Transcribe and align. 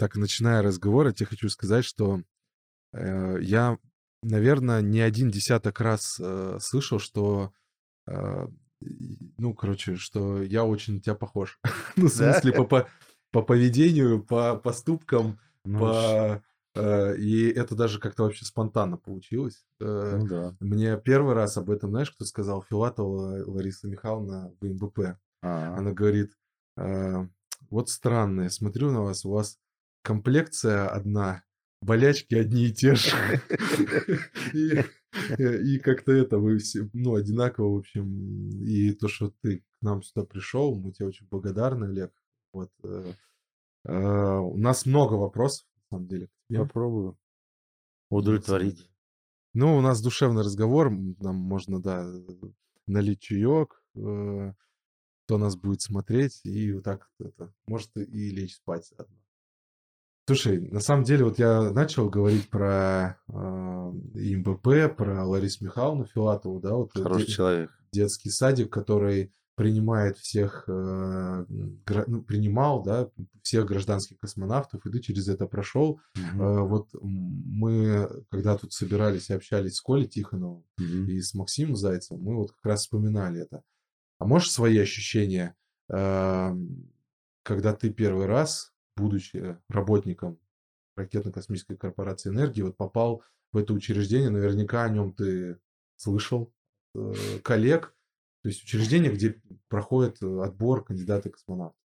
так 0.00 0.16
начиная 0.16 0.62
разговор, 0.62 1.08
я 1.08 1.12
тебе 1.12 1.26
хочу 1.26 1.50
сказать, 1.50 1.84
что 1.84 2.22
э, 2.94 3.36
я, 3.42 3.76
наверное, 4.22 4.80
не 4.80 5.00
один 5.00 5.30
десяток 5.30 5.78
раз 5.78 6.16
э, 6.18 6.56
слышал, 6.58 6.98
что, 6.98 7.52
э, 8.06 8.48
ну, 8.80 9.52
короче, 9.54 9.96
что 9.96 10.42
я 10.42 10.64
очень 10.64 10.94
на 10.94 11.00
тебя 11.02 11.14
похож. 11.14 11.60
ну, 11.96 12.06
в 12.06 12.12
смысле, 12.12 12.54
по, 12.54 12.64
по, 12.64 12.88
по 13.30 13.42
поведению, 13.42 14.24
по 14.24 14.56
поступкам, 14.56 15.38
Ну, 15.66 15.80
по... 15.80 16.42
э, 16.76 17.16
и 17.18 17.50
это 17.50 17.74
даже 17.74 18.00
как-то 18.00 18.22
вообще 18.22 18.46
спонтанно 18.46 18.96
получилось. 18.96 19.66
Э, 19.80 20.16
ну 20.16 20.26
да. 20.26 20.56
Мне 20.60 20.96
первый 20.96 21.34
раз 21.34 21.58
об 21.58 21.68
этом, 21.68 21.90
знаешь, 21.90 22.10
кто 22.10 22.24
сказал? 22.24 22.62
Филатова 22.62 23.44
Лариса 23.46 23.86
Михайловна 23.86 24.50
в 24.62 24.64
МБП. 24.64 25.18
А, 25.42 25.76
Она 25.76 25.92
говорит, 25.92 26.32
э, 26.78 27.26
вот 27.68 27.90
странно, 27.90 28.42
я 28.44 28.50
смотрю 28.50 28.90
на 28.92 29.02
вас, 29.02 29.26
у 29.26 29.30
вас 29.30 29.58
комплекция 30.02 30.88
одна, 30.88 31.42
болячки 31.80 32.34
одни 32.34 32.66
и 32.66 32.72
те 32.72 32.94
же. 32.94 33.10
И, 34.54 34.84
э, 35.38 35.62
и 35.62 35.78
как-то 35.78 36.12
это, 36.12 36.38
вы 36.38 36.58
все, 36.58 36.88
ну, 36.92 37.14
одинаково, 37.14 37.74
в 37.74 37.78
общем. 37.78 38.48
И 38.64 38.92
то, 38.92 39.08
что 39.08 39.32
ты 39.42 39.58
к 39.58 39.64
нам 39.82 40.02
сюда 40.02 40.24
пришел, 40.24 40.74
мы 40.74 40.92
тебе 40.92 41.08
очень 41.08 41.26
благодарны, 41.28 41.86
Олег. 41.86 42.12
Вот. 42.52 42.70
э, 42.84 43.12
э, 43.84 44.38
У 44.38 44.56
нас 44.56 44.86
много 44.86 45.14
вопросов, 45.14 45.66
на 45.76 45.96
самом 45.96 46.08
деле, 46.08 46.28
тебе. 46.48 46.60
Попробую 46.60 47.18
удовлетворить. 48.10 48.88
Ну, 49.54 49.76
у 49.76 49.80
нас 49.80 50.00
душевный 50.00 50.42
разговор, 50.42 50.90
нам 50.90 51.36
можно, 51.36 51.82
да, 51.82 52.08
налить 52.86 53.20
чаек, 53.20 53.82
э, 53.96 54.52
кто 55.24 55.38
нас 55.38 55.56
будет 55.56 55.80
смотреть, 55.80 56.40
и 56.44 56.72
вот 56.72 56.84
так 56.84 57.10
это, 57.18 57.52
может 57.66 57.96
и 57.96 58.30
лечь 58.30 58.56
спать 58.56 58.86
заодно. 58.86 59.19
Слушай, 60.26 60.60
на 60.60 60.80
самом 60.80 61.04
деле, 61.04 61.24
вот 61.24 61.38
я 61.38 61.72
начал 61.72 62.08
говорить 62.08 62.48
про 62.50 63.18
э, 63.28 63.92
и 64.14 64.36
МБП, 64.36 64.94
про 64.96 65.24
Ларису 65.26 65.64
Михайловну 65.64 66.04
Филатову, 66.04 66.60
да, 66.60 66.74
вот 66.74 66.94
э, 66.96 67.02
Хороший 67.02 67.26
де- 67.26 67.32
человек. 67.32 67.70
детский 67.92 68.30
садик, 68.30 68.72
который 68.72 69.32
принимает 69.56 70.16
всех, 70.18 70.64
э, 70.68 71.44
гра- 71.84 72.04
ну, 72.06 72.22
принимал, 72.22 72.82
да, 72.82 73.10
всех 73.42 73.66
гражданских 73.66 74.18
космонавтов, 74.18 74.86
и 74.86 74.90
ты 74.90 75.00
через 75.00 75.26
это 75.28 75.46
прошел. 75.46 76.00
Мгм. 76.14 76.42
Э, 76.42 76.60
Вот 76.62 76.88
мы, 77.02 78.08
когда 78.30 78.56
тут 78.56 78.72
собирались 78.72 79.30
и 79.30 79.34
общались 79.34 79.76
с 79.76 79.80
Колей 79.80 80.06
Тихоновым 80.06 80.62
Мгм. 80.78 81.06
и 81.08 81.20
с 81.20 81.34
Максимом 81.34 81.74
Зайцевым, 81.74 82.22
мы 82.22 82.36
вот 82.36 82.52
как 82.52 82.64
раз 82.66 82.80
вспоминали 82.82 83.42
это. 83.42 83.62
А 84.20 84.26
можешь 84.26 84.52
свои 84.52 84.78
ощущения, 84.78 85.56
эм, 85.88 86.88
когда 87.42 87.72
ты 87.74 87.90
первый 87.90 88.26
раз, 88.26 88.72
будучи 89.00 89.58
работником 89.68 90.38
ракетно-космической 90.96 91.76
корпорации 91.76 92.30
энергии, 92.30 92.62
вот 92.62 92.76
попал 92.76 93.22
в 93.52 93.56
это 93.56 93.72
учреждение, 93.72 94.30
наверняка 94.30 94.84
о 94.84 94.88
нем 94.88 95.12
ты 95.12 95.58
слышал, 95.96 96.52
э, 96.94 97.12
коллег, 97.42 97.94
то 98.42 98.48
есть 98.48 98.62
учреждение, 98.62 99.12
где 99.12 99.40
проходит 99.68 100.22
э, 100.22 100.42
отбор 100.42 100.84
кандидата 100.84 101.30
космонавта. 101.30 101.76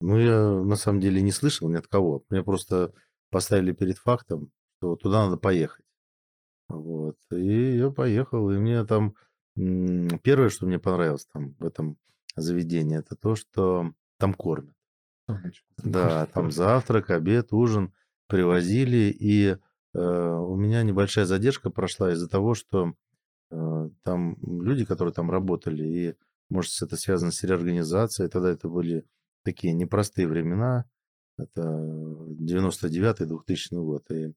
Ну, 0.00 0.18
я 0.18 0.40
на 0.40 0.76
самом 0.76 1.00
деле 1.00 1.22
не 1.22 1.30
слышал 1.30 1.68
ни 1.68 1.76
от 1.76 1.86
кого. 1.86 2.24
Меня 2.30 2.42
просто 2.42 2.92
поставили 3.30 3.72
перед 3.72 3.98
фактом, 3.98 4.50
что 4.76 4.96
туда 4.96 5.24
надо 5.26 5.36
поехать. 5.36 5.84
Вот. 6.68 7.16
И 7.30 7.76
я 7.76 7.90
поехал, 7.90 8.50
и 8.50 8.58
мне 8.58 8.84
там 8.84 9.14
первое, 9.54 10.48
что 10.48 10.66
мне 10.66 10.78
понравилось 10.78 11.26
там 11.32 11.54
в 11.58 11.64
этом 11.64 11.98
заведении, 12.34 12.98
это 12.98 13.14
то, 13.14 13.36
что 13.36 13.92
там 14.18 14.34
кормят. 14.34 14.74
Да, 15.84 16.26
там 16.26 16.50
завтрак, 16.50 17.10
обед, 17.10 17.52
ужин 17.52 17.92
привозили, 18.28 19.14
и 19.18 19.48
э, 19.48 19.58
у 19.98 20.56
меня 20.56 20.82
небольшая 20.82 21.24
задержка 21.24 21.70
прошла 21.70 22.12
из-за 22.12 22.28
того, 22.28 22.54
что 22.54 22.94
э, 23.50 23.90
там 24.02 24.36
люди, 24.42 24.84
которые 24.84 25.12
там 25.12 25.30
работали, 25.30 25.84
и, 25.84 26.14
может, 26.48 26.80
это 26.82 26.96
связано 26.96 27.30
с 27.30 27.42
реорганизацией, 27.42 28.30
тогда 28.30 28.50
это 28.50 28.68
были 28.68 29.04
такие 29.44 29.74
непростые 29.74 30.28
времена, 30.28 30.86
это 31.38 31.62
99-2000 31.62 33.56
год, 33.72 34.10
и, 34.10 34.34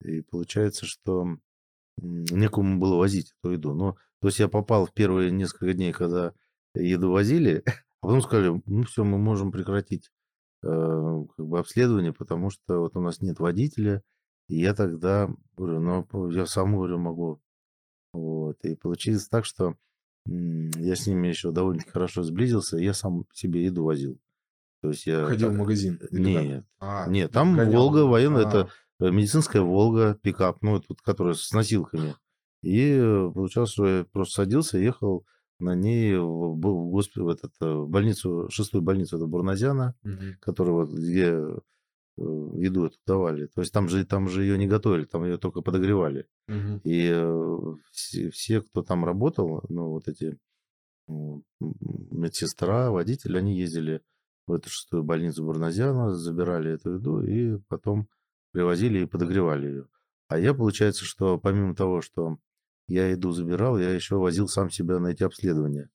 и 0.00 0.22
получается, 0.22 0.86
что 0.86 1.38
некому 1.96 2.78
было 2.78 2.96
возить 2.96 3.34
эту 3.38 3.52
еду. 3.52 3.74
Но, 3.74 3.96
то 4.20 4.28
есть 4.28 4.38
я 4.38 4.48
попал 4.48 4.86
в 4.86 4.92
первые 4.92 5.30
несколько 5.30 5.72
дней, 5.72 5.92
когда 5.92 6.32
еду 6.74 7.10
возили, 7.10 7.62
а 8.00 8.06
потом 8.06 8.22
сказали, 8.22 8.62
ну 8.66 8.82
все, 8.84 9.04
мы 9.04 9.18
можем 9.18 9.52
прекратить 9.52 10.10
как 10.62 11.46
бы 11.46 11.58
обследование, 11.58 12.12
потому 12.12 12.50
что 12.50 12.80
вот 12.80 12.96
у 12.96 13.00
нас 13.00 13.20
нет 13.20 13.38
водителя. 13.38 14.02
И 14.48 14.60
я 14.60 14.74
тогда 14.74 15.28
говорю, 15.56 15.80
ну, 15.80 16.30
я 16.30 16.46
сам, 16.46 16.76
говорю, 16.76 16.98
могу. 16.98 17.40
Вот. 18.12 18.58
И 18.64 18.76
получилось 18.76 19.28
так, 19.28 19.44
что 19.44 19.76
я 20.26 20.96
с 20.96 21.06
ними 21.06 21.28
еще 21.28 21.52
довольно 21.52 21.82
хорошо 21.82 22.22
сблизился, 22.22 22.78
и 22.78 22.84
я 22.84 22.94
сам 22.94 23.24
себе 23.32 23.64
еду 23.64 23.84
возил. 23.84 24.18
То 24.82 24.90
есть 24.90 25.06
я... 25.06 25.24
Ходил 25.26 25.50
в 25.50 25.56
магазин? 25.56 25.98
как? 25.98 26.12
Нет, 26.12 26.64
А, 26.78 27.08
нет, 27.08 27.32
там 27.32 27.56
гонял. 27.56 27.72
Волга 27.72 28.06
военная, 28.06 28.44
А, 28.44 28.48
это 28.48 28.70
э, 29.00 29.10
медицинская 29.10 29.62
Волга, 29.62 30.18
пикап, 30.22 30.62
ну, 30.62 30.82
вот, 30.88 31.00
которая 31.02 31.34
с 31.34 31.52
носилками. 31.52 32.14
И 32.62 32.90
э, 32.92 33.30
получалось, 33.32 33.70
что 33.70 33.86
я 33.86 34.04
просто 34.04 34.42
садился 34.42 34.78
ехал 34.78 35.26
на 35.58 35.74
ней 35.74 36.16
в, 36.16 36.54
б- 36.56 36.68
в 36.68 36.90
госп- 36.90 37.16
в 37.16 37.28
этот, 37.28 37.52
э, 37.60 37.72
в 37.72 37.88
больницу, 37.88 38.48
шестую 38.50 38.82
больницу, 38.82 39.16
это 39.16 39.26
Бурназяна, 39.26 39.94
которую 40.40 40.76
вот, 40.76 40.90
где 40.90 41.24
э, 41.26 41.58
еду 42.16 42.84
эту 42.86 42.96
давали. 43.06 43.46
То 43.46 43.60
есть 43.60 43.72
там 43.72 43.88
же, 43.88 44.04
там 44.04 44.28
же 44.28 44.42
ее 44.42 44.58
не 44.58 44.66
готовили, 44.66 45.04
там 45.04 45.24
ее 45.24 45.38
только 45.38 45.62
подогревали. 45.62 46.26
Мгм. 46.48 46.80
И 46.84 47.10
э, 47.12 47.58
все, 47.92 48.30
все, 48.30 48.60
кто 48.62 48.82
там 48.82 49.04
работал, 49.04 49.64
ну, 49.68 49.90
вот 49.90 50.08
эти 50.08 50.38
медсестра, 51.58 52.90
водитель, 52.90 53.38
они 53.38 53.56
ездили 53.58 54.02
в 54.46 54.52
эту 54.52 54.68
шестую 54.68 55.04
больницу 55.04 55.44
Бурназяна, 55.44 56.14
забирали 56.14 56.72
эту 56.72 56.94
еду 56.94 57.22
и 57.22 57.58
потом 57.68 58.08
привозили 58.52 59.00
и 59.00 59.06
подогревали 59.06 59.66
ее. 59.66 59.88
А 60.28 60.38
я, 60.38 60.54
получается, 60.54 61.04
что 61.04 61.38
помимо 61.38 61.74
того, 61.74 62.00
что 62.00 62.38
я 62.88 63.08
еду 63.08 63.32
забирал, 63.32 63.78
я 63.78 63.90
еще 63.92 64.16
возил 64.16 64.48
сам 64.48 64.70
себя 64.70 64.98
на 64.98 65.08
эти 65.08 65.22
обследования. 65.22 65.90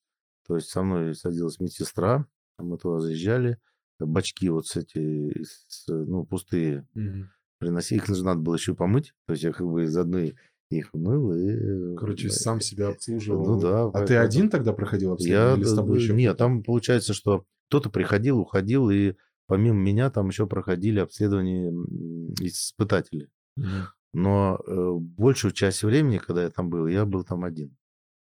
То 0.48 0.56
есть 0.56 0.70
со 0.70 0.82
мной 0.84 1.16
садилась 1.16 1.60
медсестра, 1.60 2.26
мы 2.58 2.78
туда 2.78 3.00
заезжали, 3.00 3.58
бачки 4.00 4.50
вот 4.50 4.68
с 4.68 4.76
эти, 4.76 5.44
с, 5.44 5.86
ну, 5.88 6.26
пустые, 6.26 6.88
Мгм. 6.94 7.30
приносили, 7.60 8.00
их 8.00 8.08
же 8.08 8.24
надо 8.26 8.42
было 8.42 8.56
еще 8.56 8.74
помыть, 8.76 9.14
то 9.28 9.34
есть 9.34 9.44
я 9.44 9.52
как 9.54 9.68
бы 9.68 9.84
из 9.84 9.96
одной 9.96 10.36
их 10.70 10.94
мыл 10.94 11.34
и... 11.34 11.96
Короче, 11.98 12.30
сам 12.30 12.62
себя 12.62 12.90
обслуживал. 12.90 13.46
Ну 13.46 13.62
да. 13.62 13.84
А 13.84 13.92
ты 13.92 13.92
поэтому- 14.16 14.22
один 14.26 14.50
тогда 14.50 14.74
проходил 14.74 15.10
Я... 15.10 15.14
обследование 15.14 15.58
или 15.58 15.64
с 15.66 15.76
тобой 15.76 16.00
еще? 16.00 16.14
Нет, 16.14 16.38
там 16.38 16.64
получается, 16.64 17.14
что 17.14 17.46
кто-то 17.68 17.90
приходил, 17.90 18.40
уходил, 18.40 18.90
и 18.90 19.16
помимо 19.48 19.78
меня 19.80 20.10
там 20.10 20.30
еще 20.30 20.48
проходили 20.48 21.00
обследования 21.00 21.70
м, 21.70 22.34
испытатели. 22.40 23.30
Мгм. 23.58 23.88
Но 24.14 24.60
э, 24.66 24.92
большую 25.00 25.52
часть 25.54 25.84
времени, 25.84 26.18
когда 26.18 26.44
я 26.44 26.50
там 26.50 26.70
был, 26.70 26.88
я 26.88 27.06
был 27.06 27.24
там 27.24 27.44
один. 27.44 27.78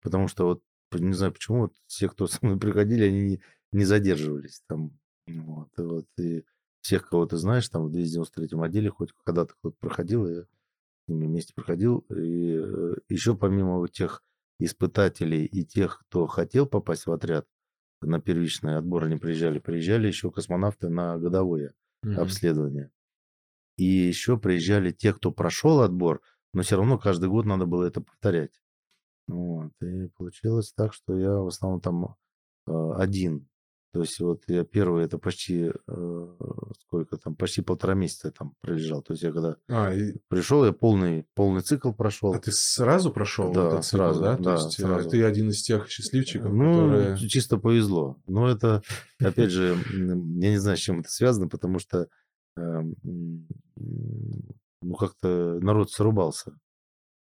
Потому 0.02 0.28
что 0.28 0.46
вот, 0.46 0.64
не 0.94 1.14
знаю 1.14 1.34
почему, 1.34 1.62
вот 1.64 1.76
все, 1.88 2.10
кто 2.10 2.28
со 2.28 2.40
мной 2.42 2.60
приходили, 2.60 3.06
они 3.06 3.22
не, 3.22 3.42
не 3.72 3.86
задерживались 3.86 4.64
там. 4.68 5.00
Вот, 5.28 5.70
и 5.78 5.82
вот, 5.82 6.08
и 6.18 6.46
всех, 6.82 7.10
кого 7.10 7.26
ты 7.26 7.38
знаешь, 7.38 7.70
там 7.70 7.86
в 7.86 7.92
293 7.92 8.60
отделе 8.62 8.90
хоть 8.90 9.12
когда-то 9.24 9.54
кто-то 9.56 9.78
проходил, 9.80 10.28
я 10.28 10.42
с 10.44 10.48
ними 11.08 11.28
вместе 11.28 11.54
проходил. 11.54 12.00
И 12.10 12.58
э, 12.58 12.96
еще 13.10 13.36
помимо 13.36 13.78
вот 13.78 13.92
тех 13.92 14.24
испытателей 14.60 15.46
и 15.46 15.64
тех, 15.64 16.00
кто 16.00 16.28
хотел 16.28 16.66
попасть 16.66 17.06
в 17.06 17.12
отряд, 17.12 17.48
на 18.02 18.20
первичный 18.22 18.78
отбор 18.78 19.06
они 19.06 19.18
приезжали, 19.18 19.60
приезжали 19.60 20.08
еще 20.08 20.32
космонавты 20.32 20.90
на 20.90 21.18
годовое 21.18 21.74
Мгм. 22.02 22.20
обследование. 22.20 22.92
И 23.80 23.84
еще 23.86 24.38
приезжали 24.38 24.92
те, 24.92 25.14
кто 25.14 25.32
прошел 25.32 25.82
отбор, 25.82 26.22
но 26.54 26.62
все 26.64 26.76
равно 26.78 26.98
каждый 26.98 27.30
год 27.30 27.46
надо 27.46 27.66
было 27.66 27.86
это 27.86 28.02
повторять. 28.02 28.62
Вот. 29.28 29.72
И 29.82 30.08
получилось 30.18 30.74
так, 30.74 30.94
что 30.94 31.18
я 31.18 31.32
в 31.38 31.48
основном 31.48 31.82
там 31.82 32.16
э, 32.68 32.92
один. 32.98 33.48
То 33.92 34.02
есть 34.02 34.20
вот 34.20 34.44
я 34.48 34.64
первый, 34.66 35.04
это 35.06 35.18
почти 35.18 35.72
э, 35.88 36.28
сколько 36.82 37.18
там, 37.18 37.36
почти 37.36 37.62
полтора 37.62 37.94
месяца 37.96 38.32
там 38.32 38.54
пролежал. 38.62 39.02
То 39.02 39.14
есть 39.14 39.24
я 39.24 39.32
когда 39.32 39.56
А, 39.68 39.92
и- 39.94 40.14
пришел, 40.28 40.64
я 40.66 40.74
полный, 40.74 41.26
полный 41.34 41.62
цикл 41.62 41.92
прошел. 41.92 42.34
а 42.34 42.40
ты 42.40 42.52
сразу 42.52 43.12
прошел 43.12 43.52
Да, 43.52 43.68
этот 43.70 43.86
цикл, 43.86 43.98
сразу, 43.98 44.22
да? 44.22 44.38
То 44.38 44.44
да, 44.44 44.54
есть 44.56 44.80
э, 44.80 44.84
сразу. 44.84 45.10
ты 45.10 45.24
один 45.24 45.50
из 45.50 45.62
тех 45.64 45.88
счастливчиков, 45.90 46.52
Ну, 46.54 46.72
которые... 46.74 47.18
чисто 47.30 47.58
повезло. 47.58 48.18
Но 48.28 48.48
это, 48.48 48.84
опять 49.20 49.50
же, 49.52 49.76
я 49.92 50.50
не 50.52 50.58
знаю, 50.60 50.78
с 50.78 50.82
чем 50.82 51.00
это 51.00 51.10
связано, 51.10 51.48
потому 51.48 51.80
что 51.80 52.02
э, 52.02 52.08
ну, 54.82 54.96
как-то 54.96 55.60
народ 55.62 55.92
срубался, 55.92 56.58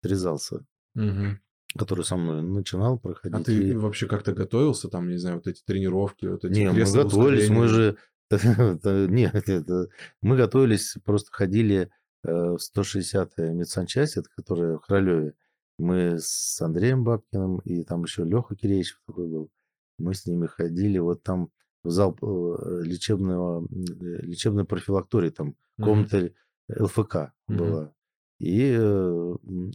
срезался, 0.02 0.64
Мгм. 0.94 1.40
который 1.76 2.04
со 2.04 2.16
мной 2.16 2.42
начинал 2.42 2.98
проходить. 2.98 3.40
А 3.40 3.44
ты 3.44 3.70
и- 3.70 3.74
вообще 3.74 4.06
как-то 4.06 4.32
готовился, 4.32 4.88
там, 4.88 5.08
не 5.08 5.16
знаю, 5.18 5.36
вот 5.36 5.46
эти 5.46 5.62
тренировки, 5.64 6.26
вот 6.26 6.44
эти 6.44 6.52
Не, 6.58 6.70
мы 6.70 6.84
готовились, 6.84 7.48
мы 7.50 7.68
же 7.68 7.96
Нет, 9.10 9.34
это 9.48 9.88
мы 10.22 10.36
готовились, 10.36 10.96
просто 11.04 11.30
ходили 11.32 11.90
э, 12.24 12.32
в 12.32 12.58
160-я 12.58 13.52
медсанчасть, 13.52 14.16
это 14.16 14.28
которая 14.34 14.76
в 14.78 14.80
Королеве. 14.80 15.34
Мы 15.78 16.18
с 16.18 16.60
Андреем 16.60 17.02
Бабкиным 17.04 17.58
и 17.60 17.82
там 17.82 18.04
еще 18.04 18.24
Леха 18.24 18.54
Киреевич 18.54 18.96
такой 19.06 19.26
был. 19.28 19.50
Мы 19.98 20.14
с 20.14 20.24
ними 20.26 20.46
ходили, 20.46 20.98
вот 20.98 21.22
там 21.22 21.50
зал 21.84 22.16
э, 22.20 22.82
лечебного, 22.84 23.64
э, 23.64 24.22
лечебной 24.22 24.64
профилактории, 24.64 25.30
там 25.30 25.56
комната 25.76 26.32
ЛФК 26.68 27.32
была. 27.48 27.92
И 28.38 28.76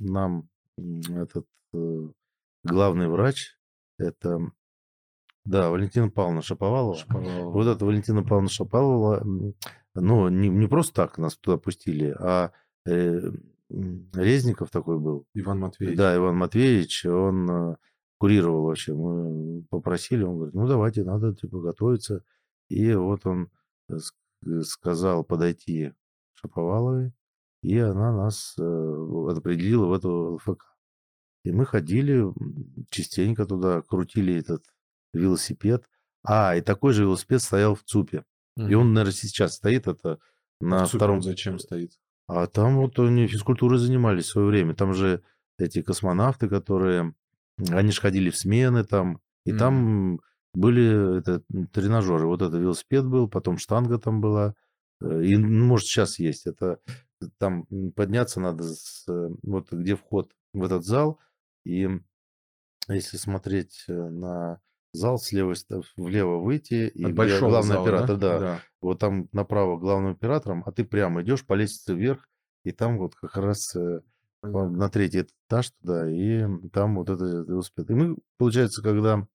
нам 0.01 0.49
этот 0.77 1.47
главный 2.63 3.07
врач, 3.07 3.57
это 3.97 4.51
да, 5.47 5.69
Валентина 5.69 6.09
Павловна 6.09 6.41
Шаповалова. 6.41 6.95
Шаповалова. 6.95 7.51
Вот 7.51 7.67
эта 7.67 7.85
Валентина 7.85 8.21
Павловна 8.21 8.49
Шаповалова, 8.49 9.23
ну, 9.95 10.27
не, 10.27 10.49
не 10.49 10.67
просто 10.67 10.93
так 10.93 11.17
нас 11.17 11.37
туда 11.37 11.57
пустили, 11.57 12.13
а 12.19 12.51
э, 12.85 13.31
Резников 13.69 14.69
такой 14.69 14.99
был. 14.99 15.25
Иван 15.33 15.59
Матвеевич. 15.59 15.97
Да, 15.97 16.15
Иван 16.15 16.35
Матвеевич, 16.35 17.05
он 17.05 17.49
э, 17.49 17.75
курировал 18.17 18.65
вообще. 18.65 18.93
Мы 18.93 19.63
попросили, 19.69 20.23
он 20.23 20.35
говорит, 20.35 20.55
ну, 20.55 20.67
давайте, 20.67 21.03
надо 21.03 21.33
типа 21.35 21.59
готовиться. 21.59 22.23
И 22.69 22.93
вот 22.93 23.25
он 23.25 23.49
сказал 24.63 25.23
подойти 25.23 25.93
Шаповаловой, 26.35 27.13
и 27.61 27.77
она 27.77 28.15
нас 28.15 28.55
э, 28.59 28.61
определила 28.61 29.85
в 29.87 29.93
эту 29.93 30.35
ЛФК. 30.35 30.63
И 31.43 31.51
мы 31.51 31.65
ходили 31.65 32.25
частенько 32.89 33.45
туда, 33.45 33.81
крутили 33.81 34.35
этот 34.35 34.63
велосипед. 35.13 35.85
А, 36.23 36.55
и 36.55 36.61
такой 36.61 36.93
же 36.93 37.03
велосипед 37.03 37.41
стоял 37.41 37.75
в 37.75 37.83
ЦУПе. 37.83 38.25
Угу. 38.57 38.67
И 38.67 38.73
он, 38.73 38.93
наверное, 38.93 39.13
сейчас 39.13 39.55
стоит 39.55 39.87
это 39.87 40.19
на 40.59 40.83
а 40.83 40.85
втором... 40.85 41.21
зачем 41.21 41.57
стоит? 41.59 41.93
А 42.27 42.47
там 42.47 42.77
вот 42.77 42.99
они 42.99 43.27
физкультурой 43.27 43.79
занимались 43.79 44.25
в 44.25 44.31
свое 44.31 44.47
время. 44.47 44.75
Там 44.75 44.93
же 44.93 45.23
эти 45.57 45.81
космонавты, 45.81 46.49
которые... 46.49 47.13
Они 47.69 47.91
же 47.91 48.01
ходили 48.01 48.29
в 48.29 48.37
смены 48.37 48.83
там. 48.83 49.19
И 49.45 49.51
mm. 49.51 49.57
там 49.57 50.19
были 50.53 51.19
это, 51.19 51.43
тренажеры. 51.71 52.27
Вот 52.27 52.41
это 52.41 52.57
велосипед 52.57 53.05
был, 53.05 53.29
потом 53.29 53.57
штанга 53.57 53.97
там 53.97 54.21
была. 54.21 54.55
Э, 55.01 55.23
и, 55.23 55.37
ну, 55.37 55.65
может, 55.65 55.87
сейчас 55.87 56.19
есть. 56.19 56.47
Это 56.47 56.79
там 57.37 57.65
подняться 57.95 58.39
надо 58.39 58.63
с, 58.63 59.05
вот 59.43 59.71
где 59.71 59.95
вход 59.95 60.31
в 60.53 60.63
этот 60.63 60.85
зал. 60.85 61.19
И 61.65 61.89
если 62.87 63.17
смотреть 63.17 63.85
э, 63.87 63.93
на 63.93 64.59
зал 64.93 65.17
слева 65.17 65.53
влево 65.95 66.37
выйти 66.37 66.87
и 66.87 67.05
От 67.05 67.13
большого 67.13 67.49
главный 67.49 67.73
зала, 67.73 67.83
оператор, 67.83 68.17
да? 68.17 68.33
да? 68.33 68.39
Да. 68.39 68.61
Вот 68.81 68.99
там 68.99 69.29
направо 69.31 69.77
главным 69.77 70.13
оператором, 70.13 70.63
а 70.65 70.71
ты 70.71 70.85
прямо 70.85 71.21
идешь 71.21 71.45
по 71.45 71.53
лестнице 71.53 71.93
вверх, 71.93 72.29
и 72.63 72.71
там 72.71 72.97
вот 72.97 73.15
как 73.15 73.35
раз 73.37 73.75
э, 74.47 74.69
на 74.69 74.89
третий 74.89 75.27
этаж 75.47 75.71
туда, 75.81 76.09
и 76.09 76.45
там 76.71 76.95
вот 76.95 77.09
это 77.09 77.23
велосипед. 77.23 77.89
И 77.89 77.93
мы, 77.93 78.17
получается, 78.37 78.81
когда 78.81 79.27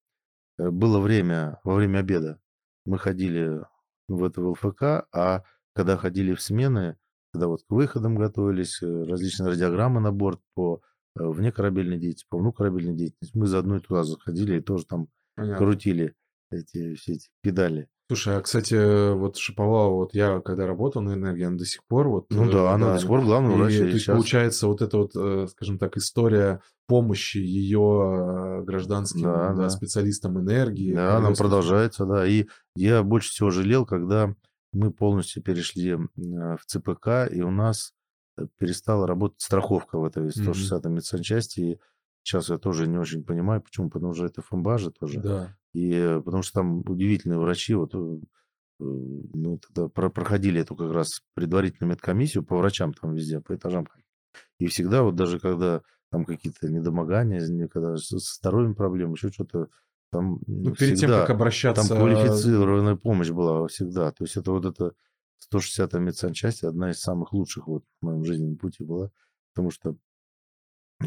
э, 0.58 0.70
было 0.70 1.00
время, 1.00 1.60
во 1.64 1.74
время 1.74 1.98
обеда, 1.98 2.40
мы 2.84 2.98
ходили 2.98 3.60
в 4.08 4.24
это 4.24 4.40
ЛФК, 4.40 5.06
а 5.12 5.42
когда 5.74 5.96
ходили 5.96 6.34
в 6.34 6.42
смены, 6.42 6.96
когда 7.32 7.48
вот 7.48 7.62
к 7.62 7.70
выходам 7.70 8.16
готовились, 8.16 8.82
э, 8.82 9.04
различные 9.04 9.50
радиограммы 9.50 10.00
на 10.00 10.12
борт 10.12 10.40
по 10.54 10.80
вне 11.14 11.52
корабельной 11.52 11.98
деятельности, 11.98 12.26
по 12.30 12.38
внукорабельной 12.38 12.94
деятельности, 12.94 13.36
мы 13.36 13.46
заодно 13.46 13.76
и 13.76 13.80
туда 13.80 14.02
заходили 14.02 14.58
и 14.58 14.62
тоже 14.62 14.86
там 14.86 15.08
Понятно. 15.34 15.58
крутили 15.58 16.16
эти 16.50 16.94
все 16.94 17.14
эти 17.14 17.28
педали. 17.42 17.88
Слушай, 18.12 18.36
а, 18.36 18.42
кстати, 18.42 19.14
вот 19.14 19.38
Шаповалова, 19.38 19.94
вот 19.94 20.14
я 20.14 20.40
когда 20.40 20.66
работал 20.66 21.00
на 21.00 21.14
энергии, 21.14 21.44
она 21.44 21.56
до 21.56 21.64
сих 21.64 21.82
пор 21.86 22.10
вот... 22.10 22.26
Ну 22.28 22.44
да, 22.50 22.58
э, 22.58 22.74
она 22.74 22.92
до 22.92 22.98
сих 22.98 23.08
пор 23.08 23.22
главный 23.22 23.54
врач. 23.54 23.74
то 23.78 23.84
есть, 23.86 24.04
получается, 24.04 24.66
вот 24.66 24.82
эта 24.82 24.98
вот, 24.98 25.12
э, 25.16 25.46
скажем 25.50 25.78
так, 25.78 25.96
история 25.96 26.60
помощи 26.86 27.38
ее 27.38 27.80
э, 27.80 28.64
гражданским 28.64 29.22
да, 29.22 29.48
да, 29.48 29.54
да. 29.54 29.70
специалистам 29.70 30.38
энергии. 30.38 30.92
Да, 30.92 31.16
она 31.16 31.30
продолжается, 31.30 32.04
да. 32.04 32.26
И 32.26 32.48
я 32.76 33.02
больше 33.02 33.30
всего 33.30 33.48
жалел, 33.48 33.86
когда 33.86 34.34
мы 34.74 34.92
полностью 34.92 35.42
перешли 35.42 35.94
в 35.94 36.60
ЦПК, 36.66 37.32
и 37.32 37.40
у 37.40 37.50
нас 37.50 37.94
перестала 38.58 39.06
работать 39.06 39.40
страховка 39.40 39.98
в 39.98 40.04
этой 40.04 40.24
160-й 40.26 40.52
mm-hmm. 40.52 40.90
медсанчасти, 40.90 41.60
и 41.60 41.80
Сейчас 42.24 42.50
я 42.50 42.58
тоже 42.58 42.86
не 42.86 42.98
очень 42.98 43.24
понимаю, 43.24 43.60
почему, 43.60 43.90
потому 43.90 44.14
что 44.14 44.26
это 44.26 44.42
ФМБА 44.42 44.78
же 44.78 44.90
тоже. 44.92 45.20
Да. 45.20 45.56
И 45.72 45.92
э, 45.92 46.20
потому 46.20 46.42
что 46.42 46.60
там 46.60 46.80
удивительные 46.80 47.38
врачи, 47.38 47.74
вот, 47.74 47.94
э, 47.94 47.98
э, 47.98 48.18
ну, 48.78 49.58
тогда 49.58 49.88
про 49.88 50.10
проходили 50.10 50.60
эту 50.60 50.76
как 50.76 50.92
раз 50.92 51.22
предварительную 51.34 51.92
медкомиссию 51.92 52.44
по 52.44 52.56
врачам 52.56 52.92
там 52.92 53.14
везде, 53.14 53.40
по 53.40 53.54
этажам. 53.54 53.88
И 54.58 54.66
всегда 54.66 55.02
вот 55.02 55.14
даже 55.14 55.38
когда 55.38 55.82
там 56.10 56.24
какие-то 56.24 56.68
недомогания, 56.68 57.68
когда 57.68 57.96
со 57.96 58.18
здоровьем 58.18 58.74
проблемы, 58.74 59.14
еще 59.14 59.30
что-то, 59.30 59.68
там 60.10 60.40
ну, 60.46 60.74
перед 60.74 60.98
всегда, 60.98 61.18
тем, 61.18 61.26
как 61.26 61.30
обращаться... 61.30 61.88
Там 61.88 61.98
квалифицированная 61.98 62.96
помощь 62.96 63.30
была 63.30 63.66
всегда. 63.68 64.12
То 64.12 64.24
есть 64.24 64.36
это 64.36 64.52
вот 64.52 64.66
это 64.66 64.92
160-я 65.50 65.98
медсанчасть, 65.98 66.64
одна 66.64 66.90
из 66.90 67.00
самых 67.00 67.32
лучших 67.32 67.66
вот 67.66 67.84
в 68.00 68.04
моем 68.04 68.24
жизненном 68.24 68.58
пути 68.58 68.84
была, 68.84 69.10
потому 69.54 69.70
что 69.70 69.96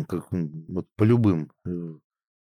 как, 0.07 0.27
вот 0.31 0.87
по 0.95 1.03
любым 1.03 1.51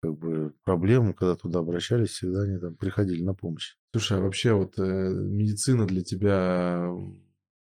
как 0.00 0.16
бы, 0.16 0.52
проблемам, 0.64 1.14
когда 1.14 1.34
туда 1.34 1.60
обращались, 1.60 2.10
всегда 2.10 2.42
они 2.42 2.58
там 2.58 2.76
приходили 2.76 3.22
на 3.22 3.34
помощь. 3.34 3.76
Слушай, 3.92 4.18
а 4.18 4.20
вообще 4.20 4.52
вот 4.52 4.78
э, 4.78 4.82
медицина 4.82 5.86
для 5.86 6.02
тебя 6.02 6.88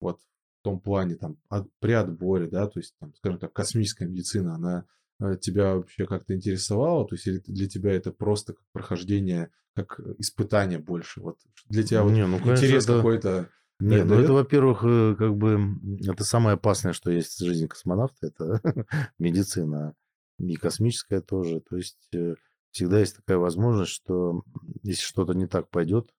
вот 0.00 0.20
в 0.60 0.62
том 0.62 0.80
плане 0.80 1.16
там 1.16 1.38
от, 1.48 1.68
при 1.80 1.92
отборе, 1.92 2.46
да, 2.46 2.66
то 2.66 2.78
есть 2.78 2.94
там, 2.98 3.14
скажем 3.14 3.38
так, 3.38 3.52
космическая 3.52 4.06
медицина, 4.06 4.54
она 4.54 4.84
э, 5.20 5.36
тебя 5.40 5.74
вообще 5.74 6.06
как-то 6.06 6.34
интересовала, 6.34 7.06
то 7.06 7.14
есть 7.14 7.26
или 7.26 7.38
для 7.46 7.68
тебя 7.68 7.92
это 7.92 8.12
просто 8.12 8.54
как 8.54 8.64
прохождение, 8.72 9.50
как 9.74 10.00
испытание 10.18 10.78
больше, 10.78 11.20
вот 11.20 11.38
для 11.68 11.82
тебя 11.82 12.02
вот 12.02 12.12
Не, 12.12 12.26
ну, 12.26 12.38
интерес 12.38 12.84
это... 12.84 12.96
какой-то 12.96 13.48
нет, 13.80 14.06
ну 14.06 14.20
это, 14.20 14.34
во-первых, 14.34 14.84
э, 14.84 15.14
как 15.18 15.36
бы 15.36 15.58
это 16.06 16.22
самое 16.22 16.54
опасное, 16.54 16.92
что 16.92 17.10
есть 17.10 17.40
в 17.40 17.44
жизни 17.44 17.66
космонавта, 17.66 18.26
это 18.26 18.60
медицина, 19.18 19.94
и 20.40 20.56
космическая 20.56 21.20
тоже. 21.20 21.60
То 21.60 21.76
есть 21.76 22.08
э, 22.14 22.34
всегда 22.70 23.00
есть 23.00 23.16
такая 23.16 23.38
возможность, 23.38 23.92
что 23.92 24.42
если 24.82 25.02
что-то 25.02 25.34
не 25.34 25.46
так 25.46 25.68
пойдет, 25.70 26.14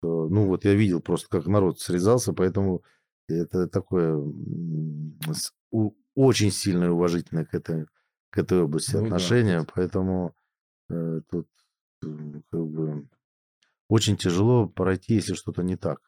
то, 0.00 0.28
ну 0.28 0.46
вот 0.46 0.64
я 0.64 0.74
видел 0.74 1.00
просто, 1.00 1.28
как 1.28 1.46
народ 1.46 1.80
срезался, 1.80 2.32
поэтому 2.32 2.82
это 3.28 3.68
такое 3.68 4.16
очень 6.14 6.50
сильное 6.50 6.90
уважительное 6.90 7.44
к 7.44 7.54
этой, 7.54 7.86
к 8.30 8.38
этой 8.38 8.62
области 8.62 8.96
ну, 8.96 9.04
отношение, 9.04 9.60
да. 9.60 9.66
поэтому 9.74 10.34
э, 10.90 11.20
тут 11.30 11.48
как 12.00 12.66
бы 12.66 13.08
очень 13.88 14.16
тяжело 14.16 14.68
пройти, 14.68 15.14
если 15.14 15.34
что-то 15.34 15.62
не 15.62 15.76
так. 15.76 16.00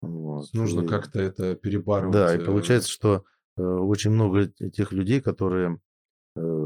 Вот. 0.00 0.52
Нужно 0.52 0.82
и... 0.82 0.86
как-то 0.86 1.20
это 1.20 1.54
перебарывать. 1.56 2.12
Да, 2.12 2.34
и 2.34 2.38
э, 2.38 2.44
получается, 2.44 2.90
что 2.90 3.24
э, 3.56 3.62
очень 3.62 4.10
много 4.10 4.46
тех 4.46 4.92
людей, 4.92 5.20
которые 5.20 5.80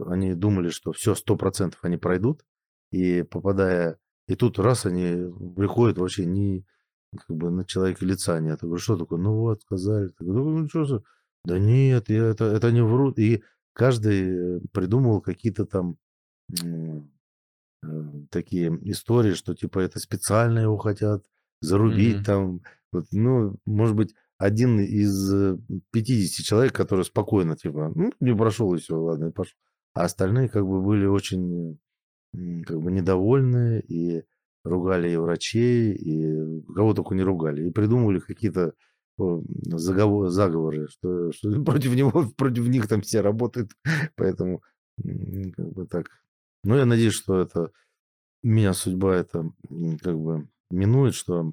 они 0.09 0.35
думали, 0.35 0.71
что 0.71 0.93
все, 0.93 1.15
сто 1.15 1.37
процентов 1.37 1.81
они 1.83 1.97
пройдут, 1.97 2.45
и 2.91 3.23
попадая, 3.23 3.99
и 4.29 4.35
тут 4.35 4.59
раз 4.59 4.87
они 4.87 5.33
приходят 5.57 5.99
вообще 5.99 6.27
не 6.27 6.65
как 7.17 7.37
бы 7.37 7.51
на 7.51 7.65
человека 7.65 8.05
лица 8.05 8.41
нет. 8.41 8.61
Я 8.63 8.67
говорю, 8.67 8.81
что 8.81 8.97
такое? 8.97 9.19
Ну 9.19 9.37
вот, 9.37 9.63
сказали. 9.63 10.11
Я 10.19 10.27
говорю, 10.27 10.59
ну 10.59 10.69
что 10.69 10.85
за... 10.85 11.03
Да 11.45 11.59
нет, 11.59 12.09
я, 12.09 12.29
это, 12.29 12.45
это 12.45 12.73
не 12.73 12.83
врут. 12.83 13.19
И 13.19 13.43
каждый 13.75 14.61
придумывал 14.73 15.21
какие-то 15.21 15.67
там 15.67 15.97
э, 16.65 17.01
такие 18.31 18.71
истории, 18.91 19.35
что 19.35 19.55
типа 19.55 19.81
это 19.81 19.99
специально 19.99 20.61
его 20.61 20.79
хотят 20.79 21.25
зарубить 21.61 22.19
mm-hmm. 22.19 22.25
там 22.25 22.61
вот, 22.93 23.07
ну, 23.11 23.57
может 23.65 23.97
быть, 23.97 24.15
один 24.39 24.81
из 24.81 25.59
50 25.93 26.45
человек, 26.45 26.75
который 26.75 27.05
спокойно, 27.05 27.57
типа, 27.57 27.93
ну, 27.95 28.13
не 28.21 28.35
прошел 28.37 28.75
и 28.75 28.79
все, 28.79 28.97
ладно, 28.97 29.27
и 29.27 29.33
пошел. 29.33 29.55
А 29.95 30.05
остальные 30.05 30.49
как 30.49 30.67
бы 30.67 30.83
были 30.83 31.05
очень 31.07 31.79
как 32.67 32.81
бы 32.81 32.91
недовольны 32.91 33.81
и 33.81 34.25
ругали 34.65 35.11
и 35.11 35.17
врачей, 35.17 35.93
и 35.93 36.63
кого 36.75 36.95
только 36.95 37.15
не 37.15 37.23
ругали. 37.23 37.69
И 37.69 37.73
придумывали 37.73 38.21
какие-то 38.21 38.75
заговор, 39.19 40.29
заговоры, 40.31 40.89
что, 40.89 41.33
что 41.33 41.51
против 41.65 41.95
него, 41.95 42.27
против 42.37 42.69
них 42.69 42.89
там 42.89 43.03
все 43.03 43.21
работают. 43.21 43.73
Поэтому 44.17 44.63
как 45.03 45.73
бы 45.73 45.87
так. 45.87 46.07
Но 46.65 46.77
я 46.77 46.87
надеюсь, 46.87 47.15
что 47.15 47.41
это 47.41 47.73
меня 48.43 48.73
судьба 48.73 49.17
это 49.17 49.51
как 50.01 50.19
бы 50.19 50.49
минует, 50.71 51.15
что 51.15 51.53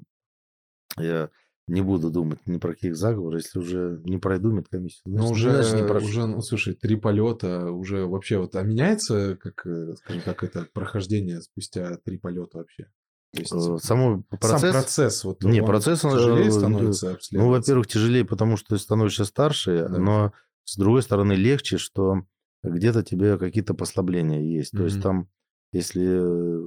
я 0.96 1.30
не 1.70 1.82
буду 1.82 2.10
думать 2.10 2.40
ни 2.46 2.58
про 2.58 2.72
каких 2.72 2.96
заговоров, 2.96 3.40
если 3.42 3.58
уже 3.58 4.00
не 4.04 4.18
пройду 4.18 4.50
медкомиссию. 4.50 5.02
Ну, 5.06 5.28
уже, 5.30 5.50
не 5.50 5.82
уже, 5.82 6.26
ну, 6.26 6.42
слушай, 6.42 6.74
три 6.74 6.96
полета 6.96 7.70
уже 7.70 8.06
вообще 8.06 8.38
вот, 8.38 8.56
а 8.56 8.62
меняется, 8.62 9.36
как, 9.40 9.64
э, 9.66 9.94
скажем 9.96 10.22
так, 10.22 10.42
это 10.42 10.66
прохождение 10.72 11.40
спустя 11.40 11.96
три 12.04 12.18
полета 12.18 12.58
вообще? 12.58 12.84
То 13.32 13.40
есть 13.40 13.52
Э, 13.52 13.78
Само 13.78 13.78
сам 13.80 14.24
процесс... 14.24 14.72
процесс, 14.72 15.24
вот 15.24 15.44
Не, 15.44 15.62
процесс, 15.62 16.00
тяжелее 16.00 16.48
э, 16.48 16.50
становится 16.50 17.16
Ну, 17.32 17.48
во-первых, 17.48 17.86
тяжелее, 17.86 18.24
потому 18.24 18.56
что 18.56 18.74
ты 18.74 18.78
становишься 18.78 19.24
старше, 19.24 19.86
Да. 19.88 19.98
но 19.98 20.32
с 20.64 20.76
другой 20.76 21.02
стороны 21.02 21.34
легче, 21.34 21.78
что 21.78 22.24
где-то 22.64 23.04
тебе 23.04 23.38
какие-то 23.38 23.74
послабления 23.74 24.40
есть. 24.40 24.72
То 24.72 24.84
есть 24.84 25.00
там, 25.00 25.28
если 25.72 26.04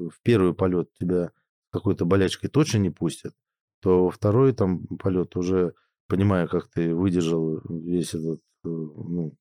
в 0.10 0.22
первый 0.24 0.54
полет 0.54 0.90
тебя 1.00 1.32
какой-то 1.72 2.06
болячкой 2.06 2.50
точно 2.50 2.78
не 2.78 2.90
пустят, 2.90 3.34
то 3.84 4.10
второй 4.10 4.54
там 4.54 4.88
полет 4.88 5.36
уже, 5.36 5.74
понимая, 6.08 6.48
как 6.48 6.70
ты 6.70 6.96
выдержал 6.96 7.62
весь 7.70 8.13
этот, 8.13 8.40
э, 8.66 8.70
ну, 8.70 9.36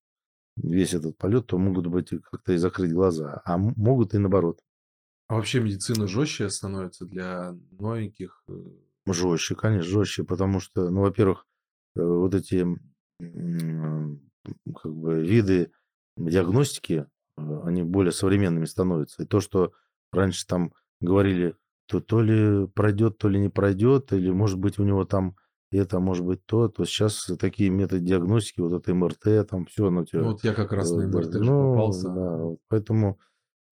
весь 0.56 0.94
этот 0.94 1.16
полет, 1.18 1.46
то 1.46 1.58
могут 1.58 1.86
быть 1.86 2.10
как-то 2.10 2.52
и 2.52 2.56
закрыть 2.58 2.92
глаза, 2.92 3.40
а 3.44 3.56
могут 3.58 4.14
и 4.14 4.18
наоборот. 4.18 4.60
А 5.28 5.36
вообще 5.36 5.60
медицина 5.60 6.06
жестче 6.06 6.50
становится 6.50 7.06
для 7.06 7.54
новеньких? 7.70 8.42
э, 8.48 8.52
Жестче, 9.06 9.54
конечно, 9.54 9.90
жестче, 9.90 10.24
потому 10.24 10.60
что, 10.60 10.90
ну, 10.90 11.00
во-первых, 11.00 11.46
э, 11.96 12.02
вот 12.02 12.34
эти 12.34 12.66
как 14.74 14.92
бы 14.94 15.22
виды 15.22 15.72
диагностики, 16.16 17.06
они 17.36 17.82
более 17.82 18.12
современными 18.12 18.64
становятся. 18.64 19.22
И 19.22 19.26
то, 19.26 19.40
что 19.40 19.72
раньше 20.12 20.46
там 20.46 20.72
говорили, 21.00 21.56
то 21.92 22.00
то 22.00 22.22
ли 22.22 22.66
пройдет, 22.68 23.18
то 23.18 23.28
ли 23.28 23.38
не 23.38 23.50
пройдет, 23.50 24.12
или 24.12 24.30
может 24.30 24.58
быть 24.58 24.78
у 24.78 24.84
него 24.84 25.04
там 25.04 25.36
это, 25.70 26.00
может 26.00 26.24
быть 26.24 26.44
то, 26.46 26.68
то 26.68 26.84
сейчас 26.84 27.30
такие 27.38 27.70
методы 27.70 28.04
диагностики, 28.04 28.60
вот 28.60 28.72
это 28.72 28.94
МРТ, 28.94 29.46
там 29.48 29.66
все, 29.66 29.90
ну, 29.90 30.04
тебе, 30.04 30.22
Ну, 30.22 30.32
вот 30.32 30.44
я 30.44 30.54
как 30.54 30.72
раз 30.72 30.90
на 30.92 31.02
э, 31.02 31.06
да, 31.06 31.18
МРТ 31.18 31.34
ну, 31.34 31.72
попался. 31.74 32.08
да, 32.10 32.56
поэтому 32.68 33.18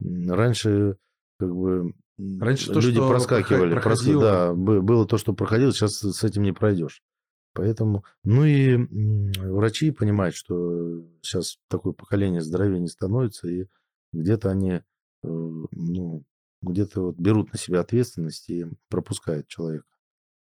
раньше 0.00 0.96
как 1.38 1.54
бы 1.54 1.94
Раньше 2.38 2.66
то, 2.72 2.80
люди 2.80 2.98
что 2.98 3.08
проскакивали, 3.08 3.72
проход- 3.74 3.78
прос- 3.78 3.82
проходило. 3.82 4.20
да, 4.22 4.52
бы- 4.54 4.82
было 4.82 5.06
то, 5.06 5.16
что 5.16 5.32
проходило, 5.32 5.72
сейчас 5.72 5.92
с 6.00 6.22
этим 6.24 6.42
не 6.42 6.52
пройдешь. 6.52 7.02
Поэтому, 7.54 8.04
ну 8.24 8.44
и 8.44 8.76
врачи 9.40 9.90
понимают, 9.90 10.34
что 10.36 11.02
сейчас 11.22 11.56
такое 11.68 11.94
поколение 11.94 12.42
здоровее 12.42 12.78
не 12.80 12.88
становится, 12.88 13.48
и 13.48 13.66
где-то 14.12 14.50
они, 14.50 14.70
э, 14.72 14.82
ну, 15.22 16.24
где-то 16.62 17.02
вот 17.02 17.18
берут 17.18 17.52
на 17.52 17.58
себя 17.58 17.80
ответственность 17.80 18.48
и 18.50 18.66
пропускают 18.88 19.48
человека. 19.48 19.86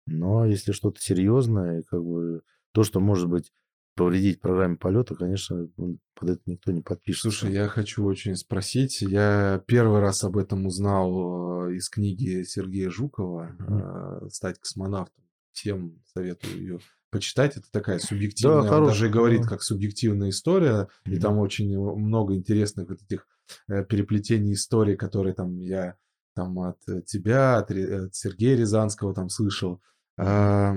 Но 0.06 0.46
если 0.46 0.72
что-то 0.72 1.00
серьезное, 1.02 1.84
как 1.84 2.04
бы 2.04 2.42
то, 2.72 2.84
что 2.84 3.00
может 3.00 3.28
быть 3.28 3.52
повредить 3.96 4.40
программе 4.40 4.78
полета, 4.78 5.14
конечно, 5.14 5.68
под 6.16 6.30
это 6.30 6.42
никто 6.46 6.72
не 6.72 6.82
подпишется. 6.82 7.32
Слушай, 7.32 7.54
я 7.54 7.68
хочу 7.68 8.06
очень 8.06 8.36
спросить. 8.36 9.02
Я 9.02 9.62
первый 9.68 10.00
раз 10.00 10.24
об 10.24 10.38
этом 10.38 10.66
узнал 10.66 11.68
э, 11.68 11.76
из 11.76 11.90
книги 11.90 12.44
Сергея 12.44 12.90
Жукова 12.90 13.56
э, 13.60 14.30
«Стать 14.30 14.58
космонавтом». 14.60 15.26
Всем 15.52 16.02
советую 16.14 16.58
ее 16.58 16.80
почитать. 17.12 17.58
Это 17.58 17.70
такая 17.72 18.00
субъективная, 18.00 18.60
он 18.62 18.68
хорошая, 18.68 18.94
даже 18.94 19.08
и 19.08 19.12
говорит, 19.12 19.42
да. 19.42 19.48
как 19.50 19.64
субъективная 19.64 20.30
история. 20.30 20.88
И 21.06 21.12
Мгм. 21.12 21.20
там 21.20 21.38
очень 21.40 21.78
много 21.78 22.36
интересных 22.36 22.88
вот 22.88 23.02
этих 23.02 23.28
э, 23.68 23.84
переплетений 23.84 24.54
историй, 24.54 24.96
которые 24.96 25.34
там 25.34 25.60
я 25.60 25.96
там 26.36 26.60
от 26.60 26.78
э, 26.88 27.02
тебя, 27.02 27.58
от, 27.58 27.72
от 27.72 28.16
Сергея 28.16 28.56
Рязанского 28.58 29.14
там 29.14 29.30
слышал. 29.30 29.82
А, 30.18 30.76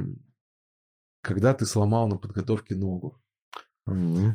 Когда 1.23 1.55
ты 1.55 1.67
сломал 1.67 2.09
на 2.09 2.17
подготовке 2.17 2.75
ногу 2.75 3.21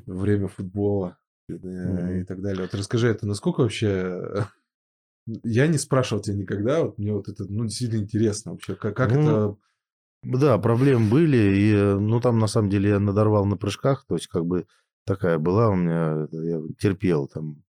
во 0.06 0.16
время 0.16 0.48
футбола 0.48 1.18
Мгм. 1.50 2.12
и 2.12 2.24
так 2.26 2.42
далее. 2.42 2.64
Вот 2.64 2.76
расскажи, 2.76 3.08
это 3.08 3.26
насколько 3.26 3.62
вообще... 3.62 4.46
Я 5.44 5.68
не 5.68 5.78
спрашивал 5.78 6.22
тебя 6.22 6.36
никогда, 6.38 6.84
вот 6.84 6.98
мне 6.98 7.14
вот 7.14 7.28
это, 7.28 7.46
ну, 7.50 7.66
действительно 7.66 8.02
интересно 8.02 8.52
вообще, 8.52 8.76
как, 8.76 8.96
как 8.96 9.12
Ну, 9.12 9.20
это... 9.22 9.58
Да, 10.24 10.58
проблемы 10.58 11.10
были, 11.10 11.38
и, 11.38 12.00
ну, 12.00 12.20
там, 12.20 12.40
на 12.40 12.48
самом 12.48 12.70
деле, 12.70 12.90
я 12.90 13.00
надорвал 13.00 13.46
на 13.46 13.58
прыжках, 13.58 14.06
то 14.08 14.16
есть, 14.16 14.28
как 14.28 14.46
бы, 14.46 14.66
такая 15.06 15.38
была 15.38 15.70
у 15.70 15.76
меня, 15.76 16.28
я 16.32 16.62
терпел 16.80 17.28
там. 17.28 17.64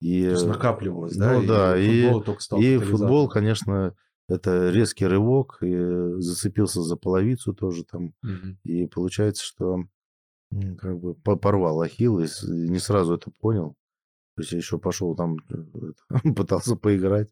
И, 0.00 0.24
То 0.24 0.30
есть 0.30 0.44
э, 0.44 0.48
накапливалось, 0.48 1.16
да? 1.16 1.34
ну, 1.34 1.46
да, 1.46 1.78
и, 1.78 2.02
футбол 2.02 2.22
только 2.22 2.42
стал 2.42 2.60
и 2.60 2.78
футбол, 2.78 3.28
конечно, 3.28 3.94
это 4.28 4.70
резкий 4.70 5.06
рывок, 5.06 5.58
и 5.62 5.76
зацепился 6.18 6.82
за 6.82 6.96
половицу 6.96 7.52
тоже 7.52 7.84
там, 7.84 8.14
Мгм. 8.22 8.58
и 8.64 8.86
получается, 8.86 9.44
что 9.44 9.84
как 10.78 10.98
бы 10.98 11.14
по- 11.14 11.36
порвал 11.36 11.80
ахилл, 11.82 12.20
и 12.20 12.26
не 12.46 12.78
сразу 12.78 13.14
это 13.14 13.30
понял. 13.40 13.76
То 14.36 14.42
есть 14.42 14.52
я 14.52 14.58
еще 14.58 14.78
пошел 14.78 15.14
там, 15.14 15.36
э, 15.50 15.92
пытался 16.36 16.76
поиграть. 16.76 17.28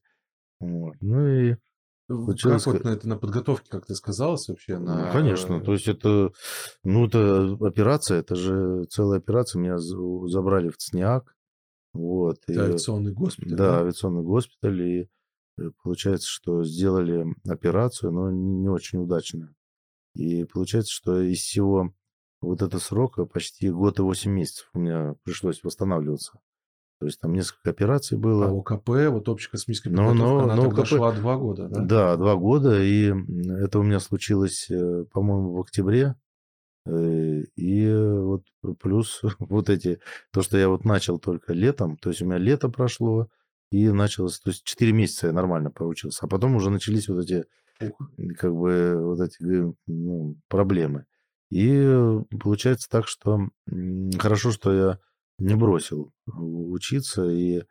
Вот. 0.61 0.95
Ну 1.01 1.27
и 1.27 1.57
Получилось 2.09 2.65
Как 2.65 2.75
вот 2.75 2.85
на, 2.85 2.89
это, 2.89 3.07
на 3.07 3.19
подготовке, 3.19 3.69
как 3.69 3.85
ты 3.85 3.95
сказалось 3.95 4.49
вообще? 4.49 4.79
Ну, 4.79 4.87
На... 4.87 5.13
конечно, 5.13 5.61
то 5.61 5.75
есть 5.75 5.89
это, 5.89 6.33
ну, 6.83 7.07
это 7.07 7.59
операция, 7.61 8.21
это 8.21 8.35
же 8.35 8.85
целая 8.85 9.19
операция. 9.19 9.61
Меня 9.61 9.77
забрали 9.77 10.71
в 10.71 10.79
ЦНИАК, 10.79 11.37
вот, 11.93 12.39
и, 12.47 12.53
Это 12.53 12.65
авиационный 12.65 13.13
госпиталь, 13.13 13.57
да, 13.57 13.81
авиационный 13.81 14.23
госпиталь, 14.23 14.81
и 14.83 15.09
э, 15.59 15.71
получается, 15.83 16.29
что 16.29 16.65
сделали 16.65 17.27
операцию, 17.47 18.13
но 18.13 18.31
не 18.31 18.69
очень 18.69 19.01
удачно. 19.01 19.55
И 20.15 20.45
получается, 20.45 20.93
что 20.93 21.21
из 21.21 21.39
всего 21.39 21.93
вот 22.41 22.63
этого 22.63 22.81
срока 22.81 23.25
почти 23.25 23.71
год 23.71 23.99
и 23.99 24.03
8 24.03 24.31
месяцев 24.31 24.71
у 24.75 24.79
меня 24.79 25.17
пришлось 25.25 25.63
восстанавливаться. 25.63 26.39
То 27.01 27.07
есть 27.07 27.21
там 27.21 27.33
несколько 27.33 27.71
операций 27.71 28.17
А 28.19 28.21
было. 28.21 28.47
ОКП, 28.51 28.89
вот 29.11 29.29
общекосмическая 29.29 29.91
Но- 29.91 30.15
но- 30.15 30.41
она 30.41 30.57
но 30.57 30.63
тогда 30.63 30.83
ОКП 30.83 30.89
шла 30.89 31.13
два 31.13 31.37
года, 31.37 31.69
да? 31.69 31.81
Да, 31.85 32.17
два 32.17 32.35
года, 32.35 32.83
и 32.83 33.13
это 33.61 33.79
у 33.79 33.83
меня 33.85 34.01
случилось, 34.01 34.69
э, 34.69 35.05
по-моему, 35.13 35.55
в 35.55 35.61
октябре. 35.61 36.17
Э, 36.89 37.43
И 37.57 37.93
вот 37.93 38.43
плюс 38.81 39.21
вот 39.39 39.69
эти, 39.71 40.01
то, 40.33 40.43
что 40.43 40.59
я 40.59 40.69
вот 40.69 40.85
начал 40.85 41.19
только 41.19 41.53
летом, 41.53 41.97
то 41.97 42.11
есть 42.11 42.23
у 42.23 42.27
меня 42.27 42.39
лето 42.39 42.69
прошло, 42.69 43.29
и 43.71 43.89
началось, 43.91 44.41
то 44.41 44.51
есть 44.51 44.65
4 44.65 44.93
месяца 44.93 45.27
я 45.29 45.33
нормально 45.33 45.71
проучился, 45.71 46.25
а 46.25 46.29
потом 46.29 46.57
уже 46.57 46.71
начались 46.71 47.09
вот 47.09 47.23
эти, 47.25 47.45
как 48.39 48.55
бы, 48.55 48.97
вот 49.03 49.21
эти 49.21 49.43
э, 49.45 49.73
ну, 49.87 50.37
проблемы. 50.49 51.05
И 51.51 51.71
э, 51.73 52.21
получается 52.41 52.89
так, 52.91 53.07
что 53.07 53.49
хорошо, 54.19 54.51
что 54.53 54.73
я 54.73 54.99
не 55.39 55.55
бросил 55.55 56.13
учиться, 56.27 57.25
и 57.31 57.63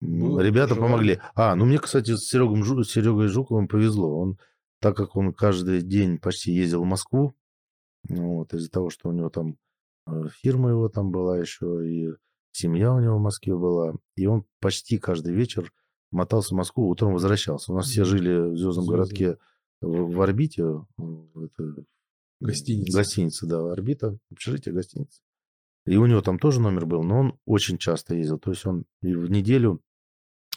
Было 0.00 0.40
ребята 0.40 0.74
желание. 0.74 0.88
помогли. 0.92 1.20
А, 1.34 1.54
ну 1.54 1.64
мне, 1.64 1.78
кстати, 1.78 2.14
с 2.14 2.28
Серегом, 2.28 2.62
Жу- 2.62 2.84
Серегой 2.84 3.28
Жуковым 3.28 3.68
повезло. 3.68 4.18
Он, 4.18 4.38
так 4.80 4.96
как 4.96 5.16
он 5.16 5.32
каждый 5.32 5.80
день 5.82 6.18
почти 6.18 6.52
ездил 6.52 6.82
в 6.82 6.86
Москву, 6.86 7.34
ну 8.08 8.36
вот, 8.36 8.54
из-за 8.54 8.70
того, 8.70 8.90
что 8.90 9.08
у 9.08 9.12
него 9.12 9.30
там 9.30 9.56
э, 10.06 10.28
фирма 10.40 10.70
его 10.70 10.88
там 10.88 11.10
была 11.10 11.38
еще, 11.38 11.88
и 11.88 12.10
семья 12.52 12.92
у 12.92 13.00
него 13.00 13.18
в 13.18 13.22
Москве 13.22 13.56
была, 13.56 13.94
и 14.16 14.26
он 14.26 14.44
почти 14.60 14.98
каждый 14.98 15.34
вечер 15.34 15.72
мотался 16.10 16.54
в 16.54 16.58
Москву, 16.58 16.88
утром 16.88 17.12
возвращался. 17.12 17.72
У 17.72 17.76
нас 17.76 17.86
все 17.86 18.04
жили 18.04 18.52
в 18.52 18.56
Звездном 18.56 18.86
городке 18.86 19.38
в, 19.80 20.12
в 20.12 20.20
орбите, 20.20 20.84
это, 21.34 21.84
Гостиница. 22.40 22.98
Гостиница, 22.98 23.46
да, 23.46 23.72
орбита, 23.72 24.18
общежитие, 24.30 24.74
гостиница. 24.74 25.20
И 25.86 25.96
у 25.96 26.06
него 26.06 26.20
там 26.20 26.38
тоже 26.38 26.60
номер 26.60 26.86
был, 26.86 27.02
но 27.02 27.20
он 27.20 27.38
очень 27.46 27.78
часто 27.78 28.14
ездил. 28.14 28.38
То 28.38 28.50
есть 28.50 28.66
он 28.66 28.84
и 29.02 29.14
в 29.14 29.30
неделю 29.30 29.80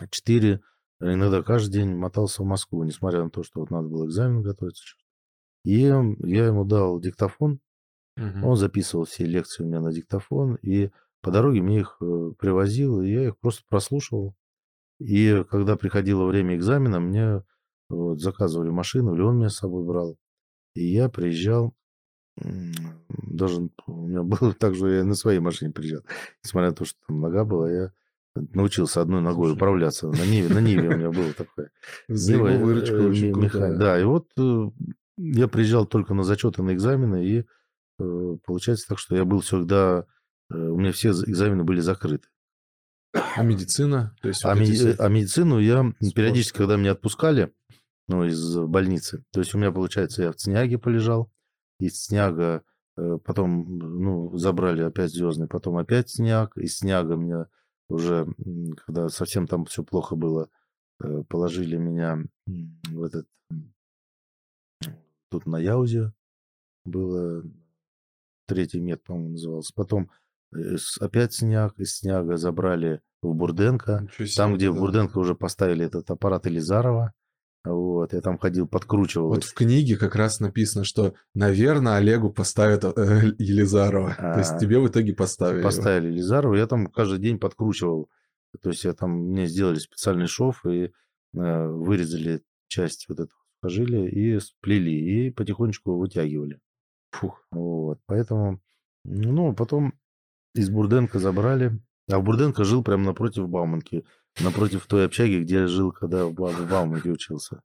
4, 0.10 0.62
иногда 1.01 1.44
каждый 1.44 1.74
день 1.74 1.96
мотался 1.96 2.44
в 2.44 2.46
Москву, 2.46 2.84
несмотря 2.84 3.24
на 3.24 3.30
то, 3.30 3.44
что 3.44 3.60
вот 3.60 3.72
надо 3.72 3.88
было 3.88 4.06
экзамен 4.06 4.42
готовиться. 4.42 4.84
И 5.67 5.79
я 5.81 6.45
ему 6.45 6.63
дал 6.63 6.97
диктофон, 7.01 7.59
Мгм. 8.15 8.41
он 8.41 8.55
записывал 8.55 9.03
все 9.03 9.25
лекции 9.25 9.63
у 9.63 9.67
меня 9.67 9.81
на 9.81 9.91
диктофон, 9.91 10.55
и 10.62 10.91
по 11.21 11.29
дороге 11.29 11.62
мне 11.62 11.81
их 11.81 11.97
э, 12.00 12.31
привозил, 12.39 13.01
и 13.01 13.12
я 13.12 13.27
их 13.27 13.38
просто 13.38 13.63
прослушивал. 13.67 14.33
И 15.00 15.43
когда 15.50 15.75
приходило 15.75 16.25
время 16.25 16.55
экзамена, 16.55 17.01
мне 17.01 17.43
вот, 17.89 18.21
заказывали 18.21 18.69
машину, 18.69 19.13
или 19.13 19.21
он 19.21 19.39
меня 19.39 19.50
с 19.50 19.57
собой 19.57 19.83
брал. 19.83 20.17
И 20.74 20.86
я 20.86 21.09
приезжал, 21.09 21.74
даже 22.38 23.69
у 23.88 24.07
меня 24.07 24.24
было 24.24 24.53
так, 24.53 24.74
что 24.74 24.88
я 24.88 25.03
на 25.03 25.15
своей 25.15 25.39
машине 25.39 25.74
приезжал. 25.74 26.03
Несмотря 26.45 26.69
на 26.69 26.75
то, 26.77 26.86
что 26.86 26.97
там 27.05 27.19
нога 27.19 27.43
была, 27.43 27.69
я 27.69 27.91
научился 28.36 29.01
одной 29.01 29.21
ногой 29.21 29.47
Слушай. 29.47 29.57
управляться. 29.57 30.07
На 30.07 30.25
Ниве, 30.25 30.47
на 30.47 30.59
Ниве 30.59 30.88
у 30.88 30.95
меня 30.97 31.12
было 31.12 31.33
такое. 31.33 31.71
Взаимовыручка 32.07 32.95
Нива, 32.95 33.03
э, 33.03 33.09
очень 33.09 33.77
Да, 33.77 34.00
и 34.00 34.05
вот 34.05 34.27
э, 34.38 34.69
я 35.17 35.47
приезжал 35.47 35.86
только 35.86 36.13
на 36.13 36.24
зачеты 36.24 36.62
на 36.63 36.74
экзамены, 36.74 37.25
и 37.25 37.45
э, 38.00 38.38
получается 38.45 38.88
так, 38.88 39.00
что 39.00 39.15
я 39.15 39.25
был 39.25 39.41
всегда, 39.41 40.05
э, 40.51 40.55
у 40.57 40.77
меня 40.77 40.91
все 40.91 41.09
экзамены 41.09 41.63
были 41.63 41.79
закрыты. 41.79 42.27
А 43.13 43.41
медицина? 43.43 44.15
То 44.21 44.27
есть 44.27 44.45
А, 44.45 44.53
вот 44.53 44.62
эти 44.62 44.71
меди- 44.71 44.95
а 45.00 45.07
медицину 45.09 45.59
я 45.59 45.93
периодически, 46.13 46.57
Спорт. 46.57 46.69
когда 46.69 46.77
меня 46.77 46.91
отпускали, 46.91 47.53
ну, 48.07 48.25
из 48.25 48.57
больницы, 48.57 49.24
то 49.31 49.39
есть 49.39 49.53
у 49.55 49.57
меня, 49.57 49.71
получается, 49.71 50.24
я 50.24 50.31
в 50.31 50.36
Цняге 50.36 50.77
полежал, 50.77 51.31
из 51.79 52.05
Цняга 52.05 52.63
э, 52.97 53.17
потом, 53.24 53.77
ну, 53.77 54.38
забрали 54.38 54.81
опять 54.81 55.12
Звездный, 55.12 55.47
потом 55.47 55.77
опять 55.77 56.09
Цняг, 56.09 56.57
из 56.57 56.77
Цняга 56.79 57.15
меня 57.15 57.47
уже, 57.89 58.27
когда 58.86 59.09
совсем 59.09 59.47
там 59.47 59.65
все 59.65 59.83
плохо 59.83 60.15
было, 60.15 60.50
э, 61.01 61.24
положили 61.29 61.77
меня 61.77 62.24
в 62.45 63.03
этот... 63.03 63.27
Тут 65.29 65.46
на 65.46 65.57
Яузе 65.57 66.13
было 66.86 67.43
третий 68.48 68.79
мед, 68.79 69.03
по-моему, 69.03 69.31
назывался. 69.31 69.74
Потом 69.75 70.10
э, 70.55 70.77
опять 71.00 71.34
сняг, 71.34 71.77
из 71.79 71.98
сняга 71.98 72.38
забрали 72.38 73.01
в 73.22 73.34
Бурденко. 73.34 74.07
Себе, 74.17 74.27
там, 74.36 74.55
где 74.55 74.67
да. 74.67 74.72
в 74.72 74.79
Бурденко 74.79 75.17
уже 75.17 75.36
поставили 75.36 75.86
этот 75.86 76.10
аппарат 76.10 76.48
Элизарова. 76.48 77.13
Вот, 77.65 78.13
я 78.13 78.22
там 78.22 78.38
ходил, 78.38 78.67
подкручивал. 78.67 79.27
Вот 79.27 79.43
в 79.43 79.53
книге 79.53 79.98
как 79.98 80.15
раз 80.15 80.39
написано, 80.39 80.86
что, 80.86 81.15
наверное, 81.34 81.96
Олегу 81.96 82.31
поставят 82.31 82.86
э, 82.86 83.34
Елизарова. 83.38 84.15
А, 84.17 84.34
То 84.34 84.39
есть 84.39 84.53
а. 84.53 84.60
тебе 84.60 84.79
в 84.79 84.88
итоге 84.88 85.13
поставили. 85.13 85.63
Поставили 85.63 86.07
Елизарова. 86.07 86.55
Я 86.55 86.67
там 86.67 86.88
каждый 86.88 87.19
день 87.19 87.39
подкручивал. 87.39 88.10
То 88.62 88.69
есть 88.69 88.86
я 88.86 88.93
там, 88.93 89.12
мне 89.12 89.48
сделали 89.48 89.77
специальный 89.77 90.27
шов 90.27 90.65
и 90.65 90.86
э, 90.86 90.91
вырезали 91.34 92.43
часть 92.69 93.07
вот 93.10 93.19
этого 93.19 93.37
сухожилия 93.58 94.08
и 94.08 94.40
сплели, 94.40 95.28
и 95.28 95.32
потихонечку 95.32 95.98
вытягивали. 95.98 96.60
Фух. 97.12 97.46
Вот, 97.52 98.00
поэтому, 98.06 98.62
ну, 99.04 99.54
потом 99.54 99.94
из 100.54 100.70
Бурденко 100.70 101.20
забрали. 101.20 101.80
А 102.10 102.20
в 102.20 102.24
Бурденко 102.24 102.64
жил 102.64 102.84
прямо 102.84 103.04
напротив 103.04 103.50
Бауманки. 103.50 104.06
Напротив 104.42 104.86
той 104.88 105.06
общаги, 105.06 105.42
где 105.42 105.56
я 105.56 105.68
жил, 105.68 105.92
когда 105.92 106.26
в 106.26 106.34
Бауманке 106.34 107.12
учился. 107.12 107.62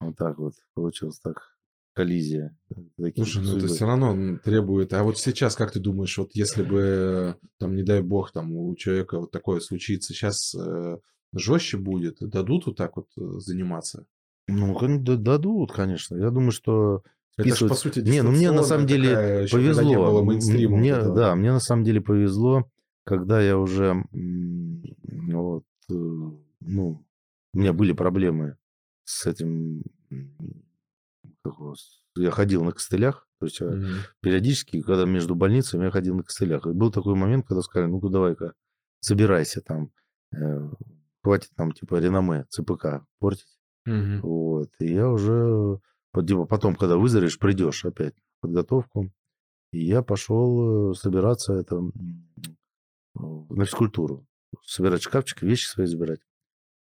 Вот 0.00 0.16
так 0.16 0.38
вот 0.38 0.54
получилось 0.74 1.18
так. 1.20 1.54
Коллизия. 1.94 2.56
Такие 2.96 3.24
Слушай, 3.24 3.44
ну 3.44 3.56
это 3.56 3.68
все 3.68 3.86
равно 3.86 4.38
требует. 4.38 4.92
А 4.92 5.04
вот 5.04 5.16
сейчас, 5.16 5.54
как 5.54 5.70
ты 5.70 5.78
думаешь, 5.78 6.18
вот 6.18 6.30
если 6.34 6.64
бы, 6.64 7.36
там, 7.58 7.76
не 7.76 7.84
дай 7.84 8.02
бог, 8.02 8.32
там 8.32 8.52
у 8.52 8.74
человека 8.74 9.20
вот 9.20 9.30
такое 9.30 9.60
случится, 9.60 10.12
сейчас 10.12 10.56
э, 10.56 10.98
жестче 11.34 11.76
будет? 11.76 12.16
Дадут 12.18 12.66
вот 12.66 12.76
так 12.76 12.96
вот 12.96 13.06
э, 13.16 13.38
заниматься? 13.38 14.06
Ну, 14.46 14.76
дадут, 14.98 15.72
конечно. 15.72 16.16
Я 16.16 16.30
думаю, 16.30 16.52
что 16.52 17.02
это 17.36 17.56
же, 17.56 17.68
по 17.68 17.74
сути, 17.74 18.00
Не, 18.00 18.22
ну 18.22 18.30
мне 18.30 18.50
на 18.52 18.62
самом 18.62 18.86
деле 18.86 19.46
повезло. 19.50 20.22
Мне, 20.22 21.00
да, 21.00 21.34
мне 21.34 21.52
на 21.52 21.60
самом 21.60 21.84
деле 21.84 22.00
повезло, 22.00 22.70
когда 23.04 23.40
я 23.40 23.58
уже, 23.58 24.04
вот, 24.12 25.64
э, 25.90 25.94
ну, 26.60 27.04
у 27.52 27.58
меня 27.58 27.72
были 27.72 27.92
проблемы 27.92 28.56
с 29.04 29.26
этим, 29.26 29.82
я 32.16 32.30
ходил 32.30 32.64
на 32.64 32.72
костылях, 32.72 33.28
то 33.40 33.46
есть 33.46 33.60
mm-hmm. 33.60 33.96
периодически, 34.20 34.80
когда 34.80 35.04
между 35.04 35.34
больницами 35.34 35.84
я 35.84 35.90
ходил 35.90 36.14
на 36.14 36.22
костылях. 36.22 36.66
И 36.66 36.70
был 36.72 36.90
такой 36.92 37.14
момент, 37.14 37.46
когда 37.46 37.62
сказали, 37.62 37.90
ну-ка 37.90 38.08
давай-ка, 38.08 38.54
собирайся 39.00 39.60
там, 39.60 39.90
э, 40.34 40.70
хватит 41.22 41.50
там 41.56 41.72
типа 41.72 41.96
реноме, 41.96 42.46
ЦПК 42.48 43.04
портить. 43.18 43.53
Mm-hmm. 43.86 44.20
Вот, 44.20 44.70
и 44.80 44.92
я 44.92 45.10
уже 45.10 45.80
Типа 46.22 46.44
потом, 46.44 46.76
когда 46.76 46.96
выздоровеешь, 46.96 47.38
придешь 47.38 47.84
опять 47.84 48.14
в 48.14 48.42
подготовку. 48.42 49.10
И 49.72 49.84
я 49.84 50.02
пошел 50.02 50.92
э, 50.92 50.94
собираться 50.94 51.54
это 51.54 51.82
на 53.14 53.64
физкультуру. 53.64 54.24
Собирать 54.64 55.02
шкафчик, 55.02 55.42
вещи 55.42 55.66
свои 55.66 55.86
забирать. 55.86 56.20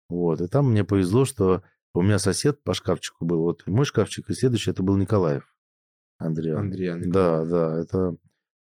Вот. 0.10 0.42
И 0.42 0.48
там 0.48 0.72
мне 0.72 0.84
повезло, 0.84 1.24
что 1.24 1.64
у 1.94 2.02
меня 2.02 2.20
сосед 2.20 2.62
по 2.64 2.74
шкафчику 2.74 3.26
был. 3.26 3.42
Вот 3.44 3.66
мой 3.68 3.86
шкафчик, 3.86 4.30
и 4.30 4.34
следующий 4.34 4.72
это 4.72 4.84
был 4.84 4.98
Николаев. 4.98 5.56
Андрей. 6.18 6.54
Андрей. 6.54 6.94
Да, 7.06 7.46
да, 7.46 7.80
это... 7.80 8.18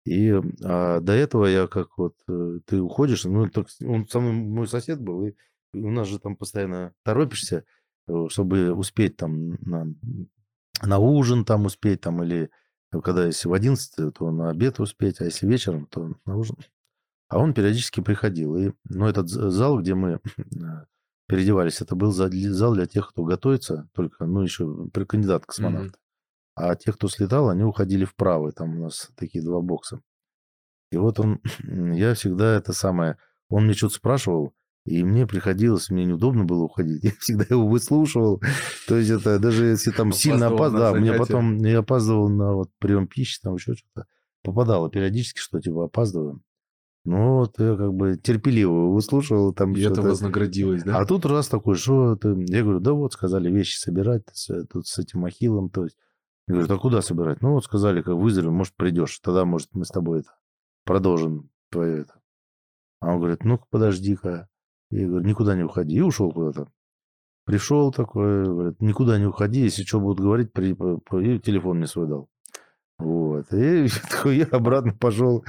И 0.07 0.33
а 0.65 1.01
до 1.01 1.13
этого 1.13 1.47
я 1.47 1.67
как 1.67 1.99
вот... 1.99 2.15
Э, 2.29 2.61
ты 2.65 2.81
уходишь, 2.81 3.25
ну, 3.25 3.51
так, 3.51 3.67
он 3.85 4.09
со 4.09 4.21
мной 4.21 4.33
мой 4.33 4.69
сосед 4.69 5.01
был, 5.01 5.27
и 5.27 5.35
у 5.75 5.91
нас 5.91 6.09
же 6.09 6.19
там 6.19 6.37
постоянно 6.37 6.95
торопишься, 7.03 7.65
чтобы 8.29 8.73
успеть 8.73 9.17
там 9.17 9.51
на 9.63 9.87
на 10.83 10.99
ужин 10.99 11.45
там 11.45 11.67
успеть, 11.67 12.01
там, 12.01 12.23
или 12.23 12.51
когда 13.03 13.27
если 13.27 13.49
в 13.49 13.53
11, 13.53 14.15
то 14.15 14.31
на 14.31 14.51
обед 14.51 14.81
успеть, 14.81 15.21
а 15.21 15.25
если 15.25 15.47
вечером, 15.47 15.87
то 15.87 16.15
на 16.25 16.37
ужин. 16.37 16.57
А 17.29 17.39
он 17.39 17.55
периодически 17.55 18.01
приходил. 18.01 18.57
И, 18.57 18.73
ну, 18.85 19.07
этот 19.07 19.29
зал, 19.29 19.81
где 19.81 19.95
мы 19.95 20.21
переодевались, 21.27 21.81
это 21.81 21.97
был 21.97 22.13
зал 22.13 22.75
для 22.75 22.87
тех, 22.87 23.09
кто 23.09 23.25
готовится, 23.25 23.89
только, 23.93 24.27
ну, 24.27 24.43
еще 24.43 24.89
кандидат 25.09 25.45
космонавт. 25.45 25.95
Mm-hmm. 25.95 26.01
А 26.55 26.75
те, 26.77 26.93
кто 26.93 27.09
слетал, 27.09 27.51
они 27.51 27.65
уходили 27.65 28.05
вправо. 28.05 28.53
Там 28.53 28.79
у 28.79 28.85
нас 28.85 29.11
такие 29.17 29.45
два 29.45 29.61
бокса. 29.61 30.01
И 30.91 30.97
вот 30.97 31.19
он, 31.19 31.41
я 31.95 32.15
всегда 32.15 32.55
это 32.57 32.73
самое, 32.73 33.19
он 33.49 33.65
мне 33.65 33.75
что-то 33.75 33.95
спрашивал, 33.95 34.55
и 34.87 35.03
мне 35.05 35.27
приходилось, 35.27 35.91
мне 35.91 36.05
неудобно 36.05 36.45
было 36.45 36.63
уходить. 36.63 37.05
Я 37.05 37.13
всегда 37.19 37.45
его 37.49 37.67
выслушивал. 37.67 38.41
То 38.89 38.97
есть 38.97 39.11
это 39.11 39.39
даже 39.39 39.67
если 39.67 39.91
там 39.91 40.13
сильно 40.13 40.47
опаздывал, 40.47 40.95
да, 40.95 40.99
мне 40.99 41.13
потом 41.13 41.57
не 41.59 41.73
опаздывал 41.73 42.29
на 42.29 42.55
вот 42.55 42.71
прием 42.79 43.07
пищи, 43.07 43.39
там 43.43 43.55
еще 43.55 43.75
что-то. 43.75 44.07
Попадало 44.43 44.89
периодически, 44.91 45.41
что 45.41 45.61
типа 45.61 45.87
опаздываю. 45.87 46.41
Ну, 47.05 47.37
вот 47.37 47.59
я 47.61 47.77
как 47.77 47.95
бы 47.95 48.17
терпеливо 48.17 48.93
выслушивал 48.93 49.53
там 49.53 49.75
И 49.75 49.81
это 49.81 50.03
вознаградилось, 50.03 50.83
да? 50.83 50.99
А 50.99 51.07
тут 51.07 51.25
раз 51.25 51.47
такой, 51.47 51.77
что 51.77 52.17
ты... 52.17 52.35
Я 52.49 52.63
говорю, 52.63 52.81
да 52.81 52.93
вот, 52.95 53.13
сказали 53.13 53.49
вещи 53.49 53.79
собирать 53.79 54.25
тут 54.73 54.89
с 54.89 54.99
этим 54.99 55.25
ахиллом, 55.25 55.71
то 55.71 55.85
есть. 55.85 55.97
Я 56.49 56.57
говорю, 56.57 56.75
а 56.75 56.79
куда 56.79 57.03
собирать? 57.03 57.43
Ну, 57.43 57.53
вот 57.53 57.65
сказали, 57.65 58.03
как 58.03 58.15
выздоровеем, 58.15 58.57
может, 58.57 58.75
придешь. 58.75 59.21
Тогда, 59.21 59.45
может, 59.45 59.69
мы 59.73 59.85
с 59.85 59.89
тобой 59.89 60.21
это 60.21 60.31
продолжим 60.85 61.51
твое 61.71 62.03
это. 62.03 62.21
А 63.01 63.13
он 63.13 63.19
говорит, 63.19 63.45
ну-ка, 63.45 63.67
подожди-ка. 63.71 64.49
Я 64.91 65.07
говорю, 65.09 65.27
никуда 65.27 65.57
не 65.57 65.65
уходи. 65.65 65.97
И 65.97 66.01
ушел 66.01 66.33
куда-то. 66.33 66.71
Пришел 67.45 67.93
такой, 67.93 68.45
говорит, 68.45 68.81
никуда 68.81 69.19
не 69.19 69.27
уходи, 69.27 69.61
если 69.61 69.85
что 69.85 70.01
будут 70.01 70.21
говорить, 70.21 70.53
при, 70.53 70.73
и 70.73 71.39
телефон 71.39 71.79
мне 71.79 71.87
свой 71.87 72.09
дал. 72.09 72.29
Вот. 72.99 73.53
И 73.53 73.89
такой, 74.11 74.39
я 74.39 74.47
обратно 74.47 74.93
пошел. 74.93 75.45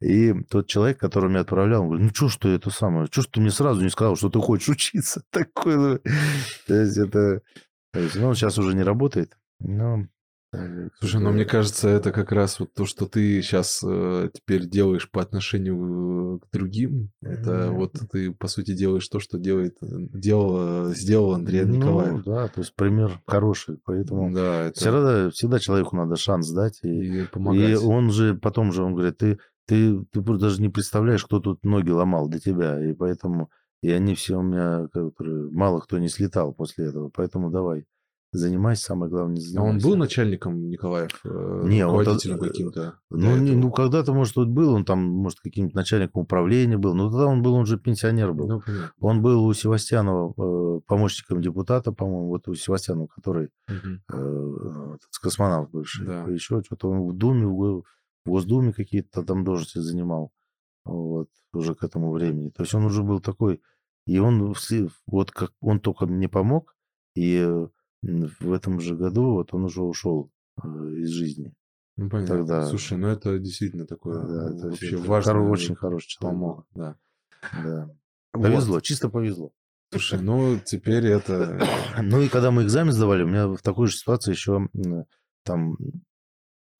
И 0.00 0.32
тот 0.44 0.66
человек, 0.66 0.98
который 0.98 1.28
меня 1.28 1.40
отправлял, 1.40 1.82
он 1.82 1.88
говорит, 1.88 2.06
ну 2.06 2.14
что 2.14 2.28
ж 2.28 2.36
ты 2.38 2.48
это 2.50 2.70
самое, 2.70 3.06
что 3.06 3.22
ж 3.22 3.26
ты 3.26 3.40
мне 3.40 3.50
сразу 3.50 3.82
не 3.82 3.90
сказал, 3.90 4.16
что 4.16 4.30
ты 4.30 4.40
хочешь 4.40 4.68
учиться? 4.68 5.22
Такой, 5.30 5.76
ну, 5.76 5.98
то 6.66 6.74
есть 6.74 6.96
это... 6.96 7.42
То 7.92 8.00
есть, 8.00 8.16
ну, 8.16 8.28
он 8.28 8.34
сейчас 8.34 8.56
уже 8.56 8.74
не 8.74 8.82
работает, 8.82 9.36
но 9.60 10.06
Слушай, 10.98 11.20
но 11.20 11.32
мне 11.32 11.46
кажется, 11.46 11.88
это 11.88 12.12
как 12.12 12.30
раз 12.30 12.60
вот 12.60 12.74
то, 12.74 12.84
что 12.84 13.06
ты 13.06 13.40
сейчас 13.40 13.82
э, 13.82 14.28
теперь 14.34 14.68
делаешь 14.68 15.10
по 15.10 15.22
отношению 15.22 16.40
к 16.40 16.52
другим. 16.52 17.10
Это 17.22 17.50
mm-hmm. 17.50 17.70
вот 17.70 17.92
ты, 18.10 18.32
по 18.32 18.48
сути, 18.48 18.74
делаешь 18.74 19.08
то, 19.08 19.18
что 19.18 19.38
делает, 19.38 19.78
делал, 19.80 20.90
сделал 20.90 21.32
Андрей 21.32 21.64
ну, 21.64 21.76
Николаев. 21.76 22.24
Да, 22.24 22.48
то 22.48 22.60
есть 22.60 22.74
пример 22.74 23.18
хороший. 23.26 23.78
Поэтому 23.84 24.30
да, 24.30 24.66
это... 24.66 24.78
всегда, 24.78 25.30
всегда 25.30 25.58
человеку 25.58 25.96
надо 25.96 26.16
шанс 26.16 26.50
дать. 26.50 26.80
И, 26.82 27.22
и 27.22 27.24
помогать. 27.24 27.70
И 27.70 27.74
он 27.74 28.10
же 28.10 28.34
потом 28.34 28.72
же, 28.72 28.82
он 28.82 28.94
говорит, 28.94 29.16
ты, 29.16 29.38
ты, 29.66 30.04
ты 30.12 30.20
даже 30.20 30.60
не 30.60 30.68
представляешь, 30.68 31.24
кто 31.24 31.40
тут 31.40 31.64
ноги 31.64 31.90
ломал 31.90 32.28
для 32.28 32.40
тебя. 32.40 32.78
И 32.84 32.92
поэтому, 32.92 33.50
и 33.80 33.90
они 33.90 34.14
все 34.14 34.36
у 34.36 34.42
меня, 34.42 34.86
которые, 34.92 35.50
мало 35.50 35.80
кто 35.80 35.98
не 35.98 36.10
слетал 36.10 36.52
после 36.52 36.88
этого. 36.88 37.08
Поэтому 37.08 37.50
давай 37.50 37.86
занимайся, 38.32 38.84
самое 38.84 39.10
главное, 39.10 39.36
занимайся. 39.36 39.60
А 39.60 39.70
он 39.70 39.78
был 39.78 39.96
начальником 39.96 40.68
Николаев? 40.68 41.20
Э, 41.24 41.62
не, 41.64 41.84
руководителем 41.84 42.38
вот, 42.38 42.48
каким-то? 42.48 42.98
Ну, 43.10 43.36
не, 43.36 43.52
ну, 43.52 43.70
когда-то, 43.70 44.14
может, 44.14 44.34
тут 44.34 44.48
был, 44.48 44.72
он 44.72 44.84
там, 44.84 45.00
может, 45.00 45.40
каким-то 45.40 45.76
начальником 45.76 46.22
управления 46.22 46.78
был, 46.78 46.94
но 46.94 47.10
тогда 47.10 47.26
он 47.26 47.42
был, 47.42 47.54
он 47.54 47.66
же 47.66 47.78
пенсионер 47.78 48.32
был. 48.32 48.48
Ну, 48.48 48.62
он 49.00 49.22
был 49.22 49.44
у 49.44 49.52
Севастьянова 49.52 50.32
э, 50.32 50.80
помощником 50.86 51.42
депутата, 51.42 51.92
по-моему, 51.92 52.28
вот 52.28 52.48
у 52.48 52.54
Севастьянова, 52.54 53.06
который 53.06 53.50
угу. 53.68 54.00
э, 54.12 54.96
космонавт 55.20 55.70
бывший. 55.70 56.06
Да. 56.06 56.24
Еще 56.24 56.62
что-то 56.64 56.90
он 56.90 57.06
в 57.06 57.12
Думе, 57.16 57.46
в 57.46 57.84
Госдуме 58.24 58.72
какие-то 58.72 59.22
там 59.22 59.44
должности 59.44 59.78
занимал. 59.78 60.32
Вот, 60.84 61.28
уже 61.52 61.74
к 61.74 61.84
этому 61.84 62.10
времени. 62.10 62.50
То 62.50 62.62
есть 62.62 62.74
он 62.74 62.84
уже 62.84 63.02
был 63.02 63.20
такой, 63.20 63.60
и 64.06 64.18
он, 64.18 64.54
вот 65.06 65.30
как 65.30 65.52
он 65.60 65.78
только 65.78 66.06
мне 66.06 66.28
помог, 66.28 66.74
и 67.14 67.66
в 68.02 68.52
этом 68.52 68.80
же 68.80 68.96
году 68.96 69.32
вот 69.32 69.54
он 69.54 69.64
уже 69.64 69.82
ушел 69.82 70.30
э, 70.62 70.66
из 70.66 71.10
жизни. 71.10 71.54
Ну, 71.96 72.08
понятно. 72.08 72.38
Тогда... 72.38 72.66
Слушай, 72.66 72.98
ну 72.98 73.08
это 73.08 73.38
действительно 73.38 73.86
такое 73.86 74.22
да, 74.22 74.54
это 74.54 74.68
вообще 74.68 74.96
важно. 74.96 75.32
Хоро, 75.32 75.50
очень 75.50 75.74
хороший 75.74 76.08
человек. 76.08 76.40
Помог, 76.40 76.66
да. 76.74 76.96
да. 77.64 77.90
Повезло, 78.32 78.74
вот. 78.74 78.82
чисто 78.82 79.08
повезло. 79.08 79.52
Слушай, 79.90 80.20
ну 80.20 80.58
теперь 80.64 81.06
это... 81.06 81.60
Ну 82.02 82.22
и 82.22 82.28
когда 82.28 82.50
мы 82.50 82.64
экзамен 82.64 82.92
сдавали, 82.92 83.24
у 83.24 83.28
меня 83.28 83.46
в 83.48 83.58
такой 83.58 83.88
же 83.88 83.96
ситуации 83.96 84.32
еще 84.32 84.68
там 85.44 85.76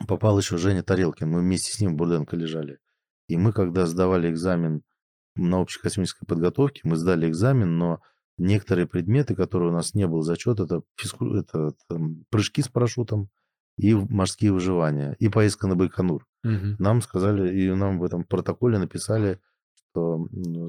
попал 0.07 0.39
еще 0.39 0.57
Женя 0.57 0.83
Тарелкин. 0.83 1.29
Мы 1.29 1.41
вместе 1.41 1.73
с 1.73 1.81
ним 1.81 1.93
в 1.93 1.97
Бурденко 1.97 2.37
лежали. 2.37 2.79
И 3.29 3.37
мы, 3.37 3.53
когда 3.53 3.87
сдавали 3.87 4.31
экзамен 4.31 4.83
на 5.37 5.61
общекосмической 5.61 6.27
подготовке, 6.27 6.81
мы 6.85 6.97
сдали 6.97 7.29
экзамен, 7.29 7.79
но 7.79 8.01
некоторые 8.38 8.87
предметы, 8.87 9.35
которые 9.35 9.71
у 9.71 9.73
нас 9.75 9.95
не 9.95 10.07
был 10.07 10.23
зачет, 10.23 10.61
это, 10.61 10.83
физку... 10.97 11.35
это 11.35 11.73
там, 11.88 12.25
прыжки 12.31 12.62
с 12.62 12.68
парашютом 12.68 13.29
и 13.77 13.95
морские 13.95 14.53
выживания, 14.53 15.16
и 15.18 15.29
поездка 15.29 15.66
на 15.66 15.77
Байконур. 15.77 16.27
Угу. 16.45 16.77
Нам 16.79 17.03
сказали, 17.03 17.57
и 17.57 17.73
нам 17.73 17.99
в 17.99 18.05
этом 18.05 18.25
протоколе 18.25 18.79
написали, 18.79 19.40
что 19.75 20.27
ну, 20.31 20.68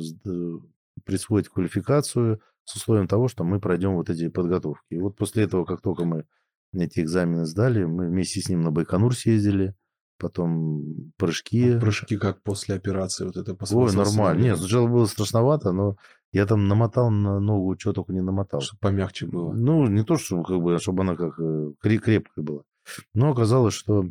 присвоить 1.04 1.50
квалификацию 1.50 2.42
с 2.66 2.76
условием 2.76 3.08
того, 3.08 3.28
что 3.28 3.44
мы 3.44 3.60
пройдем 3.60 3.96
вот 3.96 4.10
эти 4.10 4.30
подготовки. 4.30 4.94
И 4.94 5.00
вот 5.00 5.18
после 5.18 5.44
этого, 5.44 5.66
как 5.66 5.82
только 5.82 6.06
мы 6.06 6.26
эти 6.74 7.02
экзамены 7.02 7.46
сдали, 7.46 7.84
мы 7.84 8.08
вместе 8.08 8.42
с 8.42 8.50
ним 8.50 8.62
на 8.62 8.72
Байконур 8.72 9.16
съездили, 9.16 9.76
потом 10.18 11.12
прыжки. 11.18 11.78
Прыжки 11.80 12.18
как 12.18 12.42
после 12.42 12.76
операции 12.76 13.26
вот 13.26 13.38
это 13.38 13.56
Ой, 13.72 13.96
нормально. 13.96 14.42
Нет, 14.42 14.58
сначала 14.58 14.88
было 14.88 15.06
страшновато, 15.06 15.72
но 15.72 15.98
я 16.34 16.48
там 16.48 16.68
намотал 16.68 17.12
на 17.12 17.40
ногу, 17.40 17.76
что 17.80 17.94
только 17.94 18.12
не 18.12 18.22
намотал. 18.22 18.60
Чтобы 18.60 18.80
помягче 18.80 19.28
было. 19.28 19.54
Ну, 19.54 19.88
не 19.88 20.04
то, 20.04 20.18
чтобы, 20.18 20.44
как 20.44 20.62
бы, 20.62 20.78
чтобы 20.80 21.04
она 21.04 21.16
как 21.16 21.40
э, 21.40 21.74
крепкая 21.80 22.24
была. 22.36 22.64
Но 23.14 23.32
оказалось, 23.32 23.76
что 23.76 24.06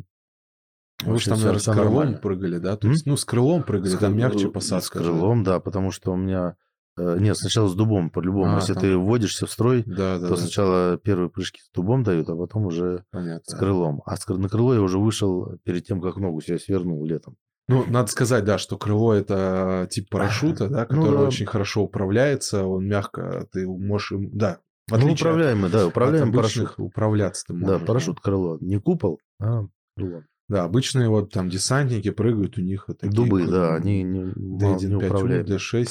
вы 1.03 1.19
же 1.19 1.29
там, 1.29 1.37
наверное, 1.37 1.59
с 1.59 1.65
крылом 1.65 1.85
нормально. 1.85 2.17
прыгали, 2.17 2.57
да? 2.59 2.77
То 2.77 2.87
есть, 2.87 3.05
ну, 3.05 3.17
с 3.17 3.25
крылом 3.25 3.63
прыгали, 3.63 3.89
с 3.89 3.97
там 3.97 4.17
мягче 4.17 4.47
посадка. 4.47 4.99
С 4.99 5.01
крылом, 5.01 5.43
да, 5.43 5.59
потому 5.59 5.91
что 5.91 6.13
у 6.13 6.15
меня... 6.15 6.55
Э, 6.97 7.17
нет, 7.19 7.35
сначала 7.35 7.67
с 7.67 7.75
дубом, 7.75 8.09
по-любому. 8.09 8.53
А, 8.53 8.59
Если 8.59 8.73
там... 8.73 8.83
ты 8.83 8.95
вводишься 8.95 9.45
в 9.45 9.51
строй, 9.51 9.83
да, 9.85 10.17
да, 10.17 10.29
то 10.29 10.35
да. 10.35 10.41
сначала 10.41 10.97
первые 10.97 11.29
прыжки 11.29 11.59
с 11.59 11.69
дубом 11.71 12.03
дают, 12.03 12.29
а 12.29 12.37
потом 12.37 12.67
уже 12.67 13.03
Понятно. 13.11 13.43
с 13.45 13.53
крылом. 13.53 14.01
А 14.05 14.15
на 14.27 14.47
крыло 14.47 14.75
я 14.75 14.81
уже 14.81 14.97
вышел 14.97 15.57
перед 15.63 15.85
тем, 15.85 15.99
как 15.99 16.15
ногу 16.17 16.39
себя 16.39 16.57
свернул 16.57 17.03
летом. 17.05 17.35
Ну, 17.67 17.85
надо 17.87 18.11
сказать, 18.11 18.43
да, 18.43 18.57
что 18.57 18.77
крыло 18.77 19.13
это 19.13 19.87
тип 19.89 20.09
парашюта, 20.09 20.67
да, 20.67 20.85
который 20.85 21.11
ну, 21.11 21.17
да. 21.19 21.27
очень 21.27 21.45
хорошо 21.45 21.83
управляется, 21.83 22.65
он 22.65 22.87
мягко, 22.87 23.47
ты 23.51 23.65
можешь, 23.67 24.11
да, 24.19 24.59
ну, 24.89 25.13
управляемый, 25.13 25.69
да, 25.69 25.87
управляемый 25.87 26.33
парашют. 26.33 26.73
Управляться 26.77 27.45
ты 27.47 27.53
можешь. 27.53 27.79
Да, 27.79 27.85
парашют 27.85 28.19
крыло, 28.19 28.57
не 28.59 28.79
купол, 28.79 29.19
а 29.39 29.65
крыло. 29.95 30.23
Да, 30.49 30.65
обычные 30.65 31.07
вот 31.07 31.31
там 31.31 31.49
десантники 31.49 32.11
прыгают, 32.11 32.57
у 32.57 32.61
них 32.61 32.89
вот 32.89 32.99
такие... 32.99 33.15
Дубы, 33.15 33.47
да, 33.47 33.75
они 33.75 34.03
не, 34.03 34.23
D1, 34.23 34.85
не 34.85 34.95
управляют. 34.95 35.49
D6. 35.49 35.87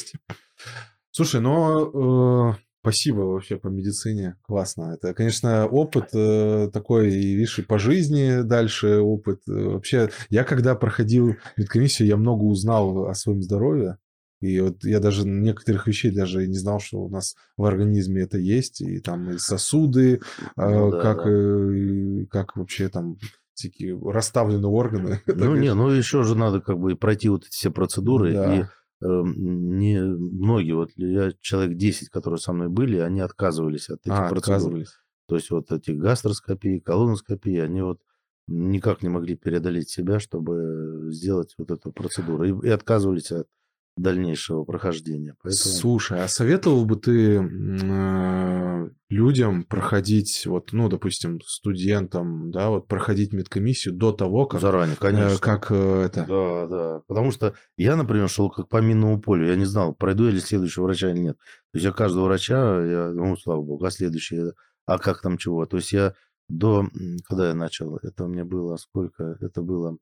Слушай, 1.10 1.40
ну, 1.40 2.50
э, 2.50 2.54
спасибо 2.82 3.20
вообще 3.20 3.56
по 3.56 3.68
медицине, 3.68 4.36
классно. 4.42 4.94
Это, 4.94 5.14
конечно, 5.14 5.66
опыт 5.66 6.08
э, 6.12 6.68
такой, 6.72 7.12
и, 7.12 7.34
видишь, 7.34 7.60
и 7.60 7.62
по 7.62 7.78
жизни 7.78 8.42
дальше 8.42 8.98
опыт. 8.98 9.40
Э, 9.48 9.52
вообще, 9.52 10.10
я 10.30 10.42
когда 10.42 10.74
проходил 10.74 11.36
медкомиссию, 11.56 12.08
я 12.08 12.16
много 12.16 12.42
узнал 12.42 13.06
о 13.06 13.14
своем 13.14 13.40
здоровье. 13.40 13.98
И 14.40 14.58
вот 14.58 14.82
я 14.82 14.98
даже 14.98 15.24
некоторых 15.26 15.86
вещей 15.86 16.10
даже 16.10 16.48
не 16.48 16.58
знал, 16.58 16.80
что 16.80 16.98
у 16.98 17.08
нас 17.08 17.36
в 17.56 17.64
организме 17.64 18.22
это 18.22 18.38
есть. 18.38 18.80
И 18.80 18.98
там 18.98 19.30
и 19.30 19.38
сосуды, 19.38 20.20
ну, 20.56 20.88
э, 20.88 20.90
да, 20.90 21.00
как, 21.00 21.16
да. 21.18 21.30
Э, 21.30 22.26
как 22.28 22.56
вообще 22.56 22.88
там 22.88 23.16
такие 23.54 23.96
расставлены 23.96 24.66
органы. 24.66 25.22
Ну, 25.26 25.54
не, 25.54 25.72
ну 25.72 25.88
еще 25.88 26.24
же 26.24 26.36
надо 26.36 26.60
как 26.60 26.80
бы 26.80 26.96
пройти 26.96 27.28
вот 27.28 27.44
эти 27.46 27.52
все 27.52 27.70
процедуры. 27.70 28.32
Да. 28.32 28.54
И 28.56 28.64
не 29.02 30.00
многие, 30.00 30.72
вот 30.72 30.90
я 30.96 31.32
человек 31.40 31.76
10, 31.76 32.08
которые 32.08 32.38
со 32.38 32.52
мной 32.52 32.68
были, 32.68 32.98
они 32.98 33.20
отказывались 33.20 33.88
от 33.88 34.00
этих 34.02 34.12
а, 34.12 34.28
процедур. 34.28 34.54
Отказывались. 34.56 34.98
То 35.26 35.36
есть 35.36 35.50
вот 35.50 35.72
эти 35.72 35.90
гастроскопии, 35.90 36.78
колоноскопии, 36.78 37.58
они 37.58 37.82
вот 37.82 38.00
никак 38.46 39.02
не 39.02 39.08
могли 39.08 39.34
преодолеть 39.34 39.88
себя, 39.88 40.20
чтобы 40.20 41.08
сделать 41.10 41.54
вот 41.58 41.70
эту 41.70 41.92
процедуру. 41.92 42.44
И, 42.44 42.68
и 42.68 42.70
отказывались 42.70 43.32
от 43.32 43.48
дальнейшего 43.96 44.64
прохождения. 44.64 45.34
Поэтому... 45.42 45.74
Слушай, 45.74 46.22
а 46.22 46.28
советовал 46.28 46.86
бы 46.86 46.96
ты 46.96 47.36
э, 47.36 48.90
людям 49.10 49.64
проходить, 49.64 50.46
вот, 50.46 50.72
ну, 50.72 50.88
допустим, 50.88 51.40
студентам, 51.42 52.50
да, 52.50 52.70
вот 52.70 52.88
проходить 52.88 53.32
медкомиссию 53.32 53.94
до 53.94 54.12
того, 54.12 54.46
как... 54.46 54.60
Заранее, 54.60 54.96
конечно. 54.96 55.36
Э, 55.36 55.38
как 55.38 55.70
э, 55.70 56.04
это... 56.06 56.24
Да, 56.26 56.66
да. 56.66 57.02
Потому 57.06 57.32
что 57.32 57.54
я, 57.76 57.96
например, 57.96 58.28
шел 58.28 58.50
как 58.50 58.68
по 58.68 58.80
минному 58.80 59.20
полю. 59.20 59.46
Я 59.46 59.56
не 59.56 59.66
знал, 59.66 59.94
пройду 59.94 60.24
я 60.24 60.30
ли 60.30 60.40
следующего 60.40 60.84
врача 60.84 61.10
или 61.10 61.18
нет. 61.18 61.36
То 61.72 61.76
есть 61.76 61.84
я 61.84 61.92
каждого 61.92 62.24
врача, 62.24 62.84
я, 62.84 63.10
ну, 63.10 63.36
слава 63.36 63.60
богу, 63.60 63.84
а 63.84 63.90
следующий, 63.90 64.52
а 64.86 64.98
как 64.98 65.20
там 65.20 65.36
чего. 65.36 65.66
То 65.66 65.76
есть 65.76 65.92
я 65.92 66.14
до... 66.48 66.88
Когда 67.28 67.48
я 67.48 67.54
начал? 67.54 67.98
Это 67.98 68.24
у 68.24 68.28
меня 68.28 68.44
было 68.46 68.76
сколько? 68.76 69.36
Это 69.40 69.60
было 69.60 69.98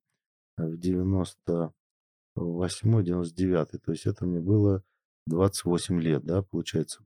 в 0.57 0.77
90 0.79 1.73
восьмой, 2.35 3.05
девяносто 3.05 3.35
девятый. 3.35 3.81
То 3.81 3.93
есть 3.93 4.07
это 4.07 4.27
мне 4.27 4.41
было 4.41 4.83
28 5.27 6.01
лет, 6.01 6.25
да, 6.25 6.43
получается. 6.43 7.05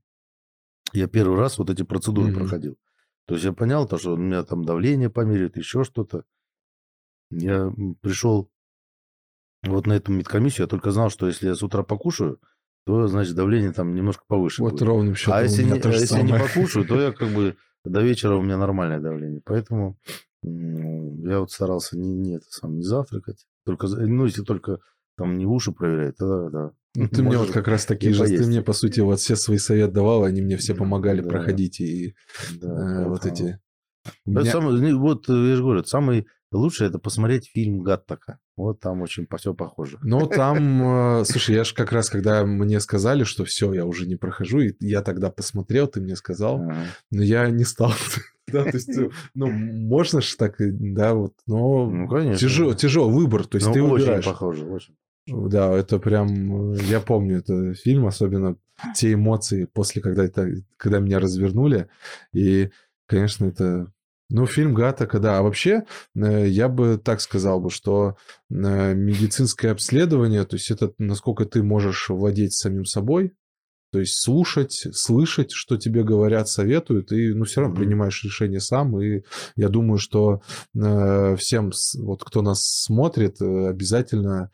Я 0.93 1.09
первый 1.09 1.39
раз 1.39 1.59
вот 1.59 1.71
эти 1.71 1.83
процедуры 1.83 2.31
mm-hmm. 2.31 2.35
проходил. 2.35 2.79
То 3.27 3.35
есть 3.35 3.45
я 3.45 3.53
понял, 3.53 3.87
то, 3.87 3.99
что 3.99 4.15
у 4.15 4.17
меня 4.17 4.45
там 4.45 4.65
давление 4.65 5.11
померяют, 5.11 5.57
еще 5.57 5.83
что-то. 5.85 6.25
Я 7.31 7.73
пришел 8.01 8.51
вот 9.63 9.87
на 9.87 9.95
эту 9.95 10.13
медкомиссию, 10.13 10.65
я 10.65 10.69
только 10.69 10.91
знал, 10.91 11.11
что 11.11 11.27
если 11.27 11.49
я 11.49 11.55
с 11.55 11.63
утра 11.63 11.83
покушаю, 11.83 12.39
то, 12.85 13.07
значит, 13.07 13.35
давление 13.35 13.73
там 13.73 13.95
немножко 13.95 14.25
повыше 14.27 14.63
Вот 14.63 14.73
будет. 14.73 14.83
ровным 14.83 15.15
счетом 15.15 15.35
А 15.35 15.43
если, 15.43 15.63
не, 15.63 15.73
а 15.73 15.89
если 15.89 16.21
не 16.21 16.39
покушаю, 16.39 16.87
то 16.87 17.01
я 17.01 17.13
как 17.13 17.31
бы 17.31 17.57
до 17.85 18.03
вечера 18.03 18.37
у 18.37 18.43
меня 18.43 18.59
нормальное 18.59 19.01
давление. 19.01 19.41
Поэтому 19.43 19.99
я 20.43 21.41
вот 21.41 21.51
старался 21.51 21.99
не, 21.99 22.15
не, 22.15 22.37
это 22.37 22.47
сам, 22.51 22.77
не 22.77 22.83
завтракать. 22.83 23.47
Только, 23.65 23.87
ну, 23.87 24.27
если 24.27 24.43
только 24.43 24.81
там 25.17 25.39
не 25.39 25.47
уши 25.47 25.73
проверяет, 25.73 26.17
да, 26.19 26.51
да. 26.51 26.71
Ну, 26.97 27.09
ты 27.09 27.23
мне 27.23 27.37
вот 27.37 27.51
как 27.51 27.67
раз 27.67 27.87
такие 27.87 28.13
же, 28.13 28.21
поесть. 28.21 28.43
ты 28.43 28.49
мне, 28.49 28.63
по 28.63 28.73
сути, 28.73 29.01
вот 29.01 29.19
все 29.19 29.35
свои 29.35 29.59
советы 29.59 29.93
давал, 29.93 30.25
они 30.25 30.43
мне 30.43 30.57
все 30.57 30.75
помогали 30.75 31.23
да. 31.23 31.29
проходить 31.29 31.81
и 31.81 32.15
да, 32.61 33.03
э, 33.03 33.09
вот 33.09 33.27
эти... 33.27 33.59
Меня... 34.27 34.51
Самый, 34.51 34.95
вот, 34.95 35.29
я 35.29 35.57
же 35.57 35.63
говорю, 35.63 35.83
самый 35.85 36.27
лучший 36.53 36.87
это 36.87 36.99
посмотреть 36.99 37.51
фильм 37.53 37.83
«Гаттака». 37.83 38.39
Вот 38.57 38.79
там 38.79 39.03
очень 39.03 39.27
все 39.39 39.55
похоже. 39.55 39.99
Ну, 40.03 40.27
там, 40.29 41.19
э, 41.21 41.25
слушай, 41.25 41.57
я 41.57 41.65
же 41.65 41.75
как 41.75 41.91
раз, 41.91 42.11
когда 42.11 42.45
мне 42.45 42.79
сказали, 42.79 43.25
что 43.25 43.45
все, 43.45 43.73
я 43.73 43.85
уже 43.87 44.07
не 44.07 44.15
прохожу, 44.15 44.61
и 44.61 44.75
я 44.81 45.03
тогда 45.03 45.31
посмотрел, 45.31 45.89
ты 45.89 46.01
мне 46.01 46.15
сказал, 46.15 46.63
но 47.11 47.23
я 47.23 47.51
не 47.51 47.65
стал 47.65 47.93
да, 48.47 48.63
то 48.63 48.77
есть, 48.77 48.97
э, 48.97 49.11
ну, 49.35 49.51
можно 49.51 50.21
же 50.21 50.37
так, 50.37 50.57
да, 50.59 51.15
вот, 51.15 51.35
но 51.47 51.91
ну, 51.91 52.09
конечно. 52.09 52.39
Тяжел, 52.39 52.75
тяжел 52.75 53.11
выбор, 53.11 53.47
то 53.47 53.57
есть 53.57 53.67
ну, 53.67 53.73
ты 53.73 53.83
очень 53.83 54.05
выбираешь. 54.05 54.25
похоже, 54.25 54.65
очень. 54.67 54.95
Да, 55.27 55.73
это 55.73 55.99
прям, 55.99 56.75
э, 56.75 56.83
я 56.85 57.01
помню 57.01 57.39
этот 57.39 57.79
фильм, 57.79 58.07
особенно 58.07 58.57
те 58.95 59.15
эмоции 59.15 59.65
после, 59.65 60.03
когда, 60.03 60.25
это, 60.25 60.49
когда 60.77 60.99
меня 60.99 61.19
развернули, 61.19 61.89
и, 62.33 62.71
конечно, 63.07 63.47
это 63.47 63.93
ну, 64.31 64.47
фильм 64.47 64.75
Гатака, 64.75 65.19
да. 65.21 65.39
А 65.39 65.43
вообще, 65.43 65.85
э, 66.15 66.49
я 66.49 66.69
бы 66.69 66.99
так 67.03 67.21
сказал 67.21 67.61
бы, 67.61 67.71
что 67.71 68.17
медицинское 68.49 69.71
обследование, 69.71 70.45
то 70.45 70.57
есть 70.57 70.71
это 70.71 70.93
насколько 70.99 71.45
ты 71.45 71.63
можешь 71.63 72.09
владеть 72.09 72.55
самим 72.55 72.85
собой, 72.85 73.33
то 73.93 74.01
есть 74.01 74.21
слушать, 74.21 74.89
слышать, 74.93 75.53
что 75.53 75.77
тебе 75.77 76.03
говорят, 76.03 76.49
советуют, 76.49 77.13
и 77.13 77.33
ну, 77.33 77.45
все 77.45 77.61
равно 77.61 77.77
принимаешь 77.77 78.25
решение 78.25 78.59
сам. 78.59 79.01
И 79.01 79.23
я 79.55 79.69
думаю, 79.69 79.99
что 79.99 80.43
э, 80.75 81.37
всем, 81.37 81.71
вот 82.01 82.25
кто 82.25 82.43
нас 82.43 82.61
смотрит, 82.65 83.41
э, 83.41 83.69
обязательно... 83.69 84.51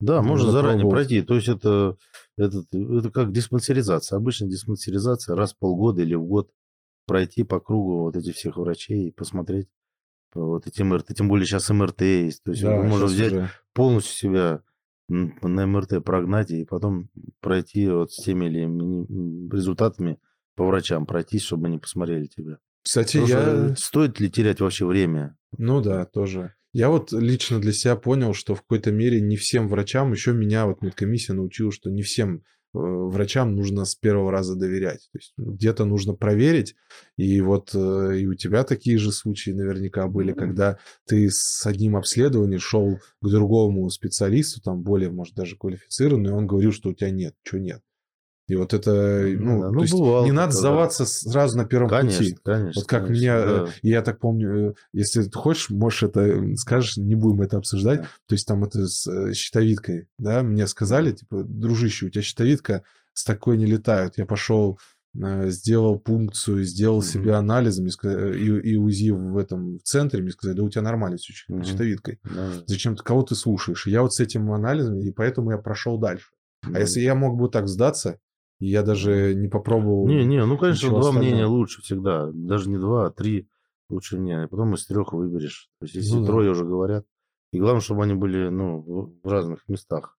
Да, 0.00 0.22
можно 0.22 0.50
заранее 0.50 0.88
пройти. 0.88 1.22
То 1.22 1.34
есть 1.34 1.48
это, 1.48 1.96
это, 2.36 2.64
это 2.72 3.10
как 3.10 3.32
диспансеризация. 3.32 4.16
Обычная 4.16 4.48
диспансеризация 4.48 5.36
раз 5.36 5.54
в 5.54 5.58
полгода 5.58 6.02
или 6.02 6.14
в 6.14 6.24
год 6.24 6.50
пройти 7.06 7.44
по 7.44 7.60
кругу 7.60 8.02
вот 8.02 8.16
этих 8.16 8.34
всех 8.34 8.56
врачей 8.56 9.08
и 9.08 9.12
посмотреть 9.12 9.68
вот 10.34 10.66
эти 10.66 10.82
МРТ. 10.82 11.14
Тем 11.14 11.28
более 11.28 11.46
сейчас 11.46 11.70
МРТ 11.70 12.02
есть. 12.02 12.42
То 12.42 12.50
есть 12.50 12.62
да, 12.62 12.82
можем 12.82 13.06
взять 13.08 13.32
уже... 13.32 13.50
полностью 13.72 14.14
себя 14.14 14.62
на 15.08 15.66
МРТ 15.66 16.02
прогнать 16.04 16.50
и 16.50 16.64
потом 16.64 17.10
пройти 17.40 17.88
вот 17.88 18.12
с 18.12 18.22
теми 18.22 18.46
или 18.46 18.62
результатами 19.54 20.18
по 20.56 20.66
врачам 20.66 21.06
пройтись, 21.06 21.42
чтобы 21.42 21.66
они 21.66 21.78
посмотрели 21.78 22.26
тебя. 22.26 22.58
Кстати, 22.82 23.20
Потому 23.20 23.68
я... 23.68 23.76
Стоит 23.76 24.20
ли 24.20 24.30
терять 24.30 24.60
вообще 24.60 24.86
время? 24.86 25.36
Ну 25.56 25.80
да, 25.80 26.04
тоже. 26.04 26.54
Я 26.74 26.90
вот 26.90 27.12
лично 27.12 27.58
для 27.58 27.72
себя 27.72 27.96
понял, 27.96 28.34
что 28.34 28.54
в 28.54 28.60
какой-то 28.60 28.92
мере 28.92 29.22
не 29.22 29.36
всем 29.36 29.68
врачам, 29.68 30.12
еще 30.12 30.34
меня 30.34 30.66
вот 30.66 30.82
медкомиссия 30.82 31.34
научила, 31.34 31.72
что 31.72 31.88
не 31.90 32.02
всем 32.02 32.42
Э, 32.74 32.78
врачам 32.78 33.54
нужно 33.54 33.84
с 33.84 33.94
первого 33.94 34.32
раза 34.32 34.56
доверять. 34.56 35.08
То 35.12 35.18
есть 35.18 35.32
ну, 35.36 35.52
где-то 35.52 35.84
нужно 35.84 36.14
проверить. 36.14 36.74
И 37.16 37.40
вот 37.40 37.70
э, 37.74 38.18
и 38.18 38.26
у 38.26 38.34
тебя 38.34 38.64
такие 38.64 38.98
же 38.98 39.12
случаи 39.12 39.50
наверняка 39.50 40.08
были, 40.08 40.32
когда 40.32 40.78
ты 41.06 41.30
с 41.30 41.64
одним 41.66 41.96
обследованием 41.96 42.60
шел 42.60 42.98
к 43.20 43.28
другому 43.28 43.88
специалисту, 43.90 44.60
там 44.60 44.82
более, 44.82 45.10
может, 45.10 45.34
даже 45.34 45.56
квалифицированный, 45.56 46.30
и 46.30 46.34
он 46.34 46.46
говорил, 46.46 46.72
что 46.72 46.90
у 46.90 46.94
тебя 46.94 47.10
нет, 47.10 47.34
что 47.44 47.58
нет. 47.58 47.80
И 48.46 48.56
вот 48.56 48.74
это, 48.74 48.90
ну, 49.38 49.62
да, 49.62 49.70
ну 49.70 49.78
то 49.78 49.82
есть 49.82 49.94
бывало, 49.94 50.24
не 50.26 50.32
надо 50.32 50.52
да. 50.52 50.58
сдаваться 50.58 51.06
сразу 51.06 51.56
на 51.56 51.64
первом 51.64 51.88
конечно, 51.88 52.18
пути. 52.18 52.36
Конечно, 52.44 52.72
вот 52.76 52.86
как 52.86 53.06
конечно, 53.06 53.22
меня, 53.22 53.36
э, 53.38 53.46
да. 53.64 53.70
я 53.82 54.02
так 54.02 54.18
помню, 54.18 54.76
если 54.92 55.22
ты 55.22 55.38
хочешь, 55.38 55.70
можешь 55.70 56.02
это 56.02 56.54
скажешь, 56.56 56.98
не 56.98 57.14
будем 57.14 57.40
это 57.40 57.56
обсуждать. 57.56 58.02
Да. 58.02 58.08
То 58.26 58.34
есть 58.34 58.46
там 58.46 58.62
это 58.62 58.86
с 58.86 59.06
э, 59.06 59.32
щитовидкой, 59.32 60.08
да, 60.18 60.42
мне 60.42 60.66
сказали, 60.66 61.12
типа, 61.12 61.42
дружище, 61.42 62.06
у 62.06 62.10
тебя 62.10 62.20
щитовидка 62.20 62.82
с 63.14 63.24
такой 63.24 63.56
не 63.56 63.64
летают. 63.64 64.18
Я 64.18 64.26
пошел 64.26 64.78
э, 65.14 65.48
сделал 65.48 65.98
пункцию, 65.98 66.64
сделал 66.64 67.00
mm-hmm. 67.00 67.12
себе 67.12 67.34
анализ 67.36 67.78
и, 67.78 68.46
и 68.72 68.76
УЗИ 68.76 69.10
в 69.10 69.38
этом 69.38 69.78
в 69.78 69.82
центре, 69.84 70.20
мне 70.20 70.32
сказали, 70.32 70.58
да 70.58 70.64
у 70.64 70.68
тебя 70.68 70.82
нормально 70.82 71.16
все 71.16 71.32
mm-hmm. 71.32 71.64
щитовидкой. 71.64 72.20
Mm-hmm. 72.26 72.64
Зачем 72.66 72.94
ты 72.94 73.02
кого 73.02 73.22
ты 73.22 73.36
слушаешь? 73.36 73.86
И 73.86 73.90
я 73.90 74.02
вот 74.02 74.12
с 74.12 74.20
этим 74.20 74.52
анализом, 74.52 75.00
и 75.00 75.10
поэтому 75.12 75.52
я 75.52 75.56
прошел 75.56 75.96
дальше. 75.96 76.28
Mm-hmm. 76.66 76.76
А 76.76 76.80
если 76.80 77.00
я 77.00 77.14
мог 77.14 77.38
бы 77.38 77.48
так 77.48 77.68
сдаться, 77.68 78.18
я 78.66 78.82
даже 78.82 79.34
не 79.34 79.48
попробовал. 79.48 80.06
Не, 80.08 80.24
не, 80.24 80.44
ну, 80.44 80.56
конечно, 80.58 80.88
два 80.90 80.98
остального. 81.00 81.22
мнения 81.24 81.46
лучше 81.46 81.82
всегда. 81.82 82.30
Даже 82.32 82.68
не 82.70 82.78
два, 82.78 83.06
а 83.06 83.10
три 83.10 83.48
лучше 83.90 84.16
мнения. 84.18 84.48
Потом 84.48 84.74
из 84.74 84.86
трех 84.86 85.12
выберешь. 85.12 85.68
То 85.80 85.84
есть, 85.86 85.94
если 85.96 86.14
Ну 86.14 86.20
да. 86.22 86.26
трое 86.26 86.50
уже 86.50 86.64
говорят. 86.64 87.04
И 87.52 87.58
главное, 87.60 87.80
чтобы 87.80 88.02
они 88.04 88.14
были, 88.14 88.48
ну, 88.48 88.80
в- 89.22 89.28
разных 89.28 89.68
местах. 89.68 90.18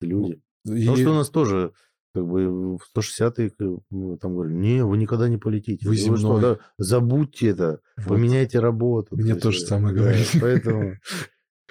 эти 0.00 0.08
люди. 0.10 0.40
И- 0.64 0.68
Потому 0.86 0.96
что 0.96 1.10
у 1.10 1.14
нас 1.14 1.28
тоже, 1.30 1.72
как 2.14 2.24
бы, 2.26 2.76
в 2.76 2.80
160-е 2.96 3.50
к- 3.50 3.80
мы 3.90 4.16
там 4.18 4.34
говорили, 4.34 4.56
не, 4.56 4.84
вы 4.84 4.96
никогда 4.96 5.28
не 5.28 5.38
полетите. 5.38 5.88
Вы 5.88 5.96
Да 5.96 6.00
что, 6.02 6.16
земной. 6.16 6.40
да, 6.40 6.58
забудьте 6.78 7.48
это, 7.48 7.80
Вот. 7.96 8.06
поменяйте 8.08 8.60
работу. 8.60 9.16
Мне 9.16 9.34
То 9.34 9.40
тоже 9.42 9.56
есть, 9.58 9.68
самое 9.68 9.94
да, 9.94 10.00
говорили. 10.02 10.24
Поэтому 10.40 10.92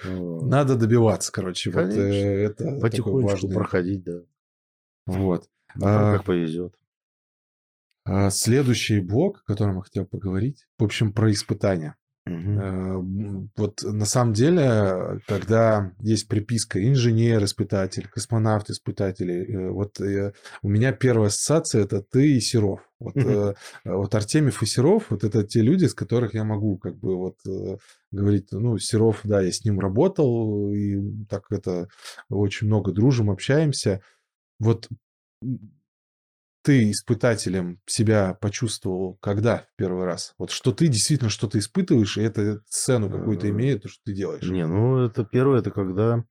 вот, 0.04 0.42
Надо 0.48 0.76
добиваться, 0.76 1.32
короче. 1.32 1.70
Вот, 1.70 1.80
Конечно. 1.80 2.00
э, 2.02 2.44
это 2.44 2.78
потихонечку 2.80 3.48
проходить, 3.48 4.04
да. 4.04 4.20
Вот. 5.16 5.48
А 5.80 6.12
А, 6.12 6.16
как 6.16 6.26
повезет. 6.26 6.74
а, 8.04 8.30
следующий 8.30 9.00
блок, 9.00 9.42
о 9.44 9.52
котором 9.52 9.76
я 9.76 9.82
хотел 9.82 10.06
поговорить, 10.06 10.66
в 10.78 10.84
общем, 10.84 11.12
про 11.12 11.30
испытания. 11.30 11.94
М, 12.26 13.50
Вот 13.56 13.82
на 13.82 14.04
самом 14.04 14.34
деле, 14.34 15.20
когда 15.26 15.92
есть 16.00 16.28
приписка 16.28 16.78
инженер-испытатель, 16.86 18.06
космонавт-испытатель, 18.08 19.30
э, 19.30 19.70
вот 19.70 19.98
э, 20.00 20.32
у 20.62 20.68
меня 20.68 20.92
первая 20.92 21.28
ассоциация 21.28 21.84
это 21.84 22.02
ты 22.02 22.36
и 22.36 22.40
Серов. 22.40 22.80
Вот, 23.00 23.16
э, 23.16 23.54
вот 23.84 24.14
Артемьев 24.14 24.62
и 24.62 24.66
Серов, 24.66 25.06
вот 25.10 25.24
это 25.24 25.42
те 25.44 25.62
люди, 25.62 25.86
с 25.86 25.94
которых 25.94 26.34
я 26.34 26.44
могу 26.44 26.76
как 26.76 26.96
бы 26.98 27.16
вот 27.16 27.36
говорить, 28.10 28.48
ну, 28.52 28.76
Серов, 28.78 29.20
да, 29.24 29.40
я 29.40 29.50
с 29.50 29.64
ним 29.64 29.80
работал, 29.80 30.70
и 30.72 31.24
так 31.30 31.44
это 31.50 31.88
очень 32.28 32.66
много 32.66 32.92
дружим, 32.92 33.30
общаемся. 33.30 34.02
Вот 34.58 34.88
ты 36.62 36.90
испытателем 36.90 37.80
себя 37.86 38.34
почувствовал 38.40 39.16
когда 39.20 39.58
в 39.58 39.76
первый 39.76 40.04
раз? 40.04 40.34
Вот 40.38 40.50
что 40.50 40.72
ты 40.72 40.88
действительно 40.88 41.30
что-то 41.30 41.58
испытываешь, 41.58 42.18
и 42.18 42.22
это 42.22 42.60
цену 42.68 43.10
какую-то 43.10 43.46
Э, 43.46 43.50
имеет, 43.50 43.82
то, 43.84 43.88
что 43.88 44.00
ты 44.04 44.12
делаешь. 44.12 44.42
Не, 44.42 44.66
ну 44.66 44.98
это 44.98 45.24
первое, 45.24 45.60
это 45.60 45.70
когда 45.70 46.24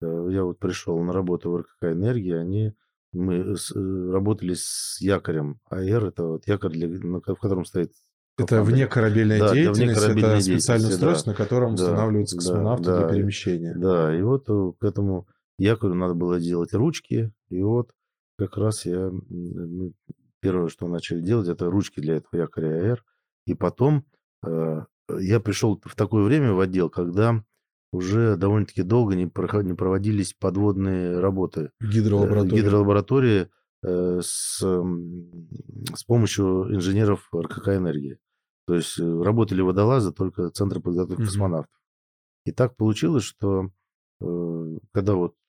э, 0.00 0.28
я 0.30 0.44
вот 0.44 0.58
пришел 0.58 0.98
на 1.00 1.12
работу 1.12 1.50
в 1.50 1.56
РКК 1.58 1.92
«Энергия», 1.92 2.38
они, 2.38 2.72
мы 3.12 3.56
с- 3.56 3.72
э, 3.74 4.10
работали 4.10 4.54
с 4.54 4.98
якорем 5.00 5.60
АР, 5.68 6.06
это 6.06 6.24
вот 6.24 6.46
якорь, 6.46 6.72
для, 6.72 6.88
на 6.88 7.18
в 7.18 7.22
котором 7.22 7.64
стоит 7.64 7.92
Это 8.38 8.62
вне 8.62 8.86
корабельная 8.86 9.40
Да, 9.40 9.46
это 9.46 9.54
деятельность, 9.54 9.78
внекорабельная 9.78 10.34
это 10.36 10.42
специальное 10.42 10.88
деятельность, 10.88 10.88
да. 10.88 10.94
устройство, 10.94 11.30
на 11.30 11.36
котором 11.36 11.74
Да, 11.74 11.82
устанавливаются 11.82 12.36
космонавты 12.36 12.84
да. 12.84 12.96
для 12.98 13.08
перемещения. 13.16 13.74
Да, 13.76 14.16
и 14.16 14.22
вот 14.22 14.46
к 14.46 14.84
этому 14.84 15.28
якорю 15.62 15.94
надо 15.94 16.14
было 16.14 16.40
делать 16.40 16.72
ручки, 16.74 17.32
и 17.48 17.62
вот 17.62 17.92
как 18.38 18.56
раз 18.56 18.86
я, 18.86 19.10
мы 19.10 19.92
первое, 20.40 20.68
что 20.68 20.88
начали 20.88 21.20
делать, 21.20 21.48
это 21.48 21.70
ручки 21.70 22.00
для 22.00 22.16
этого 22.16 22.40
якоря 22.40 22.92
АР, 22.92 23.04
и 23.46 23.54
потом 23.54 24.04
э, 24.44 24.80
я 25.18 25.40
пришел 25.40 25.80
в 25.84 25.94
такое 25.94 26.24
время 26.24 26.52
в 26.52 26.60
отдел, 26.60 26.90
когда 26.90 27.44
уже 27.92 28.36
довольно-таки 28.36 28.82
долго 28.82 29.14
не, 29.14 29.26
проход- 29.26 29.64
не 29.64 29.74
проводились 29.74 30.32
подводные 30.34 31.20
работы 31.20 31.70
э, 31.80 31.86
гидролаборатории. 31.86 32.56
гидролаборатории 32.60 33.48
э, 33.84 34.20
с, 34.22 34.62
м, 34.62 35.48
с 35.94 36.02
помощью 36.04 36.74
инженеров 36.74 37.28
РКК 37.34 37.68
«Энергии». 37.76 38.18
То 38.66 38.74
есть 38.74 38.98
э, 38.98 39.22
работали 39.22 39.60
водолазы, 39.60 40.12
только 40.12 40.48
Центр 40.50 40.80
подготовки 40.80 41.20
Мгм. 41.20 41.26
космонавтов. 41.28 41.74
И 42.46 42.52
так 42.52 42.76
получилось, 42.76 43.24
что 43.24 43.70
э, 44.20 44.78
когда 44.92 45.14
вот 45.14 45.34
э, 45.34 45.41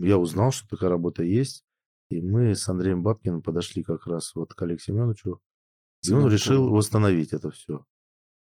я 0.00 0.18
узнал, 0.18 0.52
что 0.52 0.68
такая 0.68 0.90
работа 0.90 1.22
есть, 1.22 1.64
и 2.10 2.20
мы 2.20 2.54
с 2.54 2.68
Андреем 2.68 3.02
Бабкиным 3.02 3.42
подошли 3.42 3.82
как 3.82 4.06
раз 4.06 4.34
вот 4.34 4.54
к 4.54 4.62
Алексею 4.62 4.98
Семеновичу, 4.98 5.40
и 6.08 6.12
он 6.12 6.30
решил 6.30 6.68
восстановить 6.70 7.32
это 7.32 7.50
все. 7.50 7.84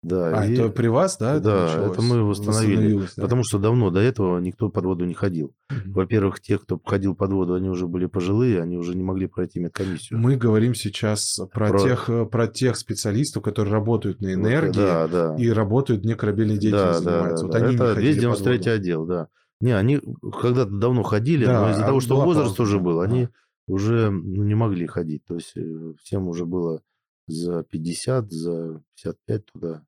Да, 0.04 0.40
А, 0.42 0.46
и- 0.46 0.54
это 0.54 0.70
при 0.70 0.86
вас, 0.86 1.18
да? 1.18 1.40
да, 1.40 1.66
началось? 1.66 1.92
это 1.94 2.02
мы 2.04 2.22
восстановили, 2.24 3.00
да? 3.18 3.24
потому 3.24 3.42
что 3.44 3.58
давно 3.58 3.90
до 3.90 4.02
этого 4.02 4.38
никто 4.38 4.70
под 4.70 4.86
воду 4.86 5.04
не 5.06 5.16
ходил. 5.16 5.56
Мгм. 5.72 5.94
Во-первых, 5.94 6.42
те, 6.42 6.60
кто 6.60 6.80
ходил 6.86 7.16
под 7.16 7.32
воду, 7.32 7.56
они 7.56 7.70
уже 7.70 7.88
были 7.88 8.06
пожилые, 8.06 8.62
они 8.62 8.78
уже 8.78 8.94
не 8.96 9.02
могли 9.02 9.26
пройти 9.26 9.60
медкомиссию. 9.60 10.20
Мы 10.20 10.36
говорим 10.36 10.76
сейчас 10.76 11.40
про, 11.52 11.70
Про- 11.70 11.80
Тех, 11.80 12.08
э, 12.10 12.26
про 12.28 12.48
тех 12.48 12.76
специалистов, 12.78 13.42
которые 13.42 13.74
работают 13.74 14.22
на 14.22 14.28
Вот, 14.28 14.34
энергии 14.36 14.74
да, 14.76 15.08
да. 15.08 15.36
и 15.40 15.50
работают 15.50 16.04
вне 16.04 16.14
корабельной 16.16 16.56
Да, 16.56 16.62
деятельности 16.62 17.04
да, 17.04 17.12
занимаются. 17.12 17.46
да, 17.46 17.48
Вот 17.48 17.52
да. 17.60 17.66
они 17.66 17.76
не 17.76 17.82
Это 17.82 18.00
весь 18.00 18.16
под 18.16 18.22
93 18.22 18.58
воду. 18.60 18.70
отдел, 18.72 19.06
да. 19.08 19.28
Не, 19.62 19.72
они 19.72 20.00
когда-то 20.42 20.72
давно 20.72 21.04
ходили, 21.04 21.46
Да, 21.46 21.62
но 21.62 21.72
из-за 21.72 21.84
а 21.84 21.88
того, 21.88 22.00
что 22.00 22.22
возраст 22.22 22.58
пауза, 22.58 22.64
уже 22.64 22.78
да. 22.78 22.84
был, 22.84 23.00
Ага. 23.02 23.12
они 23.14 23.30
уже 23.68 24.10
ну, 24.12 24.44
не 24.44 24.56
могли 24.56 24.86
ходить. 24.88 25.24
То 25.26 25.36
есть 25.36 25.56
э, 25.56 25.94
всем 26.02 26.28
уже 26.28 26.46
было 26.46 26.82
за 27.28 27.64
50, 27.64 28.32
за 28.32 28.84
55 29.02 29.46
туда. 29.46 29.86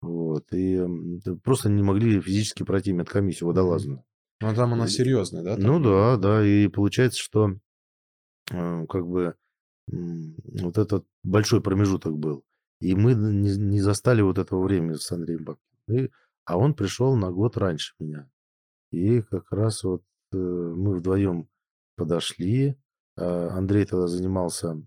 Вот. 0.00 0.46
И 0.52 0.80
просто 1.44 1.68
не 1.68 1.82
могли 1.82 2.20
физически 2.20 2.64
пройти 2.64 2.92
медкомиссию 2.92 3.48
водолазную. 3.48 4.02
Ну, 4.40 4.54
там 4.54 4.72
она 4.72 4.88
серьезная, 4.88 5.42
да? 5.42 5.56
там? 5.56 5.64
Ну 5.64 5.80
да, 5.80 6.16
да. 6.16 6.44
И 6.44 6.66
получается, 6.68 7.20
что 7.20 7.54
э, 8.50 8.86
как 8.86 9.06
бы 9.06 9.36
вот 9.86 10.78
этот 10.78 11.06
большой 11.22 11.60
промежуток 11.60 12.16
был. 12.18 12.44
И 12.80 12.94
мы 12.96 13.14
не, 13.14 13.56
не 13.56 13.80
застали 13.80 14.22
вот 14.22 14.38
этого 14.38 14.64
времени 14.64 14.94
с 14.94 15.12
Андреем 15.12 15.44
Бабкиным. 15.44 16.06
И- 16.06 16.10
а 16.44 16.58
он 16.58 16.74
пришел 16.74 17.14
на 17.14 17.30
год 17.30 17.56
раньше 17.56 17.94
меня. 18.00 18.28
И 18.92 19.22
как 19.22 19.50
раз 19.52 19.82
вот 19.84 20.02
э, 20.32 20.36
мы 20.36 20.96
вдвоем 20.96 21.48
подошли. 21.96 22.76
А 23.16 23.48
Андрей 23.50 23.84
тогда 23.84 24.06
занимался, 24.06 24.80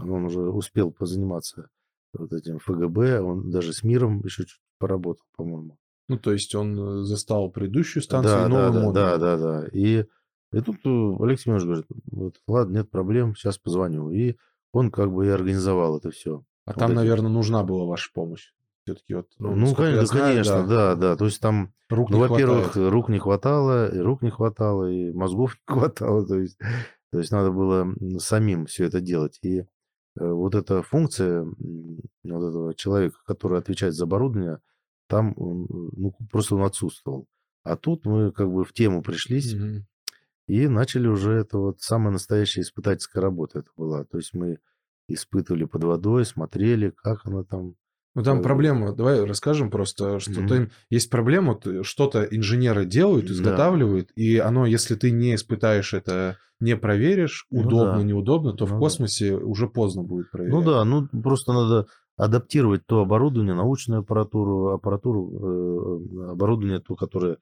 он 0.00 0.24
уже 0.24 0.40
успел 0.40 0.90
позаниматься 0.92 1.68
вот 2.12 2.32
этим 2.32 2.58
ФГБ, 2.58 3.20
он 3.20 3.50
даже 3.50 3.72
с 3.72 3.82
миром 3.82 4.20
еще 4.24 4.44
чуть 4.44 4.60
поработал, 4.78 5.24
по-моему. 5.36 5.78
Ну, 6.08 6.18
то 6.18 6.32
есть 6.32 6.54
он 6.54 6.78
э, 6.78 7.04
застал 7.04 7.50
предыдущую 7.50 8.02
станцию 8.02 8.34
Да, 8.34 8.40
и 8.40 8.42
да, 8.42 8.48
новый 8.48 8.72
да, 8.72 8.80
модуль. 8.80 8.94
да, 8.94 9.16
да, 9.18 9.36
да. 9.38 9.68
И, 9.72 10.04
и 10.52 10.60
тут 10.60 10.76
э, 10.84 11.24
Алексей 11.24 11.44
Семенович 11.44 11.64
говорит, 11.64 11.86
вот, 12.10 12.34
ладно, 12.48 12.78
нет 12.78 12.90
проблем, 12.90 13.34
сейчас 13.36 13.58
позвоню. 13.58 14.10
И 14.10 14.36
он 14.72 14.90
как 14.90 15.12
бы 15.12 15.26
и 15.26 15.30
организовал 15.30 15.98
это 15.98 16.10
все. 16.10 16.44
А 16.66 16.72
Вот 16.72 16.78
там, 16.80 16.90
эти- 16.90 16.96
наверное, 16.96 17.30
нужна 17.30 17.62
была 17.62 17.84
ваша 17.86 18.10
помощь. 18.12 18.52
Все-таки 18.90 19.14
вот, 19.14 19.28
ну, 19.38 19.54
Ну, 19.54 19.74
конечно, 19.74 20.06
знаю, 20.06 20.24
конечно, 20.32 20.66
да, 20.66 20.94
да. 20.96 21.16
То 21.16 21.24
есть 21.26 21.40
там 21.40 21.72
Рук 21.88 22.10
Ну, 22.10 22.18
во-первых, 22.18 22.64
хватает. 22.72 22.92
рук 22.92 23.08
не 23.08 23.18
хватало, 23.18 23.92
и 23.92 23.98
рук 23.98 24.22
не 24.22 24.30
хватало, 24.30 24.90
и 24.90 25.12
мозгов 25.12 25.56
не 25.68 25.74
хватало. 25.74 26.26
То 26.26 26.38
есть, 26.38 26.58
то 27.12 27.18
есть 27.18 27.30
надо 27.32 27.50
было 27.50 27.92
самим 28.18 28.66
все 28.66 28.84
это 28.84 29.00
делать. 29.00 29.38
И 29.42 29.60
э, 29.60 29.64
вот 30.16 30.54
эта 30.54 30.82
функция 30.82 31.44
вот 31.44 32.48
этого 32.48 32.74
человека, 32.74 33.16
который 33.26 33.58
отвечает 33.58 33.94
за 33.94 34.04
оборудование, 34.04 34.60
там 35.08 35.34
он, 35.36 35.64
э, 35.64 35.66
ну, 35.96 36.14
просто 36.30 36.54
он 36.56 36.62
отсутствовал. 36.62 37.26
А 37.64 37.76
тут 37.76 38.06
мы 38.06 38.32
как 38.32 38.50
бы 38.50 38.64
в 38.64 38.72
тему 38.72 39.02
пришлись 39.02 39.54
Мгм. 39.54 39.86
и 40.46 40.66
начали 40.68 41.08
уже 41.08 41.32
это 41.32 41.58
вот 41.58 41.80
самая 41.80 42.12
настоящая 42.12 42.62
испытательская 42.62 43.20
работа 43.22 43.58
это 43.60 43.70
была. 43.76 44.04
То 44.04 44.16
есть 44.18 44.32
мы 44.32 44.58
испытывали 45.08 45.64
под 45.64 45.82
водой, 45.84 46.24
смотрели, 46.24 46.90
как 46.90 47.26
она 47.26 47.42
там. 47.42 47.74
Ну, 48.14 48.22
там 48.24 48.38
бы- 48.38 48.42
проблема, 48.42 48.92
давай 48.92 49.24
расскажем 49.24 49.70
просто, 49.70 50.18
что 50.20 50.40
Мгм. 50.40 50.48
там 50.48 50.68
есть 50.90 51.10
проблема, 51.10 51.58
э, 51.64 51.82
что-то 51.84 52.24
инженеры 52.24 52.84
делают, 52.84 53.26
Да. 53.26 53.32
изготавливают, 53.32 54.10
и 54.16 54.38
оно, 54.38 54.66
если 54.66 54.96
ты 54.96 55.10
не 55.12 55.34
испытаешь 55.36 55.94
это, 55.94 56.36
не 56.58 56.76
проверишь, 56.76 57.46
Ну 57.50 57.60
удобно, 57.60 57.98
да. 57.98 58.02
неудобно, 58.02 58.52
то 58.52 58.66
в 58.66 58.70
Ну 58.70 58.74
да. 58.76 58.80
космосе 58.80 59.34
уже 59.36 59.68
поздно 59.68 60.02
будет 60.02 60.30
проверять. 60.30 60.54
Ну 60.54 60.62
да, 60.62 60.84
ну 60.84 61.06
просто 61.22 61.52
надо 61.52 61.86
адаптировать 62.16 62.84
то 62.84 63.00
оборудование, 63.00 63.54
научную 63.54 64.00
аппаратуру, 64.00 64.70
аппаратуру, 64.74 66.00
э, 66.26 66.30
оборудование, 66.32 66.80
то, 66.80 66.96
которое 66.96 67.38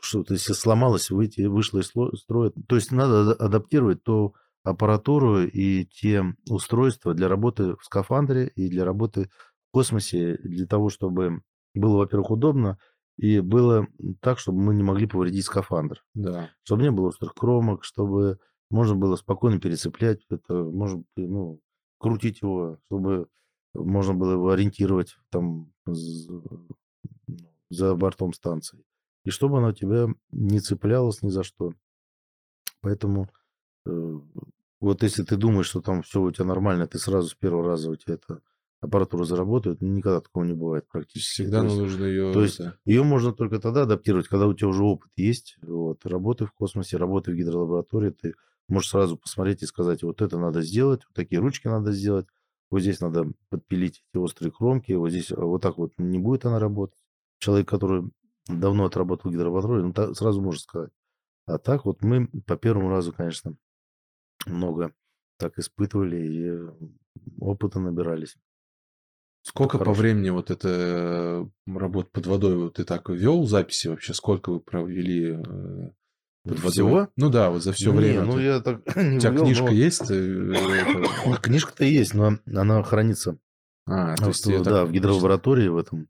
что-то 0.00 0.34
если 0.34 0.52
сломалось, 0.54 1.10
выйти, 1.10 1.42
вышло 1.42 1.80
из 1.80 1.90
строя. 2.20 2.50
То 2.66 2.76
есть 2.76 2.92
надо 2.92 3.22
ада- 3.22 3.34
адаптировать 3.34 4.02
ту 4.02 4.34
аппаратуру 4.70 5.42
и 5.42 5.84
те 5.84 6.24
устройства 6.48 7.14
для 7.14 7.28
работы 7.28 7.76
в 7.76 7.84
скафандре 7.84 8.48
и 8.54 8.68
для 8.68 8.84
работы 8.84 9.30
в 9.68 9.72
космосе, 9.72 10.36
для 10.42 10.66
того, 10.66 10.88
чтобы 10.88 11.42
было, 11.74 11.98
во-первых, 11.98 12.30
удобно, 12.30 12.78
и 13.16 13.40
было 13.40 13.86
так, 14.20 14.38
чтобы 14.38 14.60
мы 14.60 14.74
не 14.74 14.82
могли 14.82 15.06
повредить 15.06 15.44
скафандр 15.44 16.04
Да. 16.14 16.50
чтобы 16.62 16.82
не 16.82 16.90
было 16.90 17.08
острых 17.08 17.34
кромок, 17.34 17.84
чтобы 17.84 18.38
можно 18.70 18.94
было 18.94 19.16
спокойно 19.16 19.60
перецеплять 19.60 20.20
это, 20.30 20.62
быть, 20.64 21.06
ну, 21.16 21.60
крутить 21.98 22.42
его, 22.42 22.78
чтобы 22.86 23.26
можно 23.74 24.14
было 24.14 24.32
его 24.32 24.50
ориентировать 24.50 25.16
там 25.30 25.72
за 27.70 27.94
бортом 27.94 28.32
станции. 28.32 28.84
И 29.24 29.30
чтобы 29.30 29.58
она 29.58 29.72
тебя 29.72 30.08
не 30.30 30.60
цеплялась 30.60 31.22
ни 31.22 31.28
за 31.28 31.42
что. 31.42 31.72
Поэтому 32.80 33.28
э, 33.86 34.20
вот 34.80 35.02
если 35.02 35.22
ты 35.22 35.36
думаешь, 35.36 35.66
что 35.66 35.80
там 35.80 36.02
все 36.02 36.20
у 36.20 36.30
тебя 36.30 36.44
нормально, 36.44 36.86
ты 36.86 36.98
сразу 36.98 37.28
с 37.28 37.34
первого 37.34 37.66
раза 37.66 37.90
у 37.90 37.96
тебя 37.96 38.14
эта 38.14 38.40
аппаратура 38.80 39.24
заработает, 39.24 39.80
никогда 39.80 40.20
такого 40.20 40.44
не 40.44 40.54
бывает 40.54 40.86
практически. 40.88 41.42
Всегда 41.42 41.60
То 41.60 41.66
есть- 41.66 41.78
нужно 41.78 42.04
ее... 42.04 42.32
то 42.32 42.42
есть 42.42 42.60
ее 42.84 43.02
можно 43.02 43.32
только 43.32 43.58
тогда 43.58 43.82
адаптировать, 43.82 44.28
когда 44.28 44.46
у 44.46 44.54
тебя 44.54 44.68
уже 44.68 44.84
опыт 44.84 45.10
есть, 45.16 45.56
вот, 45.62 46.06
работы 46.06 46.46
в 46.46 46.52
космосе, 46.52 46.96
работы 46.96 47.32
в 47.32 47.34
гидролаборатории, 47.34 48.10
ты 48.10 48.34
можешь 48.68 48.90
сразу 48.90 49.16
посмотреть 49.16 49.62
и 49.62 49.66
сказать, 49.66 50.02
вот 50.02 50.22
это 50.22 50.38
надо 50.38 50.62
сделать, 50.62 51.02
вот 51.06 51.14
такие 51.14 51.40
ручки 51.40 51.66
надо 51.66 51.92
сделать, 51.92 52.26
вот 52.70 52.80
здесь 52.80 53.00
надо 53.00 53.32
подпилить 53.48 54.04
эти 54.12 54.18
острые 54.18 54.52
кромки, 54.52 54.92
вот 54.92 55.10
здесь 55.10 55.30
вот 55.30 55.62
так 55.62 55.78
вот 55.78 55.92
не 55.98 56.18
будет 56.18 56.44
она 56.44 56.58
работать. 56.60 56.98
Человек, 57.38 57.68
который 57.68 58.04
давно 58.46 58.84
отработал 58.84 59.30
он 59.32 59.92
так, 59.92 60.16
сразу 60.16 60.40
может 60.40 60.62
сказать. 60.62 60.90
А 61.46 61.58
так 61.58 61.84
вот 61.86 62.02
мы 62.02 62.28
по 62.46 62.56
первому 62.56 62.90
разу, 62.90 63.12
конечно, 63.12 63.56
много 64.46 64.92
так 65.38 65.58
испытывали 65.58 66.16
и 66.16 66.58
опыта 67.40 67.78
набирались. 67.80 68.36
Сколько 69.42 69.78
по 69.78 69.92
времени 69.92 70.30
вот 70.30 70.50
это 70.50 70.68
э, 70.68 71.46
работа 71.78 72.10
под 72.12 72.26
водой, 72.26 72.56
вот 72.56 72.74
ты 72.74 72.84
так 72.84 73.08
вел 73.08 73.44
записи 73.46 73.88
вообще, 73.88 74.12
сколько 74.12 74.50
вы 74.50 74.60
провели 74.60 75.36
э, 75.36 75.90
под 76.44 76.56
водой? 76.58 76.70
Всего? 76.70 77.08
Ну 77.16 77.30
да, 77.30 77.50
вот 77.50 77.62
за 77.62 77.72
все 77.72 77.92
Не, 77.92 77.98
время. 77.98 78.22
ну 78.24 78.32
ты- 78.34 78.42
я 78.42 78.60
так 78.60 78.82
не 78.96 79.16
У 79.16 79.20
тебя 79.20 79.30
вел, 79.30 79.44
книжка 79.44 79.64
но- 79.66 79.70
есть? 79.70 80.10
э? 80.10 81.36
Книжка-то 81.42 81.84
есть, 81.84 82.14
но 82.14 82.38
она 82.46 82.82
хранится 82.82 83.38
А, 83.86 84.16
то 84.16 84.26
есть 84.28 84.44
да, 84.46 84.64
так 84.64 84.88
в 84.88 84.92
гидролаборатории 84.92 85.68
в 85.68 85.76
этом, 85.78 86.08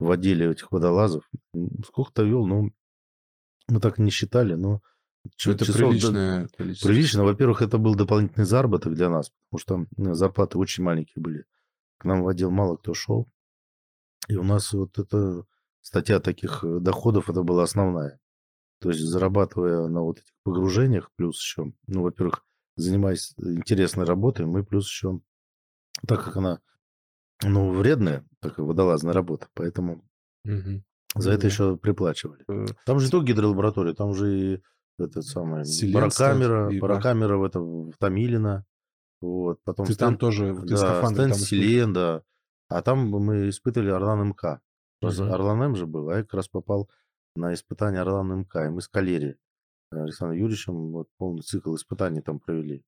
в 0.00 0.10
отделе 0.10 0.50
этих 0.50 0.72
водолазов. 0.72 1.28
Сколько-то 1.86 2.24
вел, 2.24 2.46
ну, 2.46 2.70
мы 3.68 3.78
так 3.80 3.98
не 3.98 4.10
считали, 4.10 4.54
но 4.54 4.80
Чё- 5.36 5.52
Это 5.52 5.64
часов 5.66 5.80
приличное 5.90 6.48
количество. 6.56 6.88
Прилично. 6.88 7.24
Во-первых, 7.24 7.62
это 7.62 7.78
был 7.78 7.94
дополнительный 7.94 8.46
заработок 8.46 8.94
для 8.94 9.10
нас, 9.10 9.30
потому 9.50 9.86
что 9.86 9.86
м, 10.02 10.14
зарплаты 10.14 10.58
очень 10.58 10.82
маленькие 10.84 11.22
были. 11.22 11.44
К 11.98 12.04
нам 12.06 12.22
в 12.22 12.28
отдел 12.28 12.50
мало 12.50 12.76
кто 12.76 12.94
шел. 12.94 13.28
И 14.28 14.36
у 14.36 14.42
нас 14.44 14.72
вот 14.72 14.98
эта 14.98 15.44
статья 15.82 16.20
таких 16.20 16.64
э, 16.64 16.78
доходов, 16.80 17.28
это 17.28 17.42
была 17.42 17.64
основная. 17.64 18.18
То 18.80 18.88
есть 18.90 19.00
зарабатывая 19.02 19.88
на 19.88 20.00
вот 20.02 20.18
этих 20.18 20.32
погружениях, 20.42 21.10
плюс 21.16 21.38
еще, 21.38 21.72
ну, 21.86 22.02
во-первых, 22.02 22.44
занимаясь 22.76 23.34
интересной 23.38 24.04
работой, 24.06 24.46
мы 24.46 24.64
плюс 24.64 24.86
еще, 24.86 25.20
так 26.06 26.24
как 26.24 26.36
она, 26.38 26.60
ну, 27.42 27.72
вредная, 27.72 28.24
такая 28.40 28.64
водолазная 28.64 29.12
работа, 29.12 29.48
поэтому 29.54 30.02
Мгм. 30.44 30.82
за 31.14 31.30
Ну 31.30 31.34
это 31.36 31.46
еще 31.46 31.76
приплачивали. 31.76 32.44
Э, 32.48 32.66
Там 32.86 33.00
же 33.00 33.06
не 33.06 33.10
только 33.10 33.26
гидролаборатория, 33.26 33.92
там 33.92 34.14
же 34.14 34.54
и 34.54 34.62
этот 35.00 35.24
самый 35.24 35.62
и 35.64 35.92
барокамера 36.80 37.36
в 37.36 37.44
этом 37.44 37.90
в 37.90 37.96
Томилино. 37.98 38.64
Вот, 39.20 39.60
потом 39.64 39.86
Ты 39.86 39.94
там 39.94 40.16
тоже, 40.16 40.54
ты 40.54 40.76
да, 40.76 41.04
стенд 41.06 41.16
там? 41.16 41.34
Селен, 41.34 41.92
да. 41.92 42.22
А 42.68 42.82
там 42.82 43.08
мы 43.10 43.50
испытывали 43.50 43.90
Орлан 43.90 44.28
МК. 44.28 44.60
Орлан 45.02 45.62
М 45.62 45.76
же 45.76 45.86
был, 45.86 46.08
а 46.10 46.16
я 46.16 46.22
как 46.22 46.34
раз 46.34 46.48
попал 46.48 46.88
на 47.34 47.52
испытание 47.52 48.00
Орлан 48.00 48.40
МК. 48.40 48.66
И 48.66 48.70
мы 48.70 48.80
с 48.80 48.88
Калери 48.88 49.36
Александром 49.90 50.38
Юрьевичем 50.38 50.92
вот 50.92 51.08
полный 51.18 51.42
цикл 51.42 51.74
испытаний 51.74 52.22
там 52.22 52.38
провели. 52.38 52.78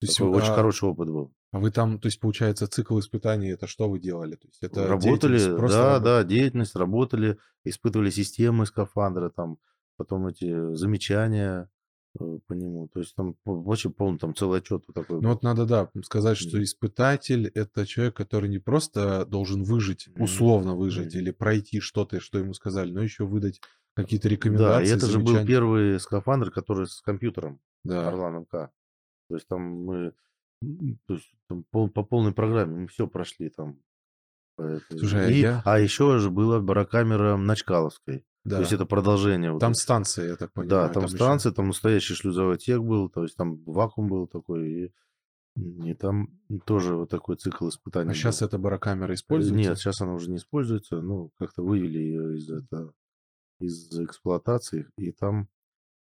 То 0.00 0.06
есть, 0.06 0.18
Такой 0.18 0.32
очень 0.32 0.50
а- 0.50 0.56
хороший 0.56 0.88
опыт 0.88 1.08
был. 1.08 1.32
А 1.52 1.58
вы 1.58 1.70
там, 1.70 1.98
то 1.98 2.06
есть, 2.06 2.18
получается, 2.18 2.66
цикл 2.66 2.98
испытаний, 2.98 3.50
это 3.50 3.66
что 3.66 3.88
вы 3.88 3.98
делали? 4.00 4.36
То 4.36 4.48
есть, 4.48 4.62
это 4.62 4.88
работали, 4.88 5.38
да, 5.38 5.56
работа? 5.56 6.00
да, 6.00 6.24
деятельность, 6.24 6.74
работали, 6.74 7.38
испытывали 7.64 8.10
системы 8.10 8.66
скафандра, 8.66 9.28
там, 9.28 9.58
потом 9.96 10.26
эти 10.28 10.74
замечания 10.74 11.68
э, 12.20 12.38
по 12.46 12.52
нему. 12.52 12.88
То 12.88 13.00
есть 13.00 13.14
там 13.14 13.36
очень 13.44 13.92
полный 13.92 14.18
там 14.18 14.34
целый 14.34 14.58
отчет 14.60 14.84
вот 14.86 14.94
такой. 14.94 15.20
Ну 15.20 15.28
вот 15.30 15.42
надо, 15.42 15.64
да, 15.66 15.90
сказать, 16.04 16.36
что 16.38 16.62
испытатель– 16.62 17.46
это 17.54 17.86
человек, 17.86 18.14
который 18.16 18.48
не 18.48 18.58
просто 18.58 19.24
должен 19.26 19.62
выжить, 19.64 20.08
условно 20.18 20.74
выжить, 20.76 21.14
Мгм. 21.14 21.22
или 21.22 21.30
пройти 21.30 21.80
что-то, 21.80 22.20
что 22.20 22.38
ему 22.38 22.54
сказали, 22.54 22.90
но 22.92 23.02
еще 23.02 23.24
выдать 23.24 23.60
какие-то 23.94 24.28
Да, 24.28 24.28
и 24.28 24.36
рекомендации, 24.36 24.94
это 24.96 25.06
же 25.06 25.18
был 25.18 25.26
замечания. 25.28 25.46
первый 25.46 26.00
скафандр, 26.00 26.50
который 26.50 26.86
с 26.86 27.00
компьютером, 27.02 27.60
Да. 27.84 28.08
Орлан 28.08 28.40
МК. 28.42 28.70
То 29.28 29.36
есть 29.36 29.46
там 29.48 29.62
мы 29.62 30.12
то 31.08 31.14
есть, 31.14 31.28
там 31.48 31.64
пол- 31.72 31.90
по 31.90 32.04
полной 32.04 32.32
программе 32.32 32.82
мы 32.82 32.86
все 32.86 33.08
прошли 33.08 33.48
там. 33.50 33.78
Слушай, 34.90 35.26
а 35.26 35.30
И- 35.30 35.40
я- 35.40 35.62
а 35.64 35.80
еще 35.80 36.18
же 36.18 36.30
была 36.30 36.60
барокамера 36.60 37.36
на 37.36 37.56
Чкаловской. 37.56 38.24
Да. 38.44 38.56
То 38.56 38.60
есть 38.62 38.72
это 38.72 38.86
продолжение. 38.86 39.52
вот 39.52 39.60
Там 39.60 39.70
этого. 39.72 39.80
станция, 39.80 40.28
я 40.28 40.36
так 40.36 40.52
понимаю. 40.52 40.70
Да, 40.70 40.88
там, 40.88 41.04
еще- 41.04 41.16
станция, 41.16 41.52
там 41.52 41.68
настоящий 41.68 42.14
шлюзовой 42.14 42.54
отсек 42.56 42.80
был, 42.80 43.08
то 43.08 43.22
есть 43.22 43.36
там 43.36 43.62
вакуум 43.64 44.08
был 44.08 44.26
такой, 44.26 44.68
и, 44.70 44.92
и 45.56 45.94
там 45.94 46.28
тоже 46.66 46.96
вот 46.96 47.08
такой 47.10 47.36
цикл 47.36 47.68
испытаний. 47.68 48.06
А 48.06 48.08
был. 48.08 48.14
сейчас 48.14 48.42
эта 48.42 48.58
барокамера 48.58 49.12
Э, 49.12 49.14
используется? 49.14 49.56
Нет, 49.56 49.78
сейчас 49.78 50.00
она 50.00 50.14
уже 50.14 50.28
не 50.30 50.38
используется, 50.38 51.00
ну, 51.00 51.30
как-то 51.38 51.62
вывели 51.62 51.98
ее 51.98 52.36
из, 52.36 52.50
это, 52.50 52.92
из 53.60 53.96
эксплуатации, 54.00 54.88
и 54.98 55.12
там 55.12 55.48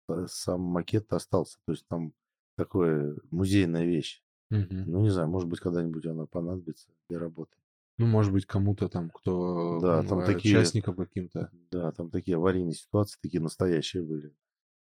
э, 0.09 0.26
сам 0.29 0.62
макет 0.62 1.12
остался, 1.12 1.59
то 1.66 1.72
есть 1.72 1.87
там 1.88 2.12
такое 2.57 3.16
музейная 3.31 3.85
вещь. 3.85 4.22
Мгм. 4.50 4.85
Ну, 4.90 5.00
не 5.03 5.11
знаю, 5.11 5.29
может 5.29 5.48
быть, 5.48 5.61
когда-нибудь 5.61 6.07
она 6.07 6.26
понадобится 6.26 6.88
для 7.09 7.18
работы. 7.18 7.53
Ну, 8.00 8.06
может 8.06 8.32
быть, 8.32 8.46
кому-то 8.46 8.88
там, 8.88 9.10
кто 9.10 9.78
Да, 9.82 10.00
ну, 10.02 10.08
там 10.08 10.18
а, 10.20 10.24
такие- 10.24 10.56
участникам 10.56 10.94
каким-то. 10.96 11.50
Да, 11.70 11.92
там 11.92 12.08
такие 12.10 12.38
аварийные 12.38 12.72
ситуации, 12.72 13.18
такие 13.20 13.42
настоящие 13.42 14.02
были. 14.02 14.32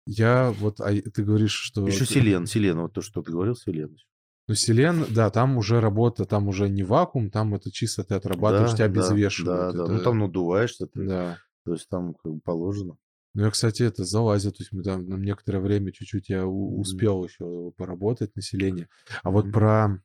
Я 0.05 0.51
вот, 0.59 0.81
а 0.81 0.91
ты 0.93 1.23
говоришь, 1.23 1.53
что... 1.53 1.87
Еще 1.87 2.05
Селен, 2.05 2.45
Селен, 2.45 2.77
вот 2.81 2.91
то, 2.91 3.01
что 3.01 3.21
ты 3.21 3.31
говорил, 3.31 3.55
Селен. 3.55 3.95
Ну, 4.49 4.53
Селен, 4.55 5.05
да, 5.11 5.29
там 5.29 5.55
уже 5.57 5.79
работа, 5.79 6.25
там 6.25 6.49
уже 6.49 6.67
не 6.67 6.83
вакуум, 6.83 7.31
там 7.31 7.55
это 7.55 7.71
чисто 7.71 8.03
ты 8.03 8.15
отрабатываешь, 8.15 8.71
Да, 8.71 8.75
тебя 8.77 8.87
да, 8.89 8.91
обезвешивают. 8.91 9.59
Да, 9.59 9.71
да. 9.77 9.83
Это- 9.85 9.93
Ну, 9.93 10.03
там 10.03 10.19
надуваешься, 10.19 10.85
ты, 10.87 11.07
Да. 11.07 11.37
то 11.63 11.71
есть 11.71 11.87
там 11.87 12.15
как 12.21 12.33
бы 12.33 12.39
положено. 12.41 12.97
Ну, 13.33 13.43
я, 13.45 13.49
кстати, 13.49 13.83
это 13.83 14.03
залазил, 14.03 14.51
то 14.51 14.61
есть 14.61 14.73
мы 14.73 14.83
там 14.83 15.07
на 15.07 15.15
некоторое 15.15 15.59
время 15.59 15.93
чуть-чуть 15.93 16.27
я 16.27 16.45
у- 16.45 16.79
успел 16.81 17.23
еще 17.23 17.71
поработать 17.77 18.35
население. 18.35 18.89
А 19.23 19.31
вот 19.31 19.45
Мгм. 19.45 19.53
про... 19.53 20.01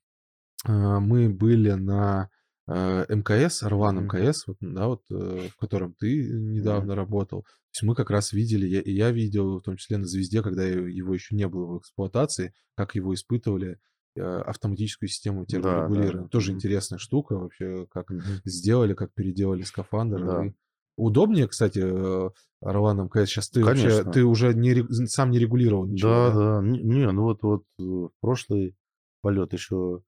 э, 0.67 0.99
Мы 1.01 1.29
были 1.29 1.73
на 1.73 2.29
э, 2.33 2.40
МКС, 2.75 3.63
Орлан 3.63 3.97
Мгм. 3.97 4.05
МКС, 4.07 4.47
вот, 4.47 4.57
да, 4.61 4.87
вот, 4.89 5.03
э, 5.11 5.49
в 5.49 5.57
котором 5.57 5.95
ты 5.95 6.23
недавно 6.29 6.95
работал. 6.95 7.43
То 7.43 7.49
есть 7.75 7.83
мы 7.83 7.95
как 7.95 8.11
раз 8.11 8.33
видели, 8.33 8.67
я, 8.67 8.81
и 8.81 8.93
я 8.93 9.11
видел, 9.11 9.59
в 9.59 9.63
том 9.63 9.77
числе 9.77 9.97
на 9.99 10.05
«Звезде», 10.07 10.43
когда 10.43 10.65
его 10.65 11.15
еще 11.15 11.35
не 11.37 11.49
было 11.49 11.67
в 11.67 11.79
эксплуатации, 11.79 12.53
как 12.77 12.95
его 12.95 13.15
испытывали, 13.15 13.79
э, 14.17 14.21
автоматическую 14.23 15.09
систему 15.09 15.47
Да, 15.47 15.59
да, 15.59 15.63
терморегулирования. 15.63 16.29
Тоже 16.29 16.51
мгм. 16.51 16.59
интересная 16.59 16.99
штука 16.99 17.37
вообще, 17.39 17.87
как 17.91 18.11
сделали, 18.45 18.95
как 18.95 19.13
переделали 19.15 19.63
скафандр. 19.63 20.25
Да. 20.25 20.47
и 20.47 20.53
Удобнее, 20.97 21.49
кстати, 21.49 21.81
э, 21.83 22.31
Орлан 22.61 23.05
МКС. 23.07 23.31
Сейчас 23.31 23.49
ты 23.49 23.65
вообще, 23.65 24.05
ты 24.05 24.25
уже 24.25 24.53
не, 24.55 24.85
сам 25.07 25.31
не 25.31 25.39
регулировал 25.39 25.87
ничего, 25.87 26.11
Да, 26.11 26.31
да? 26.31 26.61
да. 26.61 26.67
Не, 26.67 27.11
ну 27.11 27.23
вот, 27.23 27.43
вот 27.43 27.63
э, 27.79 27.83
в 27.83 28.11
прошлый 28.21 28.77
полет 29.23 29.53
еще 29.53 30.03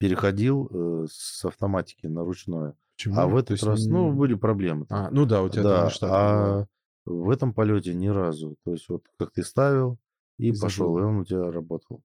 переходил 0.00 0.68
э, 0.72 1.06
с 1.10 1.44
автоматики 1.44 2.06
на 2.06 2.24
ручное. 2.24 2.74
Почему? 2.96 3.18
А 3.20 3.26
в 3.26 3.32
То 3.32 3.38
этот 3.38 3.50
есть 3.50 3.62
раз, 3.64 3.84
ну, 3.86 4.12
были 4.12 4.34
проблемы. 4.34 4.86
там. 4.86 5.06
А, 5.06 5.10
ну 5.10 5.26
да, 5.26 5.42
у 5.42 5.50
тебя 5.50 5.62
там 5.62 5.72
да, 5.72 5.90
штатная 5.90 6.18
была. 6.42 6.60
а 6.62 6.66
в 7.04 7.30
этом 7.30 7.52
полете 7.52 7.94
ни 7.94 8.08
разу. 8.08 8.56
То 8.64 8.72
есть 8.72 8.88
вот 8.88 9.04
как 9.18 9.30
ты 9.32 9.42
ставил 9.42 9.98
и 10.38 10.48
И 10.48 10.58
пошел, 10.58 10.98
и 10.98 11.02
он 11.02 11.18
у 11.18 11.24
тебя 11.26 11.52
работал. 11.52 11.98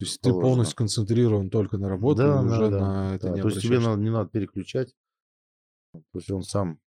То 0.00 0.04
есть 0.06 0.20
ты 0.20 0.30
положено. 0.30 0.48
полностью 0.50 0.76
концентрирован 0.76 1.48
только 1.48 1.78
на 1.78 1.88
работу, 1.88 2.18
Да, 2.18 2.40
и 2.40 2.44
да, 2.44 2.52
уже 2.54 2.70
да, 2.70 2.80
на 2.80 3.14
это 3.14 3.28
да. 3.28 3.34
не 3.34 3.40
То 3.42 3.48
есть 3.48 3.62
тебе 3.62 3.78
надо, 3.78 4.02
не 4.02 4.10
надо 4.10 4.28
переключать. 4.30 4.94
То 5.92 6.00
есть 6.14 6.30
он 6.30 6.42
сам, 6.42 6.80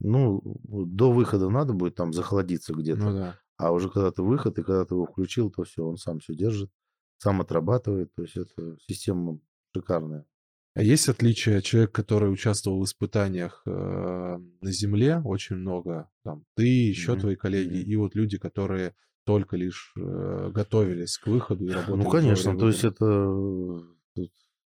ну, 0.00 0.42
до 0.64 1.10
выхода 1.10 1.48
надо 1.48 1.72
будет 1.72 1.94
там 1.94 2.12
захладиться 2.12 2.74
где-то. 2.74 3.00
Ну 3.00 3.12
да. 3.14 3.38
А 3.56 3.72
уже 3.72 3.88
когда 3.88 4.10
ты 4.10 4.22
выход, 4.22 4.58
и 4.58 4.62
когда 4.62 4.84
ты 4.84 4.94
его 4.94 5.06
включил, 5.06 5.50
то 5.50 5.62
все, 5.64 5.86
он 5.86 5.96
сам 5.96 6.18
все 6.18 6.34
держит, 6.34 6.70
сам 7.18 7.40
отрабатывает. 7.40 8.12
То 8.14 8.22
есть 8.22 8.36
это 8.36 8.76
система 8.86 9.38
шикарная. 9.74 10.26
А 10.74 10.82
есть 10.82 11.08
отличие 11.08 11.62
человек, 11.62 11.92
который 11.92 12.32
участвовал 12.32 12.80
в 12.80 12.84
испытаниях 12.84 13.62
э, 13.64 13.70
на 13.70 14.72
Земле, 14.72 15.20
очень 15.24 15.56
много, 15.56 16.10
там, 16.24 16.44
ты, 16.56 16.66
еще 16.66 17.12
Мгм, 17.12 17.20
твои 17.20 17.36
коллеги, 17.36 17.80
мгм. 17.80 17.90
и 17.90 17.96
вот 17.96 18.14
люди, 18.16 18.38
которые 18.38 18.94
только 19.24 19.56
лишь 19.56 19.92
э, 19.96 20.50
готовились 20.52 21.16
к 21.18 21.28
выходу 21.28 21.64
и 21.64 21.70
работали. 21.70 22.04
Ну, 22.04 22.10
конечно, 22.10 22.58
то 22.58 22.66
есть 22.66 22.84
это 22.84 23.84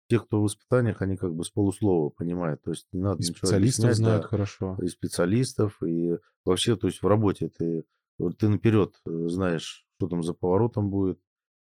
те, 0.07 0.19
кто 0.19 0.41
в 0.41 0.47
испытаниях, 0.47 1.01
они 1.01 1.17
как 1.17 1.35
бы 1.35 1.43
с 1.43 1.49
полуслова 1.49 2.09
понимают. 2.09 2.61
То 2.63 2.71
есть 2.71 2.87
не 2.91 3.01
надо 3.01 3.21
И 3.21 3.27
ничего 3.27 3.35
специалистов 3.35 3.93
знают 3.93 4.23
да. 4.23 4.27
хорошо. 4.27 4.77
и 4.81 4.87
специалистов, 4.87 5.83
и 5.83 6.17
вообще, 6.45 6.75
то 6.75 6.87
есть 6.87 7.03
в 7.03 7.07
работе 7.07 7.49
ты, 7.49 7.83
ты 8.37 8.49
наперед 8.49 8.95
э, 9.05 9.27
знаешь, 9.27 9.85
что 9.97 10.07
там 10.07 10.23
за 10.23 10.33
поворотом 10.33 10.89
будет, 10.89 11.19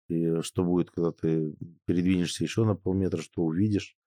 и 0.09 0.41
что 0.41 0.63
будет, 0.63 0.91
когда 0.91 1.11
ты 1.11 1.55
передвинешься 1.85 2.43
еще 2.43 2.65
на 2.65 2.75
полметра, 2.75 3.21
что 3.21 3.43
увидишь. 3.43 3.97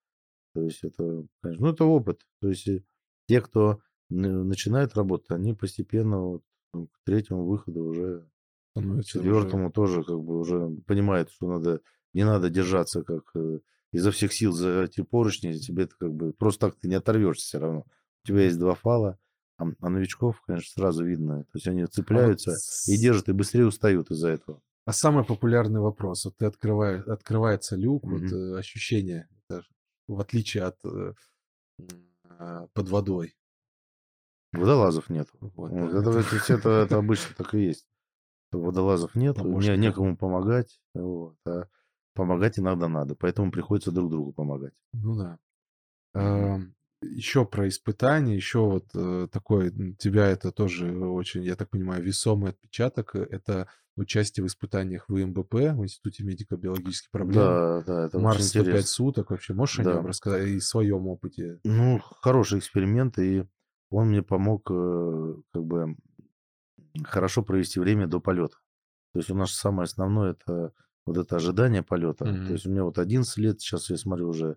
То 0.55 0.62
есть 0.62 0.82
это, 0.82 1.24
конечно, 1.42 1.66
ну 1.66 1.72
это 1.72 1.84
опыт. 1.84 2.26
То 2.40 2.48
есть 2.48 2.66
и 2.66 2.84
те, 3.28 3.40
кто 3.40 3.80
начинает 4.09 4.94
работать, 4.94 5.30
они 5.30 5.55
постепенно 5.55 6.20
вот, 6.20 6.42
ну, 6.72 6.86
к 6.88 6.98
третьему 7.05 7.46
выходу 7.46 7.84
уже, 7.84 8.20
к 8.74 8.80
Становится 8.80 9.18
уже- 9.18 9.28
четвертому 9.28 9.70
тоже 9.70 10.03
как 10.03 10.20
бы 10.20 10.38
уже 10.38 10.68
понимают, 10.86 11.30
что 11.30 11.48
надо, 11.48 11.80
не 12.12 12.24
надо 12.24 12.51
держаться 12.51 13.03
как 13.03 13.24
э, 13.34 13.61
изо 13.92 14.11
всех 14.11 14.32
сил 14.32 14.53
за 14.53 14.82
эти 14.84 15.03
поручни, 15.03 15.53
тебе 15.53 15.84
это 15.84 15.94
как 15.98 16.12
бы 16.12 16.32
просто 16.32 16.68
так 16.68 16.78
ты 16.80 16.88
не 16.88 16.94
оторвешься 16.94 17.44
все 17.46 17.59
равно. 17.59 17.86
У 18.24 18.28
тебя 18.28 18.42
есть 18.42 18.59
два 18.59 18.74
фала, 18.74 19.18
а, 19.59 19.64
а 19.80 19.90
новичков, 19.90 20.40
конечно, 20.42 20.70
сразу 20.72 21.05
видно. 21.05 21.44
То 21.44 21.51
есть 21.55 21.68
они 21.68 21.82
А 21.82 21.84
вот 21.84 21.92
цепляются 21.94 22.53
и 22.86 22.96
держат, 22.96 23.28
и 23.28 23.32
быстрее 23.32 23.66
устают 23.66 24.11
из-за 24.11 24.28
этого. 24.28 24.62
А 24.91 24.93
самый 24.93 25.22
популярный 25.22 25.78
вопрос. 25.78 26.24
Вот 26.24 26.36
ты 26.36 26.47
открываешь, 26.47 27.07
открывается 27.07 27.76
люк, 27.76 28.03
вот 28.03 28.22
Мгм. 28.22 28.57
э, 28.57 28.59
ощущение, 28.59 29.28
в 30.09 30.18
отличие 30.20 30.64
от 30.64 30.84
э, 30.84 31.12
м, 31.78 32.68
под 32.74 32.88
водой. 32.88 33.36
Водолазов 34.53 35.09
нет. 35.09 35.28
Вот, 35.41 35.70
Вот 35.70 35.93
да. 35.93 36.01
это, 36.01 36.11
это, 36.11 36.55
это, 36.55 36.70
это 36.70 36.97
обычно 36.99 37.36
так 37.36 37.55
и 37.55 37.61
есть. 37.66 37.86
Водолазов 38.51 39.14
нет, 39.14 39.36
не, 39.36 39.43
Помощников. 39.43 39.78
некому 39.78 40.16
помогать, 40.16 40.80
вот, 40.93 41.36
а 41.47 41.68
помогать 42.14 42.59
иногда 42.59 42.88
надо, 42.88 43.14
поэтому 43.14 43.53
приходится 43.53 43.93
друг 43.93 44.11
другу 44.11 44.32
помогать. 44.32 44.74
Ну 44.93 45.14
да. 45.14 45.38
Мгм. 46.14 46.74
Еще 47.03 47.47
про 47.47 47.66
испытания, 47.68 48.34
еще 48.36 48.59
вот 48.59 48.86
э, 48.95 49.28
такой, 49.32 49.70
тебя 49.97 50.26
это 50.26 50.53
тоже 50.53 50.93
очень, 50.99 51.43
я 51.45 51.57
так 51.57 51.70
понимаю, 51.70 52.03
весомый 52.03 52.51
отпечаток. 52.51 53.14
Это 53.14 53.68
участие 53.97 54.45
в 54.45 54.47
испытаниях 54.47 55.09
в 55.09 55.16
ИМБП, 55.16 55.53
в 55.55 55.82
Институте 55.82 56.24
медико-биологических 56.24 57.11
проблем. 57.11 57.43
Да, 57.43 57.82
да, 57.86 58.07
это 58.07 58.18
Марс 58.18 58.36
очень 58.38 58.47
105 58.49 58.66
интересно. 58.66 58.86
суток. 58.88 59.30
Вообще 59.30 59.55
можешь 59.55 59.80
о 59.80 59.84
Да. 59.84 59.95
нем 59.95 60.07
рассказать 60.07 60.49
и 60.49 60.61
своем 60.61 61.07
опыте? 61.09 61.61
Ну, 61.64 61.99
хороший 62.01 62.59
эксперимент, 62.61 63.18
и 63.18 63.45
он 63.91 64.09
мне 64.09 64.22
помог 64.22 64.70
э, 64.70 65.34
как 65.53 65.64
бы 65.64 65.97
хорошо 67.05 67.43
провести 67.43 67.80
время 67.80 68.07
до 68.07 68.20
полета. 68.20 68.57
То 69.12 69.18
есть 69.18 69.30
у 69.30 69.34
нас 69.34 69.53
самое 69.53 69.84
основное 69.84 70.32
это 70.32 70.72
вот 71.07 71.16
это 71.18 71.36
ожидание 71.36 71.82
полета. 71.82 72.24
Мгм. 72.24 72.47
То 72.47 72.53
есть 72.53 72.66
у 72.66 72.70
меня 72.70 72.84
вот 72.84 72.99
11 72.99 73.36
лет, 73.38 73.61
сейчас 73.61 73.91
я 73.91 73.97
смотрю 73.97 74.28
уже 74.28 74.57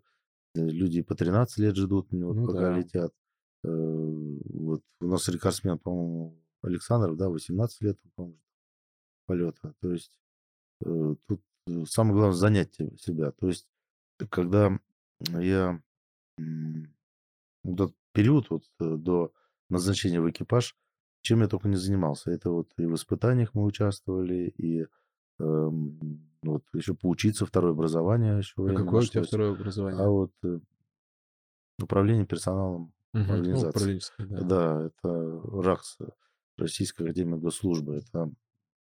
э, 0.55 0.59
люди 0.65 1.01
по 1.01 1.15
13 1.15 1.57
лет 1.59 1.75
ждут, 1.75 2.07
вот 2.11 2.35
Ну 2.35 2.45
пока 2.45 2.59
да. 2.71 2.77
летят. 2.77 3.11
Э, 3.63 3.69
Вот 3.69 4.81
у 5.01 5.07
нас 5.07 5.27
рекордсмен, 5.27 5.79
по-моему, 5.79 6.39
Александров, 6.61 7.17
да, 7.17 7.29
18 7.29 7.81
лет, 7.81 7.97
по-моему, 8.15 8.39
полета. 9.25 9.73
То 9.81 9.91
есть 9.91 10.19
э, 10.85 11.15
тут 11.27 11.41
э, 11.67 11.85
самое 11.85 12.15
главное 12.15 12.35
занять 12.37 12.75
себя. 12.99 13.31
То 13.31 13.47
есть 13.47 13.67
когда 14.29 14.79
я 15.19 15.81
м, 16.39 16.93
вот 17.63 17.81
этот 17.81 17.95
период 18.13 18.49
вот 18.49 18.63
э, 18.79 18.95
до 18.97 19.33
назначения 19.69 20.21
в 20.21 20.29
экипаж, 20.29 20.75
чем 21.21 21.41
я 21.41 21.47
только 21.47 21.67
не 21.69 21.77
занимался. 21.77 22.31
Это 22.31 22.51
вот 22.51 22.71
и 22.77 22.85
в 22.85 22.95
испытаниях 22.95 23.53
мы 23.53 23.63
участвовали, 23.63 24.53
и 24.57 24.87
эм, 25.39 26.29
вот 26.43 26.63
еще 26.73 26.93
поучиться, 26.95 27.45
второе 27.45 27.71
образование 27.71 28.37
еще 28.37 28.55
А 28.69 28.73
какое 28.73 29.01
у 29.01 29.05
тебя 29.05 29.23
второе 29.23 29.51
А 29.51 29.55
образование? 29.55 30.07
вот 30.09 30.31
э, 30.43 30.59
управление 31.81 32.25
персоналом. 32.25 32.93
Ну, 33.13 33.33
организации. 33.33 33.69
управленческое, 33.69 34.27
да. 34.27 34.41
Да, 34.41 34.81
это 34.87 35.41
РАКС, 35.61 35.97
Российская 36.57 37.03
Академия 37.05 37.37
Госслужбы, 37.37 37.95
это 37.95 38.31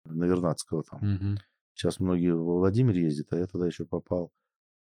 на 0.05 0.25
Вернадского 0.25 0.83
там. 0.83 1.01
Мгм. 1.01 1.39
Сейчас 1.75 2.01
многие 2.01 2.35
во 2.35 2.59
Владимир 2.59 2.95
ездят, 2.95 3.33
а 3.33 3.39
я 3.39 3.47
тогда 3.47 3.67
еще 3.67 3.85
попал 3.85 4.33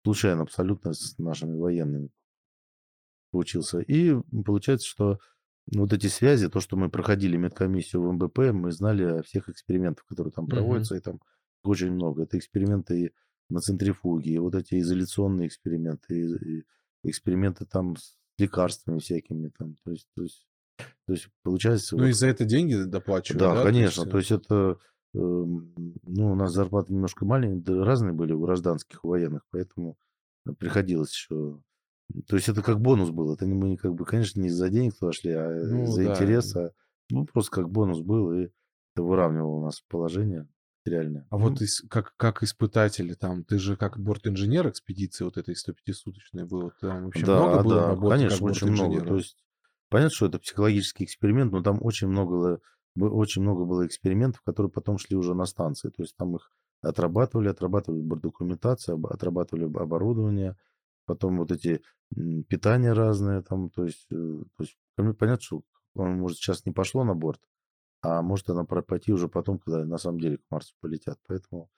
случайно 0.04 0.42
абсолютно 0.42 0.94
с 0.94 1.18
нашими 1.18 1.58
военными 1.58 2.10
получился. 3.32 3.80
И 3.80 4.16
получается, 4.46 4.88
что 4.88 5.20
вот 5.72 5.94
эти 5.94 6.08
связи, 6.08 6.50
то, 6.50 6.60
что 6.60 6.76
мы 6.76 6.90
проходили 6.90 7.38
медкомиссию 7.38 8.02
в 8.02 8.12
МБП, 8.12 8.52
мы 8.54 8.72
знали 8.72 9.04
о 9.04 9.24
всех 9.24 9.50
экспериментах, 9.50 10.06
которые 10.06 10.32
там 10.32 10.48
проводятся, 10.48 10.96
и 10.96 11.00
там 11.00 11.20
очень 11.64 11.92
много. 11.92 12.24
Это 12.24 12.38
эксперименты 12.38 13.02
и 13.02 13.12
на 13.50 13.60
центрифуге, 13.60 14.34
и 14.34 14.38
вот 14.38 14.56
эти 14.56 14.80
изоляционные 14.80 15.48
эксперименты, 15.48 16.20
и, 16.20 16.64
эксперименты 17.06 17.66
там 17.66 17.98
с 17.98 18.18
лекарствами 18.38 19.00
всякими 19.00 19.52
там. 19.58 19.76
То 19.84 19.92
есть, 19.92 20.08
то 20.16 20.24
есть, 20.24 20.48
то 21.06 21.14
есть 21.14 21.28
получается... 21.44 21.96
Ну 21.96 22.04
вот 22.04 22.10
и 22.10 22.14
за 22.14 22.28
это 22.28 22.46
деньги 22.46 22.76
доплачивают, 22.76 23.40
да, 23.40 23.54
да? 23.56 23.62
То 23.64 23.68
есть, 23.70 23.78
конечно. 23.78 24.02
э, 24.02 24.12
То 24.12 24.18
есть 24.18 24.32
это, 24.32 24.80
ну, 25.14 26.32
у 26.32 26.36
нас 26.36 26.52
зарплаты 26.52 26.94
немножко 26.94 27.26
маленькие, 27.26 27.62
да, 27.64 27.86
разные 27.86 28.14
были 28.14 28.34
у 28.34 28.42
гражданских, 28.42 29.04
у 29.06 29.10
военных, 29.10 29.44
поэтому 29.52 29.98
приходилось 30.60 31.12
еще... 31.12 31.62
То 32.28 32.36
есть 32.36 32.50
это 32.50 32.62
как 32.62 32.80
бонус 32.80 33.10
был. 33.12 33.34
Это 33.34 33.46
не 33.46 33.54
мы, 33.54 33.78
как 33.78 33.94
бы, 33.94 34.06
конечно, 34.06 34.40
не 34.42 34.48
из-за 34.48 34.70
денег 34.70 34.98
туда 34.98 35.12
шли, 35.14 35.32
а 35.32 35.50
Ну 35.50 35.86
за 35.88 36.06
да. 36.06 36.14
интерес. 36.14 36.56
а, 36.56 36.72
ну, 37.10 37.26
просто 37.26 37.52
как 37.52 37.70
бонус 37.70 38.02
был, 38.02 38.34
и 38.34 38.50
это 38.96 39.04
выравнивало 39.04 39.56
у 39.56 39.64
нас 39.64 39.82
положение 39.88 40.48
реальное. 40.86 41.26
А 41.30 41.38
вот 41.38 41.62
из- 41.62 41.82
как, 41.90 42.14
как 42.18 42.44
испытатели 42.44 43.14
там, 43.14 43.44
ты 43.44 43.58
же 43.58 43.78
как 43.78 44.00
бортинженер 44.00 44.70
экспедиции 44.70 45.24
вот 45.24 45.38
этой 45.38 45.56
105-суточной 45.56 46.46
был, 46.46 46.72
там 46.82 47.06
вообще 47.06 47.26
много 47.26 47.58
Да, 47.58 47.64
было 47.64 47.76
да, 47.76 47.88
работы 47.88 48.18
конечно, 48.18 48.38
как 48.38 48.48
очень 48.50 48.68
много. 48.72 49.06
То 49.06 49.16
есть 49.16 49.38
понятно, 49.90 50.16
что 50.16 50.26
это 50.28 50.40
психологический 50.40 51.06
эксперимент, 51.06 51.52
но 51.52 51.64
там 51.64 51.80
очень 51.82 52.08
много, 52.08 52.60
очень 52.96 53.42
много 53.42 53.66
было 53.66 53.86
экспериментов, 53.86 54.42
которые 54.42 54.72
потом 54.72 54.98
шли 54.98 55.16
уже 55.16 55.34
на 55.34 55.46
станции. 55.46 55.90
То 55.90 56.04
есть 56.04 56.16
там 56.16 56.36
их 56.36 56.52
отрабатывали, 56.82 57.50
отрабатывали 57.50 58.02
бортдокументацию, 58.02 58.96
об- 58.96 59.08
отрабатывали 59.08 59.66
об- 59.66 59.78
оборудование, 59.78 60.58
потом 61.06 61.38
вот 61.38 61.52
эти 61.52 61.82
питания 62.48 62.94
разные 62.94 63.42
там, 63.42 63.70
то 63.70 63.86
есть, 63.86 64.06
э, 64.12 64.16
то 64.16 64.64
есть 64.64 64.78
пон- 64.98 65.14
понятно, 65.14 65.42
что 65.42 65.64
он, 65.96 66.18
может, 66.20 66.38
сейчас 66.38 66.66
не 66.66 66.72
пошло 66.72 67.04
на 67.04 67.16
борт, 67.16 67.42
а 68.02 68.22
может 68.22 68.50
она 68.50 68.66
пойти 68.66 69.12
уже 69.14 69.28
потом, 69.28 69.60
когда 69.60 69.86
на 69.86 69.98
самом 69.98 70.20
деле 70.20 70.38
к 70.38 70.42
Марсу 70.50 70.76
полетят. 70.82 71.20
Поэтому 71.28 71.70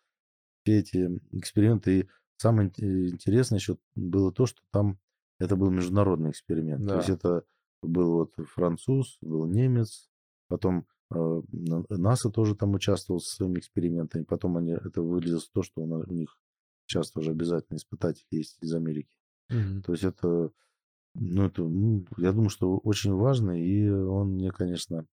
все 0.63 0.79
эти 0.79 1.21
эксперименты. 1.31 1.99
И 1.99 2.09
самое 2.37 2.71
ин- 2.77 3.09
интересное 3.09 3.59
еще 3.59 3.77
было 3.95 4.31
то, 4.31 4.45
что 4.45 4.61
там 4.71 4.99
это 5.39 5.55
был 5.55 5.69
международный 5.69 6.31
эксперимент. 6.31 6.87
То 6.87 6.95
есть 6.95 7.07
Да. 7.07 7.13
это 7.13 7.43
был 7.83 8.13
вот 8.13 8.33
француз, 8.47 9.17
был 9.21 9.45
немец, 9.45 10.09
потом 10.47 10.87
НАСА 11.11 12.29
тоже 12.29 12.55
там 12.55 12.73
участвовал 12.73 13.19
со 13.19 13.35
своими 13.35 13.59
экспериментами. 13.59 14.23
Потом 14.23 14.57
они, 14.57 14.71
это 14.71 15.01
вылезло 15.01 15.41
то, 15.53 15.63
что 15.63 15.81
у, 15.81 16.13
них 16.13 16.37
сейчас 16.85 17.11
тоже 17.11 17.31
обязательно 17.31 17.77
испытатели 17.77 18.25
есть 18.31 18.57
из 18.61 18.73
Америки. 18.73 19.09
Мгм. 19.49 19.83
То 19.83 19.91
есть 19.91 20.03
это, 20.03 20.51
ну, 21.13 21.45
это, 21.45 21.63
ну, 21.63 22.05
я 22.17 22.31
думаю, 22.31 22.49
что 22.49 22.77
очень 22.77 23.13
важно, 23.13 23.51
и 23.51 23.87
он 23.89 24.33
мне, 24.33 24.51
конечно, 24.51 25.05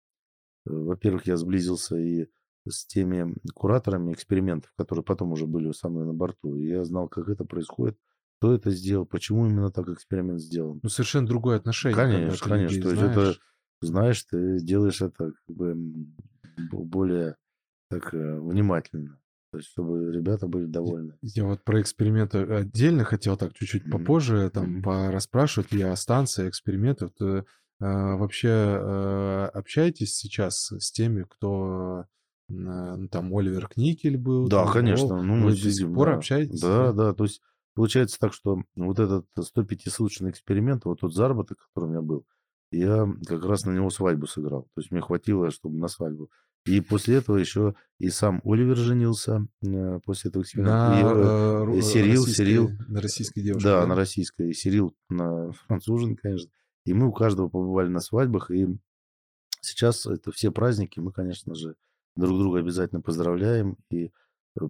э, 0.65 0.71
во-первых, 0.71 1.27
я 1.27 1.37
сблизился 1.37 1.97
и 1.97 2.27
с 2.67 2.85
теми 2.85 3.35
кураторами 3.53 4.13
экспериментов, 4.13 4.71
которые 4.77 5.03
потом 5.03 5.31
уже 5.31 5.47
были 5.47 5.71
со 5.71 5.89
мной 5.89 6.05
на 6.05 6.13
борту. 6.13 6.55
И 6.55 6.67
я 6.67 6.85
знал, 6.85 7.07
как 7.09 7.27
это 7.27 7.43
происходит, 7.43 7.97
кто 8.37 8.53
это 8.53 8.71
сделал, 8.71 9.05
почему 9.05 9.47
именно 9.47 9.71
так 9.71 9.87
эксперимент 9.89 10.41
сделан. 10.41 10.79
Ну, 10.81 10.89
совершенно 10.89 11.27
другое 11.27 11.57
отношение, 11.57 11.95
Конечно, 11.95 12.49
конечно. 12.49 12.81
То 12.81 12.89
есть 12.89 13.01
это, 13.01 13.35
знаешь. 13.81 14.23
ты 14.23 14.59
делаешь 14.59 15.01
это 15.01 15.31
как 15.31 15.55
бы 15.55 15.75
более 16.71 17.35
так 17.89 18.13
э, 18.13 18.39
внимательно. 18.39 19.19
То 19.51 19.57
есть, 19.57 19.69
чтобы 19.69 20.11
ребята 20.13 20.47
были 20.47 20.65
довольны. 20.65 21.17
Я 21.21 21.45
вот 21.45 21.63
про 21.65 21.81
эксперименты 21.81 22.39
отдельно 22.39 23.03
хотел 23.03 23.35
так 23.35 23.53
чуть-чуть 23.53 23.83
Мгм. 23.85 23.91
попозже 23.91 24.49
там 24.49 24.75
Мгм. 24.75 24.83
порасспрашивать. 24.83 25.71
Я 25.71 25.91
о 25.91 25.95
станции, 25.97 26.47
экспериментов. 26.47 27.11
Ты, 27.17 27.25
э, 27.25 27.43
вообще 27.79 28.47
э, 28.47 29.45
общаетесь 29.53 30.15
сейчас 30.15 30.71
с 30.71 30.91
теми, 30.93 31.23
кто 31.23 32.05
э, 32.49 33.07
там 33.11 33.35
Оливер 33.35 33.67
Кникель 33.67 34.17
был? 34.17 34.47
Да, 34.47 34.63
там, 34.63 34.73
конечно. 34.73 35.21
Ну, 35.21 35.35
мы 35.35 35.51
до 35.51 35.71
сих 35.71 35.93
пор 35.93 36.07
да. 36.09 36.15
общаетесь? 36.15 36.61
Да, 36.61 36.93
да. 36.93 37.13
То 37.13 37.25
есть 37.25 37.41
получается 37.73 38.17
так, 38.19 38.33
что 38.33 38.61
вот 38.75 38.99
этот 38.99 39.25
105-суточный 39.37 40.29
эксперимент, 40.29 40.85
вот 40.85 41.01
тот 41.01 41.13
заработок, 41.13 41.57
который 41.67 41.85
у 41.85 41.91
меня 41.91 42.01
был, 42.01 42.25
я 42.71 43.07
как 43.27 43.43
раз 43.45 43.65
на 43.65 43.71
него 43.71 43.89
свадьбу 43.89 44.27
сыграл. 44.27 44.63
То 44.73 44.81
есть 44.81 44.91
мне 44.91 45.01
хватило, 45.01 45.51
чтобы 45.51 45.77
на 45.77 45.87
свадьбу. 45.87 46.29
И 46.65 46.79
после 46.79 47.15
этого 47.15 47.37
еще 47.37 47.75
и 47.97 48.09
сам 48.09 48.39
Оливер 48.43 48.77
женился 48.77 49.47
э, 49.63 49.99
после 50.05 50.29
этого 50.29 50.43
эксперимента. 50.43 50.89
На, 50.89 50.99
И, 50.99 51.03
э, 51.03 51.77
э, 51.79 51.81
Сирил, 51.81 52.25
Сирил. 52.27 52.69
на 52.87 53.01
российской 53.01 53.41
девушке, 53.41 53.67
Да, 53.67 53.81
да? 53.81 53.87
на 53.87 53.95
российской. 53.95 54.49
И 54.49 54.53
Сирил 54.53 54.95
на 55.09 55.51
францужен, 55.67 56.15
конечно. 56.15 56.51
И 56.85 56.93
мы 56.93 57.07
у 57.07 57.13
каждого 57.13 57.49
побывали 57.49 57.87
на 57.87 57.99
свадьбах. 57.99 58.51
И 58.51 58.67
сейчас 59.61 60.05
это 60.05 60.31
все 60.31 60.51
праздники. 60.51 60.99
Мы, 60.99 61.11
конечно 61.11 61.55
же, 61.55 61.75
друг 62.15 62.37
друга 62.37 62.59
обязательно 62.59 63.01
поздравляем. 63.01 63.77
И 63.89 64.11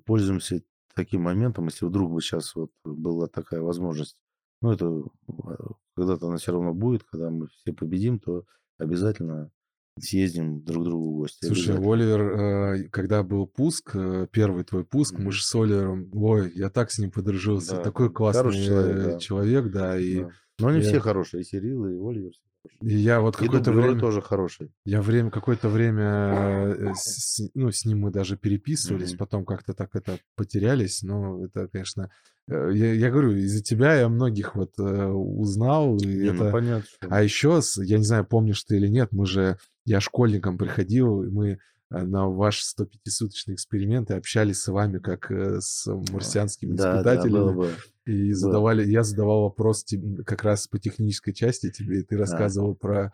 пользуемся 0.05 0.61
таким 0.95 1.23
моментом, 1.23 1.65
если 1.65 1.85
вдруг 1.85 2.11
бы 2.13 2.21
сейчас 2.21 2.55
вот 2.55 2.71
была 2.85 3.27
такая 3.27 3.61
возможность. 3.61 4.17
Ну, 4.61 4.71
это 4.71 4.85
э, 5.27 5.55
когда-то 5.95 6.27
она 6.27 6.37
все 6.37 6.51
равно 6.51 6.73
будет, 6.73 7.03
когда 7.03 7.29
мы 7.29 7.47
все 7.47 7.73
победим, 7.73 8.19
то 8.19 8.45
обязательно 8.77 9.51
съездим 9.99 10.63
друг 10.63 10.83
к 10.83 10.85
другу 10.85 11.11
в 11.13 11.15
гости. 11.17 11.45
Слушай. 11.45 11.75
Оливер, 11.77 12.21
э, 12.21 12.89
когда 12.89 13.23
был 13.23 13.47
пуск, 13.47 13.95
э, 13.95 14.27
первый 14.31 14.63
твой 14.63 14.85
пуск, 14.85 15.17
мы 15.19 15.31
же 15.31 15.43
с 15.43 15.53
Оливером, 15.55 16.09
ой, 16.13 16.51
я 16.55 16.69
так 16.69 16.91
с 16.91 16.99
ним 16.99 17.11
подружился. 17.11 17.75
Да, 17.77 17.83
Такой 17.83 18.11
классный 18.11 18.53
человек, 18.53 18.97
э, 18.97 19.11
да. 19.13 19.19
человек, 19.19 19.71
да. 19.71 19.99
И, 19.99 20.21
Да. 20.21 20.29
Но 20.59 20.67
они 20.67 20.79
я- 20.81 20.83
все 20.87 20.99
хорошие. 20.99 21.41
И 21.41 21.43
Сирил, 21.43 21.85
и 21.87 21.93
Оливер. 21.93 22.31
все. 22.31 22.41
И 22.81 22.95
я 22.95 23.21
вот 23.21 23.37
какое-то 23.37 23.71
время... 23.71 23.99
тоже 23.99 24.21
хорошие. 24.21 24.69
Я 24.85 25.01
время, 25.01 25.31
какое-то 25.31 25.69
время 25.69 26.73
э, 26.75 26.93
с, 26.95 27.41
ну, 27.53 27.71
с 27.71 27.85
ним 27.85 28.01
мы 28.01 28.11
даже 28.11 28.37
переписывались, 28.37 29.11
Мгм. 29.11 29.17
потом 29.17 29.45
как-то 29.45 29.73
так 29.73 29.95
это 29.95 30.19
потерялись, 30.35 31.01
но 31.01 31.43
это, 31.43 31.67
конечно, 31.67 32.11
э, 32.47 32.71
я, 32.73 32.93
я 32.93 33.09
говорю, 33.09 33.31
из-за 33.35 33.63
тебя 33.63 33.95
я 33.95 34.09
многих 34.09 34.55
вот 34.55 34.73
э, 34.79 35.05
узнал, 35.07 35.97
и 35.97 36.05
Не, 36.05 36.31
ну 36.31 36.43
это... 36.43 36.51
понятно, 36.51 36.85
что... 36.87 37.07
А 37.09 37.23
еще, 37.23 37.61
я 37.77 37.97
не 37.97 38.03
знаю, 38.03 38.25
помнишь 38.25 38.63
ты 38.63 38.77
или 38.77 38.87
нет, 38.87 39.09
мы 39.11 39.25
же, 39.25 39.57
я 39.85 39.99
школьником 39.99 40.57
приходил, 40.57 41.23
и 41.23 41.29
мы 41.29 41.59
на 41.91 42.27
ваш 42.27 42.63
105-суточный 42.77 43.53
эксперимент 43.55 44.09
и 44.11 44.13
общались 44.15 44.61
с 44.61 44.67
вами 44.71 44.99
как 44.99 45.29
э, 45.31 45.59
с 45.61 45.85
марсианскими 46.11 46.75
Да, 46.75 47.03
да, 47.03 47.15
было 47.15 47.21
испытателями. 47.21 47.55
бы. 47.55 47.69
И 48.05 48.27
Было. 48.29 48.35
задавали, 48.35 48.89
я 48.89 49.03
задавал 49.03 49.43
вопрос 49.43 49.83
тебе 49.83 50.23
как 50.23 50.43
раз 50.43 50.67
по 50.67 50.79
технической 50.79 51.33
части 51.33 51.69
тебе, 51.71 51.99
и 51.99 52.03
ты 52.03 52.17
рассказывал 52.17 52.75
про 52.75 53.13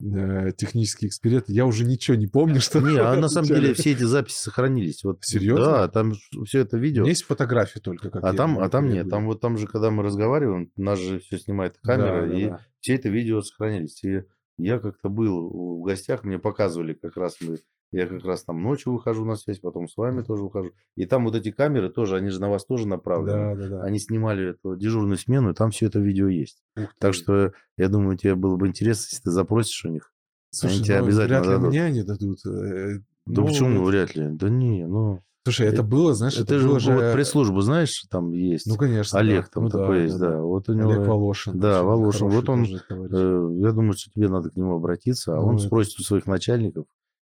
э, 0.00 0.52
технические 0.56 1.08
эксперименты. 1.08 1.52
Я 1.52 1.66
уже 1.66 1.84
ничего 1.84 2.16
не 2.16 2.26
помню, 2.26 2.60
что 2.60 2.80
Не, 2.80 2.98
а 2.98 3.14
на 3.16 3.28
самом 3.28 3.48
деле 3.48 3.74
все 3.74 3.92
эти 3.92 4.04
записи 4.04 4.36
сохранились. 4.38 5.04
Вот, 5.04 5.18
Серьезно? 5.24 5.64
Да, 5.64 5.88
там 5.88 6.12
все 6.46 6.60
это 6.60 6.78
видео. 6.78 7.04
есть 7.06 7.24
фотографии 7.24 7.78
только, 7.80 8.10
как 8.10 8.24
А 8.24 8.32
там, 8.32 8.58
а 8.58 8.68
там 8.68 8.88
нет, 8.88 9.08
там 9.10 9.26
вот 9.26 9.40
там 9.40 9.58
же, 9.58 9.66
когда 9.66 9.90
мы 9.90 10.02
разговариваем, 10.02 10.70
нас 10.76 10.98
же 10.98 11.18
все 11.20 11.38
снимает 11.38 11.74
Да, 11.82 11.94
камера, 11.96 12.26
да, 12.26 12.34
и 12.38 12.48
да. 12.48 12.60
все 12.80 12.94
это 12.94 13.08
видео 13.10 13.42
сохранились. 13.42 14.02
И 14.04 14.24
я 14.58 14.78
как-то 14.78 15.08
был 15.08 15.80
в 15.80 15.82
гостях, 15.82 16.24
мне 16.24 16.38
показывали 16.38 16.94
как 16.94 17.16
раз 17.16 17.36
мы, 17.40 17.58
я 17.92 18.06
как 18.06 18.24
раз 18.24 18.42
там 18.44 18.62
ночью 18.62 18.92
выхожу 18.92 19.24
на 19.24 19.36
связь, 19.36 19.58
потом 19.60 19.86
с 19.88 19.96
вами 19.96 20.22
тоже 20.22 20.42
выхожу. 20.42 20.70
И 20.96 21.06
там 21.06 21.24
вот 21.24 21.34
эти 21.36 21.50
камеры 21.50 21.90
тоже, 21.90 22.16
они 22.16 22.30
же 22.30 22.40
на 22.40 22.48
вас 22.50 22.64
тоже 22.64 22.88
направлены. 22.88 23.54
Да, 23.54 23.54
да, 23.54 23.68
да. 23.68 23.82
Они 23.84 23.98
снимали 23.98 24.50
эту 24.50 24.76
дежурную 24.76 25.18
смену, 25.18 25.50
и 25.50 25.54
там 25.54 25.70
все 25.70 25.86
это 25.86 25.98
видео 26.00 26.28
есть. 26.28 26.62
Так 26.98 27.14
что 27.14 27.52
я 27.76 27.88
думаю, 27.88 28.16
тебе 28.16 28.34
было 28.34 28.56
бы 28.56 28.66
интересно, 28.66 29.06
если 29.12 29.22
ты 29.22 29.30
запросишь 29.30 29.84
у 29.84 29.88
них. 29.90 30.12
Слушай, 30.50 30.82
тебе 30.82 30.98
ну, 31.00 31.04
обязательно 31.06 31.38
вряд 31.40 31.46
ли 31.46 31.52
дадут. 31.54 31.68
мне 31.70 31.82
они 31.84 32.02
дадут. 32.02 32.38
э, 32.46 32.98
Да 33.26 33.40
ну, 33.42 33.46
почему 33.46 33.80
вот- 33.80 33.88
вряд 33.88 34.14
ли? 34.16 34.28
Да 34.32 34.48
не, 34.50 34.86
ну... 34.86 35.20
Слушай, 35.44 35.66
это 35.66 35.76
Это- 35.76 35.82
было, 35.82 36.14
знаешь, 36.14 36.36
это 36.36 36.46
ты 36.46 36.58
же 36.58 36.66
было 36.66 36.74
вот 36.74 36.82
же... 36.82 37.12
пресс-службу 37.14 37.60
знаешь, 37.62 38.04
там 38.10 38.30
есть. 38.30 38.66
Ну, 38.66 38.76
конечно. 38.76 39.18
Олег 39.18 39.46
да. 39.46 39.50
там 39.54 39.64
Ну 39.64 39.70
такой 39.70 39.96
да, 39.98 40.02
есть, 40.04 40.18
да, 40.18 40.30
да. 40.30 40.40
Вот 40.40 40.68
у 40.68 40.72
него... 40.74 40.90
Олег 40.90 41.06
Волошин. 41.08 41.58
Да, 41.58 41.82
Волошин. 41.82 42.28
Вот 42.28 42.48
он. 42.48 42.64
Э, 42.64 43.48
Я 43.58 43.72
думаю, 43.72 43.94
что 43.98 44.12
тебе 44.12 44.28
надо 44.28 44.50
к 44.50 44.56
нему 44.56 44.76
обратиться, 44.76 45.32
а 45.32 45.40
Ну, 45.40 45.48
он 45.48 45.56
это- 45.56 45.64
спросит 45.66 45.98
у 45.98 46.04
своих 46.04 46.26
начальников. 46.26 46.84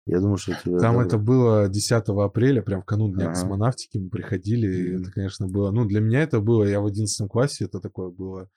Я 0.06 0.20
думаю, 0.20 0.36
что 0.36 0.54
тебе... 0.54 0.78
Там 0.78 0.98
это 0.98 1.16
было 1.16 1.68
10 1.68 1.92
апреля, 2.08 2.62
прям 2.62 2.82
в 2.82 2.84
канун 2.84 3.12
Дня 3.12 3.26
Ага. 3.26 3.34
космонавтики 3.34 3.98
мы 3.98 4.10
приходили, 4.10 4.66
и 4.66 5.00
это, 5.00 5.12
конечно, 5.12 5.46
было... 5.48 5.70
Ну, 5.70 5.84
для 5.84 6.00
меня 6.00 6.22
это 6.22 6.40
было, 6.40 6.64
я 6.64 6.80
в 6.80 6.86
11 6.86 7.30
классе, 7.30 7.66
это 7.66 7.80
такое 7.80 8.10
было 8.10 8.48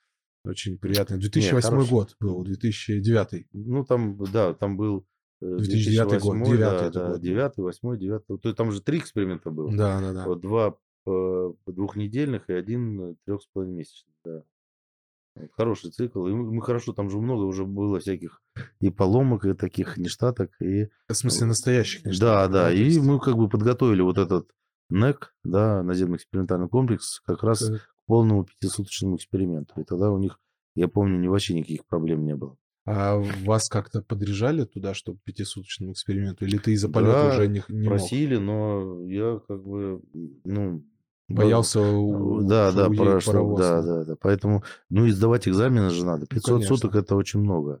очень 0.44 0.78
приятно. 0.78 1.18
2008 1.18 1.68
хороший. 1.68 1.90
год 1.90 2.16
был, 2.20 2.44
2009. 2.44 3.46
Ну, 3.52 3.84
там, 3.84 4.18
да, 4.32 4.54
там 4.54 4.76
был... 4.76 5.06
э, 5.40 5.56
2009 5.56 6.22
год, 6.22 6.36
2008, 6.36 6.44
девятый 6.44 6.78
да, 6.80 6.86
это 6.86 6.98
да, 7.00 7.06
год 7.08 7.16
был. 7.16 7.22
9, 7.22 7.56
8, 7.56 7.98
9. 7.98 8.26
То 8.26 8.40
есть 8.44 8.56
там 8.56 8.72
же 8.72 8.80
три 8.80 8.98
эксперимента 8.98 9.50
было. 9.50 9.70
Да, 9.70 10.00
да, 10.00 10.12
да. 10.12 10.24
Вот 10.26 10.40
два 10.40 10.76
э, 11.06 11.52
двухнедельных 11.66 12.50
и 12.50 12.54
один 12.54 13.16
трех 13.24 13.42
с 13.42 13.46
половиной 13.46 13.78
месячных, 13.78 14.14
да. 14.24 14.42
Хороший 15.56 15.90
цикл. 15.90 16.26
И 16.26 16.32
мы, 16.32 16.62
хорошо, 16.62 16.92
там 16.92 17.10
же 17.10 17.18
много 17.18 17.42
уже 17.42 17.64
было 17.64 18.00
всяких 18.00 18.40
и 18.80 18.90
поломок, 18.90 19.44
и 19.44 19.54
таких 19.54 19.96
нештаток, 19.96 20.50
и 20.60 20.88
В 21.08 21.14
смысле, 21.14 21.46
настоящих, 21.46 22.02
конечно. 22.02 22.26
Да, 22.26 22.48
да. 22.48 22.68
то 22.68 22.74
И 22.74 22.98
мы 22.98 23.20
как 23.20 23.36
бы 23.36 23.48
подготовили 23.48 24.02
вот 24.02 24.18
этот 24.18 24.50
НЭК, 24.88 25.34
да, 25.44 25.82
наземный 25.82 26.16
экспериментальный 26.16 26.68
комплекс, 26.68 27.20
как 27.20 27.42
раз 27.42 27.62
э, 27.62 27.78
к 27.78 28.06
полному 28.06 28.44
пятисуточному 28.44 29.16
эксперименту. 29.16 29.80
И 29.80 29.84
тогда 29.84 30.10
у 30.10 30.18
них, 30.18 30.38
я 30.74 30.88
помню, 30.88 31.30
вообще 31.30 31.54
никаких 31.54 31.86
проблем 31.86 32.24
не 32.24 32.36
было. 32.36 32.56
А 32.86 33.16
вас 33.16 33.68
как-то 33.68 34.00
подряжали 34.00 34.64
туда, 34.64 34.94
чтобы 34.94 35.18
пятисуточному 35.24 35.92
эксперименту? 35.92 36.44
Или 36.44 36.58
ты 36.58 36.72
из-за 36.72 36.88
полета 36.88 37.12
Да, 37.14 37.28
уже 37.30 37.48
не, 37.48 37.64
не 37.68 37.88
мог? 37.88 37.98
Просили, 37.98 38.36
но 38.36 39.02
я 39.06 39.40
как 39.46 39.62
бы, 39.64 40.00
ну... 40.44 40.84
Боялся 41.28 41.80
Да, 41.80 42.70
да, 42.72 42.88
паровоз, 42.88 43.58
да, 43.58 43.82
да? 43.82 44.04
да. 44.04 44.16
Поэтому, 44.20 44.62
ну 44.90 45.06
и 45.06 45.10
сдавать 45.10 45.48
экзамены 45.48 45.90
же 45.90 46.04
надо. 46.06 46.26
500 46.26 46.44
конечно. 46.54 46.76
суток 46.76 46.94
это 46.94 47.16
очень 47.16 47.40
много. 47.40 47.80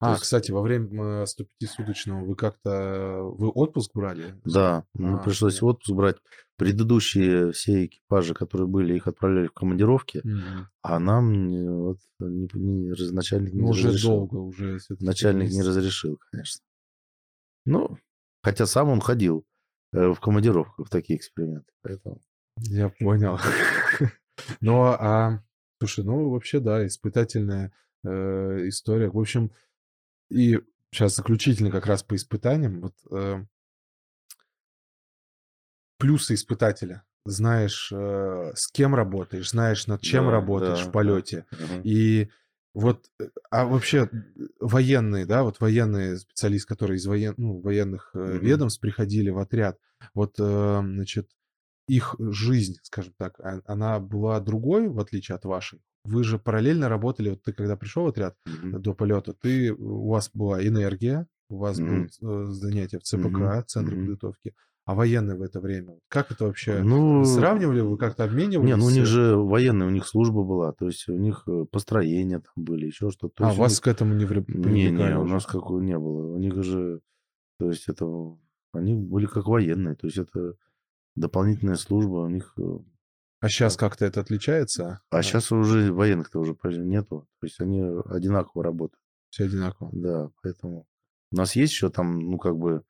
А, 0.00 0.10
есть- 0.12 0.22
кстати, 0.22 0.52
во 0.52 0.62
время 0.62 1.24
105-суточного 1.24 2.24
вы 2.24 2.36
как-то... 2.36 3.18
Вы 3.36 3.48
отпуск 3.48 3.90
брали? 3.94 4.40
Да, 4.44 4.84
ну, 4.94 5.16
А, 5.16 5.18
пришлось 5.18 5.54
понятно. 5.58 5.68
отпуск 5.70 5.90
брать. 5.92 6.16
Предыдущие 6.56 7.50
все 7.50 7.86
экипажи, 7.86 8.32
которые 8.34 8.68
были, 8.68 8.94
их 8.94 9.08
отправляли 9.08 9.48
в 9.48 9.52
командировки, 9.52 10.20
Мгм. 10.22 10.68
а 10.82 10.98
нам 11.00 11.32
вот, 11.84 11.98
не- 12.20 12.48
не- 12.54 13.12
начальник 13.12 13.54
не 13.54 13.60
Ну, 13.62 13.68
уже 13.70 13.88
разрешил. 13.88 14.10
долго, 14.10 14.36
уже... 14.36 14.78
Начальник 15.00 15.50
не 15.50 15.62
разрешил, 15.62 16.18
конечно. 16.30 16.62
Ну, 17.64 17.98
хотя 18.42 18.66
сам 18.66 18.88
он 18.90 19.00
ходил 19.00 19.44
э, 19.92 20.08
в 20.12 20.20
командировку 20.20 20.84
в 20.84 20.90
такие 20.90 21.18
эксперименты. 21.18 21.72
Поэтому... 21.82 22.20
Я 22.62 22.88
понял. 22.88 23.38
Ну, 24.60 24.82
а... 24.84 25.42
Слушай, 25.80 26.04
ну, 26.04 26.30
вообще, 26.30 26.58
да, 26.58 26.86
испытательная 26.86 27.72
э, 28.04 28.68
история. 28.68 29.08
В 29.10 29.18
общем, 29.18 29.52
и 30.28 30.60
сейчас 30.90 31.14
заключительно 31.16 31.70
как 31.70 31.86
раз 31.86 32.02
по 32.02 32.16
испытаниям. 32.16 32.80
Вот 32.80 32.94
э, 33.12 33.44
плюсы 35.98 36.34
испытателя. 36.34 37.04
Знаешь, 37.24 37.90
э, 37.92 38.52
с 38.54 38.68
кем 38.68 38.94
работаешь, 38.94 39.50
знаешь, 39.50 39.86
над 39.86 40.00
чем 40.00 40.26
Да, 40.26 40.30
работаешь 40.32 40.78
да, 40.78 40.82
в 40.84 40.86
да. 40.86 40.92
полете. 40.92 41.46
И 41.84 42.28
вот, 42.74 43.10
а 43.50 43.64
вообще 43.64 44.10
военные, 44.58 45.26
да, 45.26 45.42
вот 45.44 45.60
военные 45.60 46.18
специалист, 46.18 46.66
которые 46.66 46.96
из 46.96 47.06
воен, 47.06 47.34
ну, 47.36 47.60
военных 47.60 48.10
Мгм. 48.14 48.38
ведомств 48.38 48.80
приходили 48.80 49.30
в 49.30 49.38
отряд, 49.38 49.78
вот, 50.14 50.36
значит, 50.36 51.30
их 51.88 52.14
жизнь, 52.18 52.76
скажем 52.82 53.14
так, 53.18 53.40
а- 53.40 53.60
она 53.66 53.98
была 53.98 54.40
другой, 54.40 54.88
в 54.88 54.98
отличие 55.00 55.34
от 55.36 55.44
вашей. 55.44 55.80
Вы 56.04 56.22
же 56.24 56.38
параллельно 56.38 56.88
работали, 56.88 57.30
вот 57.30 57.42
ты 57.42 57.52
когда 57.52 57.76
пришел 57.76 58.04
в 58.04 58.08
отряд 58.08 58.34
Мгм. 58.46 58.80
до 58.80 58.94
полета, 58.94 59.32
ты, 59.34 59.72
у 59.72 60.08
вас 60.08 60.30
была 60.32 60.64
энергия, 60.66 61.26
у 61.50 61.56
вас 61.58 61.78
Мгм. 61.78 62.08
было 62.20 62.42
э, 62.42 62.44
занятие 62.52 62.98
в 62.98 63.02
ЦПК, 63.02 63.38
Мгм. 63.38 63.64
Центре 63.66 63.96
Мгм. 63.96 64.06
подготовки, 64.06 64.54
а 64.86 64.94
военные 64.94 65.36
в 65.36 65.42
это 65.42 65.60
время, 65.60 65.98
как 66.08 66.30
это 66.30 66.44
вообще? 66.46 66.82
Ну, 66.82 67.24
Сравнивали 67.24 67.80
вы, 67.80 67.98
как-то 67.98 68.24
обменивались? 68.24 68.68
Не, 68.70 68.76
ну 68.76 68.86
у 68.86 68.90
э? 68.90 68.92
них 68.92 69.06
же 69.06 69.36
военные, 69.36 69.86
у 69.88 69.90
них 69.92 70.06
служба 70.06 70.44
была, 70.44 70.72
то 70.72 70.86
есть 70.86 71.08
у 71.08 71.16
них 71.16 71.42
э, 71.46 71.66
построения 71.70 72.38
там 72.40 72.64
были, 72.64 72.86
еще 72.86 73.10
что-то. 73.10 73.34
То 73.34 73.44
А, 73.48 73.52
вас 73.54 73.72
них- 73.72 73.80
к 73.82 73.86
этому 73.88 74.14
не 74.14 74.24
вре- 74.24 74.44
Не, 74.46 74.62
привлекали 74.62 75.12
не, 75.14 75.18
у 75.18 75.24
нас 75.26 75.44
какого 75.46 75.80
не 75.80 75.98
было. 75.98 76.32
У 76.34 76.38
них 76.38 76.62
же, 76.62 77.00
то 77.58 77.68
есть 77.70 77.88
это, 77.88 78.06
они 78.72 78.94
были 78.94 79.26
как 79.26 79.46
военные, 79.46 79.94
то 79.94 80.06
есть 80.06 80.18
это 80.18 80.54
дополнительная 81.20 81.76
служба 81.76 82.16
у 82.18 82.28
них. 82.28 82.54
э, 82.58 82.78
А 83.40 83.48
сейчас 83.48 83.76
как-то 83.76 84.04
это 84.06 84.20
отличается? 84.20 85.00
А 85.10 85.22
сейчас 85.22 85.52
уже 85.52 85.92
военных-то 85.92 86.38
уже 86.40 86.56
нету, 86.84 87.28
то 87.40 87.46
есть 87.46 87.60
они 87.60 87.80
одинаково 88.06 88.64
работают. 88.64 89.00
Все 89.30 89.44
одинаково. 89.44 89.90
Да, 89.92 90.30
поэтому 90.42 90.86
у 91.32 91.36
нас 91.36 91.54
есть 91.56 91.72
еще 91.72 91.90
там, 91.90 92.18
ну 92.18 92.38
как 92.38 92.56
бы 92.56 92.82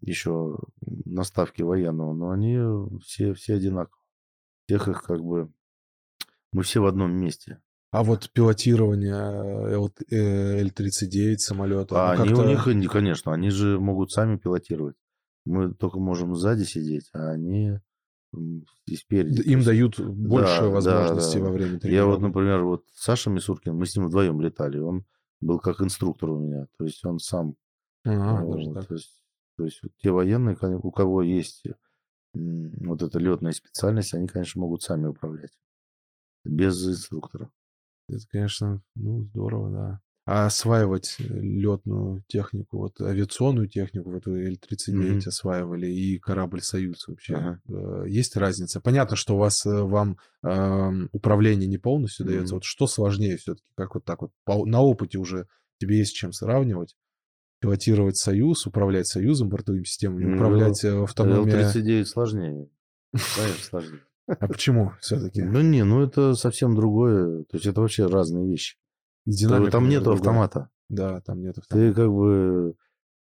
еще 0.00 0.58
наставки 1.04 1.62
военного, 1.62 2.14
но 2.14 2.30
они 2.30 2.58
все 3.00 3.34
все 3.34 3.54
одинаково. 3.54 3.98
Всех 4.66 4.88
их 4.88 5.02
как 5.02 5.22
бы 5.22 5.52
мы 6.52 6.62
все 6.62 6.80
в 6.80 6.86
одном 6.86 7.12
месте. 7.12 7.60
А 7.90 8.02
вот 8.04 8.30
пилотирование 8.32 9.12
э, 9.14 9.74
Л- 9.74 9.92
э, 10.10 10.60
Л-39 10.62 11.36
самолета, 11.36 11.94
А 12.12 12.16
ну, 12.16 12.22
они 12.22 12.32
у 12.32 12.42
них, 12.44 12.90
конечно, 12.90 13.32
они 13.34 13.50
же 13.50 13.78
могут 13.78 14.12
сами 14.12 14.38
пилотировать. 14.38 14.96
Мы 15.44 15.74
только 15.74 15.98
можем 15.98 16.36
сзади 16.36 16.64
сидеть, 16.64 17.08
а 17.12 17.30
они 17.30 17.78
и 18.86 18.96
спереди. 18.96 19.42
им 19.42 19.62
дают 19.62 20.00
больше 20.00 20.60
да, 20.60 20.68
возможностей 20.68 21.38
да. 21.38 21.44
во 21.44 21.50
время 21.52 21.78
Я 21.82 22.06
вот, 22.06 22.20
например, 22.20 22.62
вот 22.64 22.84
Саша 22.94 23.28
Мисуркин, 23.28 23.74
мы 23.74 23.84
с 23.84 23.94
ним 23.94 24.06
вдвоем 24.06 24.40
летали, 24.40 24.78
он 24.78 25.04
был 25.40 25.58
как 25.58 25.82
инструктор 25.82 26.30
у 26.30 26.38
меня, 26.38 26.66
то 26.78 26.84
есть 26.84 27.04
он 27.04 27.18
сам. 27.18 27.56
Ага, 28.04 28.44
вот, 28.44 28.56
даже 28.56 28.72
так. 28.72 28.86
то 28.86 28.94
есть, 28.94 29.22
то 29.56 29.64
есть 29.64 29.82
вот 29.82 29.92
те 29.98 30.10
военные, 30.10 30.56
у 30.82 30.90
кого 30.90 31.22
есть 31.22 31.64
вот 32.34 33.02
эта 33.02 33.18
летная 33.18 33.52
специальность, 33.52 34.14
они, 34.14 34.26
конечно, 34.26 34.60
могут 34.60 34.82
сами 34.82 35.06
управлять 35.06 35.52
без 36.44 36.86
инструктора. 36.88 37.50
Это, 38.08 38.26
конечно, 38.30 38.82
ну, 38.94 39.24
здорово, 39.24 39.70
да. 39.70 40.00
А 40.24 40.46
осваивать 40.46 41.16
летную 41.18 42.22
технику, 42.28 42.78
вот 42.78 43.00
авиационную 43.00 43.68
технику, 43.68 44.12
вот 44.12 44.26
вы 44.26 44.44
Л-39 44.50 44.94
Мгм. 44.94 45.18
осваивали, 45.26 45.86
и 45.88 46.18
корабль 46.20 46.62
«Союз» 46.62 47.08
вообще, 47.08 47.58
э, 47.68 48.04
есть 48.06 48.36
разница? 48.36 48.80
Понятно, 48.80 49.16
что 49.16 49.34
у 49.34 49.38
вас, 49.38 49.66
э, 49.66 49.70
вам 49.82 50.18
эм, 50.44 51.08
управление 51.12 51.66
не 51.68 51.78
полностью 51.78 52.24
дается. 52.26 52.54
Мгм. 52.54 52.58
Вот 52.58 52.64
что 52.64 52.86
сложнее 52.86 53.36
все-таки? 53.36 53.66
Как 53.74 53.94
вот 53.96 54.04
так 54.04 54.22
вот? 54.22 54.30
По- 54.44 54.64
на 54.64 54.80
опыте 54.80 55.18
уже 55.18 55.48
тебе 55.78 55.98
есть 55.98 56.14
чем 56.14 56.32
сравнивать? 56.32 56.96
Пилотировать 57.60 58.16
«Союз», 58.16 58.64
управлять 58.66 59.06
«Союзом», 59.08 59.48
бортовыми 59.48 59.84
системами, 59.84 60.24
Ну, 60.24 60.34
управлять 60.36 60.84
э, 60.84 61.02
автономией. 61.02 61.62
Л-39 61.64 62.04
сложнее. 62.06 62.68
Конечно, 63.12 63.62
сложнее. 63.70 64.00
А 64.28 64.46
почему 64.46 64.92
все-таки? 65.00 65.42
Ну 65.42 65.60
не, 65.62 65.84
ну 65.84 66.00
это 66.02 66.34
совсем 66.34 66.76
другое. 66.76 67.42
То 67.44 67.56
есть 67.56 67.66
это 67.66 67.80
вообще 67.80 68.06
разные 68.06 68.48
вещи. 68.48 68.76
Динамика 69.24 69.72
там 69.72 69.88
другая. 70.04 70.14
автомата. 70.14 70.70
Да, 70.88 71.20
там 71.20 71.40
нет 71.40 71.58
автомата. 71.58 71.88
Ты 71.88 71.94
как 71.94 72.10
бы 72.10 72.74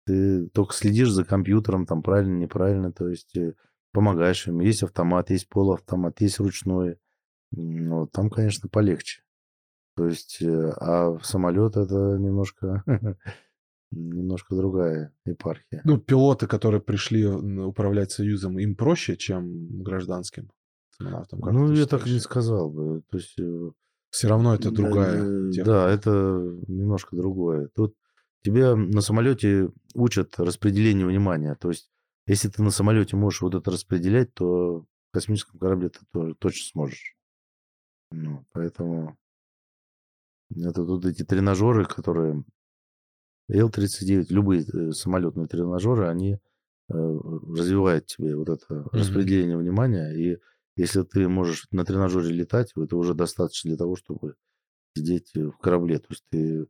ты 0.06 0.48
только 0.50 0.74
следишь 0.74 1.12
за 1.12 1.24
компьютером, 1.24 1.86
там 1.86 2.02
правильно, 2.02 2.38
неправильно, 2.38 2.92
то 2.92 3.08
есть 3.08 3.36
э, 3.38 3.54
помогаешь 3.92 4.48
им. 4.48 4.60
Есть 4.60 4.84
автомат, 4.84 5.30
есть 5.30 5.50
полуавтомат, 5.50 6.20
есть 6.22 6.40
ручной. 6.40 6.98
М, 7.56 7.90
Вот, 7.92 8.12
там, 8.12 8.30
конечно, 8.30 8.70
полегче. 8.70 9.24
То 9.96 10.08
есть, 10.08 10.42
э, 10.42 10.74
а 10.78 11.18
самолет 11.22 11.78
это 11.78 12.18
немножко 12.18 12.84
немножко 13.92 14.56
другая 14.56 15.14
епархия. 15.26 15.82
Ну, 15.84 15.98
пилоты, 15.98 16.48
которые 16.48 16.82
пришли 16.82 17.26
управлять 17.28 18.12
Союзом, 18.12 18.58
им 18.60 18.76
проще, 18.76 19.18
чем 19.18 19.82
гражданским 19.84 20.50
ну, 21.00 21.72
я 21.74 21.86
так 21.86 22.06
не 22.06 22.20
сказал 22.20 22.70
бы. 22.70 23.02
То 23.10 23.18
есть... 23.18 23.38
Все 24.10 24.28
равно 24.28 24.56
это 24.56 24.72
другая 24.72 25.52
техника. 25.52 25.66
Да, 25.66 25.90
это 25.90 26.12
немножко 26.68 27.16
другое. 27.16 27.70
Тут 27.76 27.96
тебя 28.44 28.76
на 28.76 29.02
самолете 29.02 29.70
учат 29.94 30.40
распределению 30.40 31.08
внимания. 31.08 31.56
То 31.56 31.70
есть, 31.70 31.92
если 32.26 32.50
ты 32.50 32.64
на 32.64 32.72
самолете 32.72 33.16
можешь 33.16 33.42
вот 33.42 33.56
это 33.56 33.70
распределять, 33.72 34.34
то 34.34 34.80
в 34.82 35.14
космическом 35.14 35.60
корабле 35.60 35.90
ты 35.90 36.00
тоже 36.12 36.36
точно 36.36 36.66
сможешь. 36.72 37.16
Ну, 38.12 38.46
поэтому 38.52 39.18
это 40.56 40.86
тут 40.86 41.06
эти 41.06 41.24
тренажеры, 41.24 41.86
которые 41.86 42.44
Л-39, 43.50 44.28
любые 44.30 44.64
э, 44.64 44.92
самолетные 44.92 45.48
тренажеры, 45.48 46.08
они 46.08 46.34
э, 46.34 46.40
развивают 46.88 48.08
тебе 48.08 48.36
вот 48.36 48.50
это 48.50 48.66
mm-hmm. 48.74 48.90
распределение 48.94 49.58
внимания. 49.58 50.12
И 50.12 50.38
если 50.76 51.04
ты 51.04 51.28
можешь 51.28 51.68
на 51.72 51.86
тренажере 51.86 52.34
летать, 52.34 52.72
это 52.76 52.96
уже 52.98 53.14
достаточно 53.14 53.70
для 53.70 53.78
того, 53.78 53.96
чтобы 53.96 54.36
сидеть 54.96 55.32
в 55.34 55.58
корабле. 55.58 56.00
То 56.00 56.08
есть 56.10 56.24
ты 56.30 56.68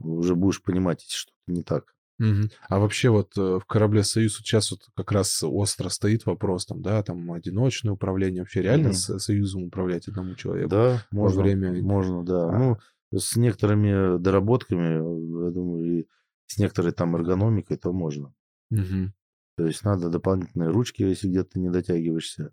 уже 0.00 0.34
будешь 0.34 0.62
понимать, 0.62 1.02
если 1.02 1.14
что-то 1.16 1.36
не 1.46 1.62
так. 1.62 1.94
Угу. 2.18 2.50
А 2.68 2.78
вообще 2.78 3.10
вот 3.10 3.36
э, 3.36 3.58
в 3.58 3.64
корабле 3.64 4.04
«Союз» 4.04 4.36
сейчас 4.36 4.70
вот 4.70 4.80
как 4.94 5.10
раз 5.12 5.42
остро 5.42 5.88
стоит 5.88 6.24
вопрос, 6.26 6.66
там, 6.66 6.82
да, 6.82 7.02
там 7.02 7.32
одиночное 7.32 7.92
управление. 7.94 8.42
Вообще 8.42 8.62
реально 8.62 8.90
угу. 8.90 8.96
с 8.96 9.18
«Союзом» 9.18 9.64
управлять 9.64 10.06
одному 10.08 10.34
человеку? 10.34 10.68
Да, 10.68 11.04
можно, 11.10 11.42
время... 11.42 11.82
можно, 11.82 12.24
да. 12.24 12.48
А. 12.48 12.58
Ну, 12.58 12.78
с 13.18 13.36
некоторыми 13.36 14.18
доработками, 14.18 15.44
я 15.46 15.50
думаю, 15.50 16.00
и 16.00 16.06
с 16.46 16.58
некоторой 16.58 16.92
там 16.92 17.16
эргономикой, 17.16 17.76
то 17.76 17.92
можно. 17.92 18.32
Угу. 18.70 19.12
То 19.56 19.66
есть 19.66 19.84
надо 19.84 20.08
дополнительные 20.08 20.70
ручки, 20.70 21.02
если 21.02 21.28
где-то 21.28 21.58
не 21.58 21.70
дотягиваешься. 21.70 22.52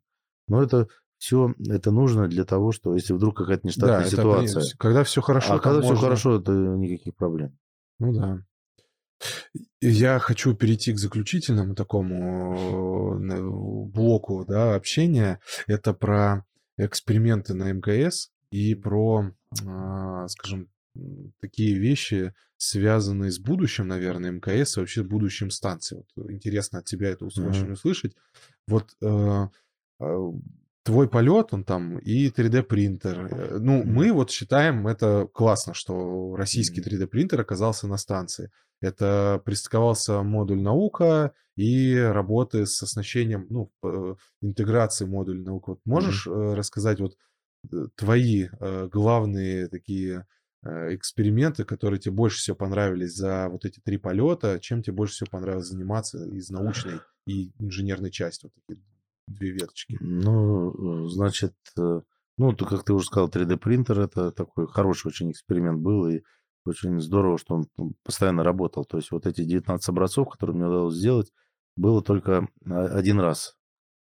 Но 0.49 0.61
это 0.61 0.87
все 1.17 1.53
это 1.67 1.91
нужно 1.91 2.27
для 2.27 2.45
того, 2.45 2.71
что 2.71 2.95
если 2.95 3.13
вдруг 3.13 3.37
какая-то 3.37 3.67
нештатная 3.67 4.01
да, 4.01 4.09
ситуация. 4.09 4.61
Это, 4.61 4.77
когда 4.77 5.03
все 5.03 5.21
хорошо. 5.21 5.53
А 5.53 5.59
когда 5.59 5.79
можно... 5.79 5.95
все 5.95 6.03
хорошо, 6.03 6.39
это 6.39 6.51
никаких 6.51 7.15
проблем. 7.15 7.57
Ну 7.99 8.13
да. 8.13 8.43
Я 9.81 10.19
хочу 10.19 10.55
перейти 10.55 10.93
к 10.93 10.97
заключительному 10.97 11.75
такому 11.75 13.19
э, 13.19 13.41
блоку 13.91 14.45
да, 14.47 14.75
общения. 14.75 15.41
Это 15.67 15.93
про 15.93 16.45
эксперименты 16.77 17.53
на 17.53 17.73
МКС 17.73 18.31
и 18.51 18.75
про, 18.75 19.31
а, 19.65 20.27
скажем, 20.29 20.69
такие 21.41 21.77
вещи, 21.77 22.33
связанные 22.57 23.31
с 23.31 23.39
будущим, 23.39 23.87
наверное, 23.87 24.31
МКС 24.31 24.77
и 24.77 24.79
вообще 24.79 25.03
будущим 25.03 25.49
станции. 25.49 26.03
Вот 26.15 26.31
интересно 26.31 26.79
от 26.79 26.85
тебя 26.85 27.09
это 27.09 27.25
mm-hmm. 27.25 27.49
очень 27.49 27.71
услышать. 27.71 28.15
Вот 28.67 28.95
э, 29.01 29.47
твой 30.83 31.09
полет, 31.09 31.53
он 31.53 31.63
там 31.63 31.99
и 31.99 32.29
3D 32.29 32.63
принтер. 32.63 33.27
Э, 33.31 33.57
ну, 33.59 33.83
мы 33.83 34.11
вот 34.11 34.31
считаем 34.31 34.87
это 34.87 35.27
классно, 35.33 35.73
что 35.73 36.35
российский 36.35 36.81
3D 36.81 37.07
принтер 37.07 37.41
оказался 37.41 37.87
на 37.87 37.97
станции. 37.97 38.51
Это 38.81 39.41
пристыковался 39.43 40.23
модуль 40.23 40.61
наука 40.61 41.33
и 41.57 41.95
работы 41.95 42.65
с 42.65 42.81
оснащением, 42.81 43.45
ну, 43.49 43.71
интеграции 44.41 45.05
модуля 45.05 45.43
наука. 45.43 45.71
Вот 45.71 45.81
можешь 45.83 46.25
mm-hmm. 46.25 46.55
рассказать 46.55 47.01
вот 47.01 47.17
твои 47.95 48.47
главные 48.89 49.67
такие 49.67 50.25
Э, 50.61 50.93
эксперименты, 50.93 51.63
которые 51.63 52.01
тебе 52.01 52.15
больше 52.15 52.39
всего 52.39 52.55
понравились 52.55 53.15
за 53.15 53.47
вот 53.47 53.63
эти 53.63 53.79
три 53.79 53.97
полета, 53.97 54.59
чем 54.59 54.83
тебе 54.83 54.93
больше 54.93 55.13
всего 55.13 55.27
понравилось 55.31 55.67
заниматься 55.67 56.25
из 56.25 56.49
научной 56.49 56.99
и 57.25 57.53
инженерной 57.59 58.11
части, 58.11 58.45
вот 58.45 58.53
такие 58.55 58.83
две 59.29 59.51
веточки? 59.51 59.97
Ну, 59.99 61.05
э, 61.05 61.09
значит, 61.09 61.55
э, 61.77 62.01
ну, 62.37 62.53
то, 62.53 62.65
как 62.65 62.83
ты 62.83 62.93
уже 62.93 63.05
сказал, 63.05 63.29
3D-принтер, 63.29 63.99
это 63.99 64.31
такой 64.31 64.67
хороший 64.67 65.07
очень 65.07 65.31
эксперимент 65.31 65.81
был, 65.81 66.07
и 66.07 66.21
очень 66.65 66.99
здорово, 66.99 67.37
что 67.37 67.55
он 67.55 67.67
ну, 67.77 67.93
постоянно 68.03 68.43
работал. 68.43 68.85
То 68.85 68.97
есть 68.97 69.11
вот 69.11 69.25
эти 69.25 69.43
19 69.43 69.89
образцов, 69.89 70.29
которые 70.29 70.55
мне 70.55 70.67
удалось 70.67 70.95
сделать, 70.95 71.31
было 71.75 72.03
только 72.03 72.47
один 72.65 73.19
раз 73.19 73.55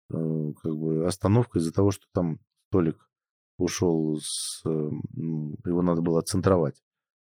как 0.09 0.77
бы 0.77 1.07
остановка 1.07 1.59
из-за 1.59 1.73
того, 1.73 1.91
что 1.91 2.05
там 2.13 2.39
столик 2.69 3.09
ушел 3.59 4.19
с... 4.21 4.63
Его 4.65 5.83
надо 5.83 6.03
было 6.03 6.21
центровать. 6.21 6.83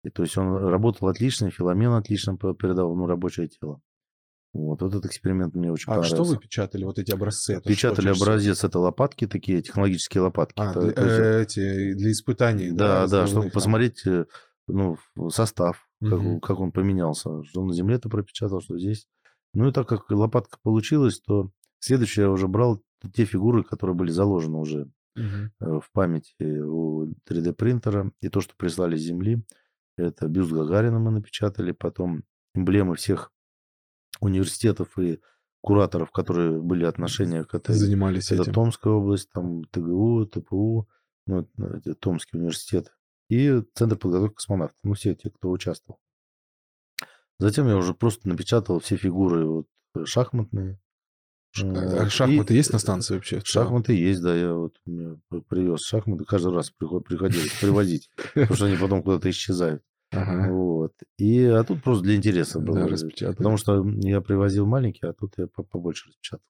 И 0.05 0.11
то 0.11 0.23
есть 0.23 0.37
он 0.37 0.57
работал 0.57 1.09
отлично, 1.09 1.51
Филомен 1.51 1.93
отлично 1.93 2.37
передал 2.37 2.95
ну, 2.95 3.07
рабочее 3.07 3.49
тело. 3.49 3.81
Вот, 4.53 4.83
этот 4.83 5.07
эксперимент 5.07 5.55
мне 5.55 5.73
очень 5.73 5.91
а 5.91 5.97
понравился. 5.97 6.15
А 6.15 6.25
что 6.25 6.35
вы 6.35 6.39
печатали, 6.39 6.85
вот 6.85 6.99
эти 6.99 7.11
образцы? 7.11 7.55
Это 7.55 7.69
печатали 7.69 8.09
образец, 8.09 8.65
это 8.65 8.79
лопатки 8.79 9.27
такие, 9.27 9.63
технологические 9.63 10.23
лопатки. 10.23 10.61
А, 10.61 10.71
это, 10.71 10.81
для, 10.81 10.89
есть, 10.89 11.21
э, 11.21 11.43
эти, 11.43 11.95
для 11.95 12.13
испытаний. 12.13 12.71
Да, 12.71 13.07
да, 13.07 13.23
да 13.23 13.27
чтобы 13.27 13.45
там. 13.45 13.51
посмотреть 13.53 14.07
э, 14.07 14.27
ну, 14.69 14.99
состав, 15.31 15.89
угу. 16.03 16.11
как, 16.41 16.43
как 16.43 16.61
он 16.61 16.71
поменялся. 16.71 17.43
Что 17.45 17.65
на 17.65 17.73
земле-то 17.73 18.11
пропечатал, 18.11 18.61
что 18.61 18.79
здесь. 18.79 19.09
Ну 19.55 19.69
и 19.69 19.73
так 19.73 19.89
как 19.89 20.11
лопатка 20.11 20.59
получилась, 20.63 21.19
то 21.21 21.51
следующее 21.79 22.25
я 22.25 22.31
уже 22.31 22.47
брал 22.47 22.83
те 23.15 23.25
фигуры, 23.25 23.65
которые 23.65 23.97
были 23.97 24.11
заложены 24.11 24.59
уже 24.59 24.91
угу. 25.17 25.81
в 25.81 25.91
памяти 25.93 26.35
у 26.41 27.07
3D 27.27 27.55
принтера. 27.55 28.13
И 28.21 28.29
то, 28.29 28.43
что 28.43 28.55
прислали 28.55 28.97
с 28.97 29.03
Земли, 29.03 29.43
это 29.97 30.29
бюст 30.29 30.53
Гагарина 30.53 30.99
мы 30.99 31.11
напечатали, 31.11 31.73
потом 31.73 32.25
эмблемы 32.55 32.97
всех 32.97 33.31
университетов 34.23 34.99
и 34.99 35.21
кураторов, 35.61 36.11
которые 36.11 36.61
были 36.61 36.85
отношения 36.85 37.45
к 37.45 37.55
этой. 37.55 37.75
Занимались 37.75 38.31
это 38.33 38.43
этим. 38.43 38.55
Томская 38.55 38.93
область, 38.93 39.31
там 39.31 39.65
ТГУ, 39.65 40.27
ТПУ, 40.27 40.89
ну, 41.27 41.49
это 41.59 41.95
Томский 41.95 42.39
университет. 42.39 42.95
И 43.29 43.63
Центр 43.75 43.97
подготовки 43.97 44.35
космонавтов. 44.35 44.79
Ну, 44.83 44.95
все 44.95 45.15
те, 45.15 45.31
кто 45.31 45.51
участвовал. 45.51 46.01
Затем 47.39 47.67
я 47.69 47.77
уже 47.77 47.95
просто 47.95 48.29
напечатал 48.29 48.79
все 48.81 48.97
фигуры 48.97 49.47
вот, 49.47 49.67
э, 49.95 50.05
шахматные, 50.05 50.79
а 51.61 52.09
шахматы 52.09 52.55
и... 52.55 52.57
есть 52.57 52.73
на 52.73 52.79
станции 52.79 53.15
вообще? 53.15 53.41
Шахматы 53.45 53.95
есть, 53.95 54.23
да. 54.23 54.35
Я 54.35 54.55
вот 54.55 54.79
привез 55.49 55.81
шахматы, 55.81 56.25
каждый 56.25 56.53
раз 56.53 56.71
приход, 56.71 57.05
приходилось 57.05 57.53
привозить, 57.61 58.11
потому 58.35 58.55
что 58.55 58.67
они 58.67 58.77
потом 58.77 59.03
куда-то 59.03 59.29
исчезают. 59.29 59.83
Ага. 60.13 60.53
Вот. 60.53 60.93
И, 61.19 61.43
а 61.45 61.65
тут 61.65 61.83
просто 61.83 62.05
для 62.05 62.17
интереса 62.17 62.61
было. 62.61 62.89
Да, 62.89 63.33
потому 63.33 63.57
что 63.57 63.85
я 64.01 64.21
привозил 64.21 64.67
маленькие, 64.67 65.11
а 65.11 65.15
тут 65.15 65.35
я 65.39 65.47
побольше 65.47 66.09
распечатал. 66.09 66.45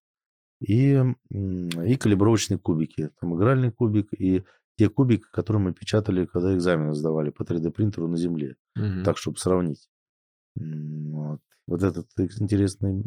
И, 0.60 1.02
и 1.30 1.96
калибровочные 1.96 2.58
кубики. 2.58 3.10
Там 3.20 3.36
игральный 3.36 3.72
кубик 3.72 4.08
и 4.12 4.44
те 4.76 4.88
кубики, 4.88 5.24
которые 5.32 5.62
мы 5.62 5.72
печатали, 5.72 6.26
когда 6.26 6.54
экзамены 6.54 6.94
сдавали 6.94 7.30
по 7.30 7.42
3D 7.42 7.70
принтеру 7.70 8.08
на 8.08 8.16
земле. 8.16 8.56
Угу. 8.76 9.04
Так, 9.04 9.18
чтобы 9.18 9.38
сравнить. 9.38 9.88
Вот 10.54 11.40
вот 11.66 11.82
этот 11.82 12.06
интересный 12.16 13.00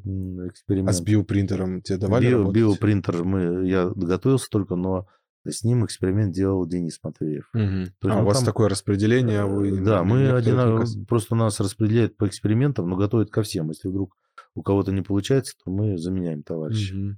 эксперимент. 0.48 0.90
А 0.90 0.94
с 0.94 1.02
биопринтером 1.02 1.82
тебе 1.82 1.98
давали 1.98 2.30
Био, 2.30 2.52
Биопринтер 2.52 3.24
мы, 3.24 3.68
я 3.68 3.90
готовился 3.90 4.48
только, 4.50 4.76
но 4.76 5.08
с 5.52 5.64
ним 5.64 5.86
эксперимент 5.86 6.34
делал 6.34 6.66
Денис 6.68 7.00
Матвеев. 7.04 7.50
Угу. 7.54 8.12
а 8.12 8.22
у 8.22 8.26
вас 8.26 8.38
там, 8.38 8.46
такое 8.46 8.70
распределение? 8.70 9.42
А 9.42 9.46
вы 9.46 9.80
да, 9.82 10.04
мы 10.04 10.30
один, 10.32 11.06
просто 11.06 11.36
нас 11.36 11.60
распределяют 11.60 12.18
по 12.18 12.28
экспериментам, 12.28 12.90
но 12.90 12.96
готовят 12.96 13.30
ко 13.30 13.44
всем. 13.44 13.70
Если 13.70 13.88
вдруг 13.88 14.18
у 14.56 14.64
кого-то 14.64 14.92
не 14.92 15.02
получается, 15.02 15.56
то 15.64 15.70
мы 15.70 15.98
заменяем 15.98 16.44
товарища. 16.44 16.96
Угу. 16.96 17.16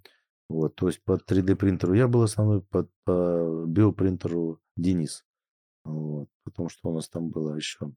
Вот, 0.50 0.76
то 0.76 0.88
есть 0.88 1.04
по 1.04 1.14
3D 1.14 1.56
принтеру 1.56 1.94
я 1.94 2.08
был 2.08 2.22
основной, 2.22 2.62
по, 2.62 2.88
по 3.04 3.66
биопринтеру 3.68 4.62
Денис. 4.76 5.26
Вот, 5.84 6.30
потому 6.44 6.70
что 6.70 6.90
у 6.90 6.94
нас 6.94 7.10
там 7.10 7.30
было 7.30 7.56
еще 7.56 7.92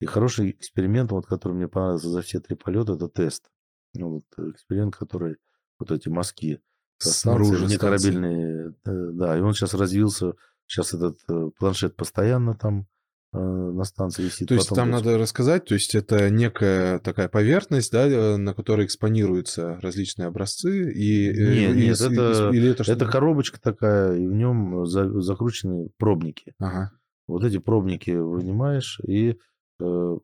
и 0.00 0.06
хороший 0.06 0.50
эксперимент, 0.50 1.12
вот, 1.12 1.26
который 1.26 1.52
мне 1.52 1.68
понравился 1.68 2.08
за 2.08 2.22
все 2.22 2.40
три 2.40 2.56
полета, 2.56 2.94
это 2.94 3.08
тест. 3.08 3.50
Ну, 3.94 4.08
вот, 4.36 4.48
эксперимент, 4.54 4.96
который 4.96 5.36
вот 5.78 5.90
эти 5.90 6.08
мазки 6.08 6.60
станции, 7.08 7.66
некорабельные, 7.66 8.74
э, 8.84 9.10
да, 9.12 9.36
и 9.36 9.40
он 9.40 9.54
сейчас 9.54 9.74
развился, 9.74 10.34
сейчас 10.66 10.94
этот 10.94 11.18
э, 11.28 11.50
планшет 11.58 11.96
постоянно 11.96 12.54
там 12.54 12.86
на 13.32 13.84
станции 13.84 14.24
висит. 14.24 14.48
То 14.48 14.54
есть 14.54 14.70
там 14.70 14.90
надо 14.90 15.16
рассказать, 15.16 15.64
то 15.64 15.74
есть 15.74 15.94
это 15.94 16.30
некая 16.30 16.98
такая 16.98 17.28
поверхность, 17.28 17.92
да, 17.92 18.36
на 18.36 18.54
которой 18.54 18.86
экспонируются 18.86 19.78
различные 19.80 20.26
образцы 20.26 20.92
и 20.92 21.28
нет, 21.28 21.76
и, 21.76 21.86
нет, 21.86 22.00
и, 22.00 22.04
это, 22.06 22.50
или 22.52 22.70
это, 22.70 22.90
это 22.90 23.06
коробочка 23.06 23.60
такая, 23.60 24.16
и 24.16 24.26
в 24.26 24.32
нем 24.32 24.84
за, 24.84 25.20
закручены 25.20 25.90
пробники. 25.96 26.54
Ага. 26.58 26.90
Вот 27.28 27.44
эти 27.44 27.58
пробники 27.58 28.10
вынимаешь 28.10 28.98
и 29.06 29.38
Э, 29.80 30.16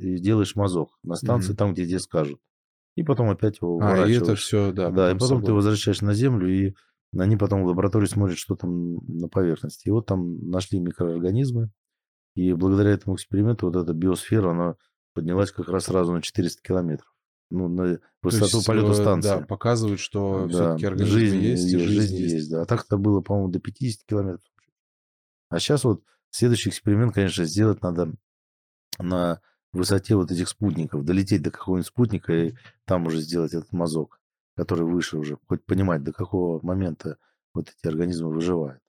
и 0.00 0.18
делаешь 0.18 0.54
мазок 0.56 0.90
на 1.02 1.16
станции, 1.16 1.52
mm-hmm. 1.52 1.56
там, 1.56 1.72
где 1.72 1.86
тебе 1.86 1.98
скажут. 1.98 2.40
И 2.94 3.02
потом 3.02 3.30
опять 3.30 3.60
его 3.60 3.80
А, 3.80 4.06
и 4.06 4.12
это 4.12 4.34
все, 4.34 4.72
да. 4.72 4.90
Да, 4.90 5.10
и 5.10 5.14
потом 5.14 5.28
собой. 5.28 5.44
ты 5.46 5.52
возвращаешь 5.52 6.02
на 6.02 6.14
Землю, 6.14 6.48
и 6.48 6.74
они 7.16 7.36
потом 7.36 7.62
в 7.62 7.66
лаборатории 7.66 8.06
смотрят, 8.06 8.38
что 8.38 8.54
там 8.54 8.96
на 9.06 9.28
поверхности. 9.28 9.88
И 9.88 9.90
вот 9.90 10.06
там 10.06 10.48
нашли 10.48 10.78
микроорганизмы, 10.78 11.70
и 12.34 12.52
благодаря 12.52 12.90
этому 12.90 13.16
эксперименту 13.16 13.66
вот 13.66 13.76
эта 13.76 13.92
биосфера, 13.92 14.50
она 14.50 14.76
поднялась 15.14 15.52
как 15.52 15.68
раз 15.68 15.84
сразу 15.84 16.12
на 16.12 16.22
400 16.22 16.62
километров. 16.62 17.08
Ну, 17.50 17.68
на 17.68 17.98
высоту 18.22 18.56
есть, 18.56 18.66
полета 18.66 18.94
станции. 18.94 19.28
Да, 19.28 19.40
показывают, 19.40 20.00
что 20.00 20.46
да, 20.46 20.48
все-таки 20.48 20.86
организм 20.86 21.12
жизнь, 21.12 21.36
есть, 21.36 21.64
и 21.66 21.78
жизнь, 21.78 21.92
жизнь 21.92 22.16
есть. 22.16 22.34
есть. 22.34 22.50
Да. 22.50 22.62
А 22.62 22.64
так 22.64 22.84
это 22.86 22.96
было, 22.96 23.20
по-моему, 23.20 23.50
до 23.50 23.60
50 23.60 24.06
километров. 24.06 24.50
А 25.50 25.60
сейчас 25.60 25.84
вот 25.84 26.02
следующий 26.30 26.70
эксперимент, 26.70 27.12
конечно, 27.12 27.44
сделать 27.44 27.82
надо 27.82 28.14
на 28.98 29.42
высоте 29.72 30.16
вот 30.16 30.30
этих 30.30 30.48
спутников, 30.48 31.04
долететь 31.04 31.42
до 31.42 31.50
какого-нибудь 31.50 31.86
спутника 31.86 32.32
и 32.32 32.54
там 32.84 33.06
уже 33.06 33.20
сделать 33.20 33.54
этот 33.54 33.72
мазок, 33.72 34.20
который 34.56 34.84
выше 34.84 35.18
уже, 35.18 35.38
хоть 35.48 35.64
понимать, 35.64 36.02
до 36.02 36.12
какого 36.12 36.64
момента 36.64 37.18
вот 37.54 37.68
эти 37.68 37.86
организмы 37.86 38.30
выживают. 38.30 38.80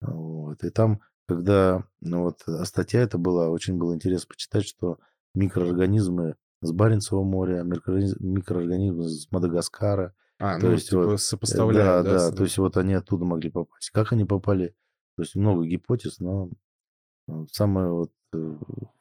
Вот. 0.00 0.62
И 0.64 0.70
там, 0.70 1.00
когда, 1.26 1.84
ну 2.00 2.22
вот, 2.22 2.42
а 2.46 2.64
статья 2.64 3.00
это 3.00 3.18
была, 3.18 3.48
очень 3.50 3.76
было 3.76 3.94
интересно 3.94 4.28
почитать, 4.28 4.64
что 4.64 4.98
микроорганизмы 5.34 6.36
с 6.60 6.72
Баренцева 6.72 7.22
моря, 7.22 7.62
микроорганизмы 7.62 9.08
с 9.08 9.30
Мадагаскара. 9.30 10.14
А, 10.40 10.58
то 10.60 10.66
ну, 10.66 10.72
есть 10.72 10.90
типа 10.90 11.04
вот, 11.04 11.20
сопоставляют, 11.20 12.06
да, 12.06 12.12
да, 12.12 12.30
да, 12.30 12.36
то 12.36 12.44
есть 12.44 12.58
вот 12.58 12.76
они 12.76 12.94
оттуда 12.94 13.24
могли 13.24 13.50
попасть. 13.50 13.90
Как 13.90 14.12
они 14.12 14.24
попали? 14.24 14.74
То 15.16 15.22
есть 15.22 15.34
много 15.34 15.66
гипотез, 15.66 16.20
но 16.20 16.50
э, 17.26 17.44
самое 17.50 17.90
вот 17.90 18.10
э, 18.10 18.17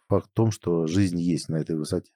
факт 0.07 0.27
в 0.27 0.33
том, 0.33 0.51
что 0.51 0.87
жизнь 0.87 1.19
есть 1.19 1.49
на 1.49 1.57
этой 1.57 1.75
высоте. 1.75 2.11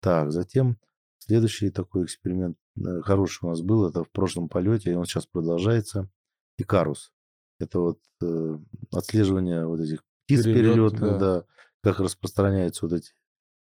Так, 0.00 0.32
затем 0.32 0.78
следующий 1.18 1.70
такой 1.70 2.04
эксперимент 2.04 2.58
э, 2.76 3.00
хороший 3.02 3.44
у 3.44 3.48
нас 3.48 3.62
был, 3.62 3.88
это 3.88 4.04
в 4.04 4.10
прошлом 4.10 4.48
полете, 4.48 4.92
и 4.92 4.94
он 4.94 5.06
сейчас 5.06 5.26
продолжается. 5.26 6.08
Икарус. 6.58 7.12
Это 7.58 7.80
вот 7.80 8.00
э, 8.22 8.58
отслеживание 8.92 9.66
вот 9.66 9.80
этих 9.80 10.04
птиц 10.24 10.44
Перелет, 10.44 10.72
перелетных, 10.74 11.00
да. 11.00 11.18
да, 11.18 11.44
как 11.82 12.00
распространяются 12.00 12.86
вот 12.86 12.94
эти 12.94 13.12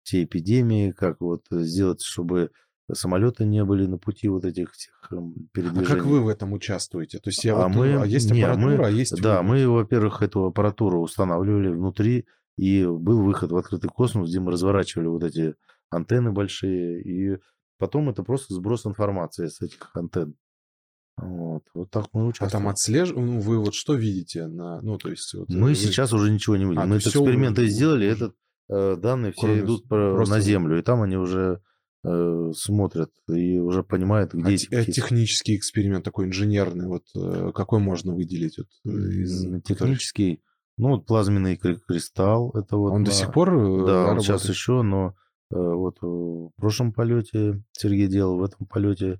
все 0.03 0.23
эпидемии, 0.23 0.91
как 0.91 1.21
вот 1.21 1.45
сделать, 1.49 2.01
чтобы 2.01 2.51
самолеты 2.91 3.45
не 3.45 3.63
были 3.63 3.85
на 3.85 3.97
пути 3.97 4.27
вот 4.27 4.45
этих 4.45 4.73
всех 4.73 5.11
передвижений. 5.53 5.85
А 5.85 5.95
как 5.95 6.05
вы 6.05 6.21
в 6.21 6.27
этом 6.27 6.53
участвуете? 6.53 7.19
То 7.19 7.29
есть 7.29 7.43
я 7.45 7.55
а 7.55 7.67
вот, 7.67 7.75
мы, 7.75 7.95
а 7.95 8.05
есть 8.05 8.29
не, 8.29 8.41
аппаратура, 8.41 8.77
мы, 8.77 8.85
а 8.85 8.89
есть... 8.89 9.21
Да, 9.21 9.41
вы... 9.41 9.47
мы, 9.47 9.69
во-первых, 9.69 10.21
эту 10.21 10.45
аппаратуру 10.45 11.01
устанавливали 11.01 11.69
внутри, 11.69 12.27
и 12.57 12.85
был 12.85 13.23
выход 13.23 13.51
в 13.51 13.57
открытый 13.57 13.89
космос, 13.89 14.29
где 14.29 14.39
мы 14.39 14.51
разворачивали 14.51 15.07
вот 15.07 15.23
эти 15.23 15.55
антенны 15.89 16.31
большие, 16.31 17.01
и 17.01 17.39
потом 17.77 18.09
это 18.09 18.23
просто 18.23 18.53
сброс 18.53 18.85
информации 18.85 19.47
с 19.47 19.61
этих 19.61 19.89
антенн. 19.95 20.35
Вот, 21.17 21.63
вот 21.75 21.91
так 21.91 22.07
мы 22.13 22.27
участвуем. 22.27 22.47
А 22.47 22.51
там 22.51 22.67
отслеживаем, 22.67 23.27
ну, 23.27 23.39
вы 23.39 23.59
вот 23.59 23.75
что 23.75 23.93
видите? 23.93 24.47
На, 24.47 24.81
ну, 24.81 24.97
то 24.97 25.09
есть, 25.09 25.33
вот, 25.35 25.49
мы 25.49 25.69
вы... 25.69 25.75
сейчас 25.75 26.11
уже 26.11 26.31
ничего 26.31 26.55
не 26.55 26.65
видим. 26.65 26.79
А, 26.79 26.85
мы 26.85 26.95
этот 26.95 27.09
эксперименты 27.09 27.63
уже... 27.63 27.71
сделали, 27.71 28.05
уже... 28.07 28.15
этот 28.15 28.35
э, 28.69 28.95
данные 28.97 29.31
все 29.31 29.41
Кроме 29.41 29.59
идут 29.59 29.87
просто... 29.87 30.33
на 30.33 30.41
Землю, 30.41 30.79
и 30.79 30.81
там 30.81 31.03
они 31.03 31.17
уже 31.17 31.61
э, 32.03 32.51
смотрят 32.55 33.11
и 33.29 33.59
уже 33.59 33.83
понимают, 33.83 34.33
где 34.33 34.49
а 34.49 34.53
эти 34.53 34.65
птицы. 34.65 34.91
Технический 34.91 35.55
эксперимент 35.55 36.03
такой 36.03 36.25
инженерный, 36.25 36.87
вот 36.87 37.03
э, 37.15 37.51
какой 37.53 37.79
можно 37.79 38.15
выделить? 38.15 38.57
Вот, 38.57 38.93
из... 38.93 39.61
Технический, 39.63 40.41
ну 40.77 40.89
вот 40.89 41.05
плазменный 41.05 41.57
кристалл, 41.57 42.51
это 42.51 42.77
вот. 42.77 42.91
Он 42.91 43.01
на... 43.01 43.05
до 43.05 43.11
сих 43.11 43.31
пор 43.31 43.53
э, 43.53 43.85
Да, 43.85 44.11
он 44.11 44.19
сейчас 44.19 44.47
еще, 44.49 44.81
но 44.81 45.15
э, 45.51 45.55
вот 45.55 45.97
в 46.01 46.51
прошлом 46.57 46.93
полете 46.93 47.63
Сергей 47.73 48.07
делал, 48.07 48.37
в 48.37 48.43
этом 48.43 48.67
полете 48.67 49.19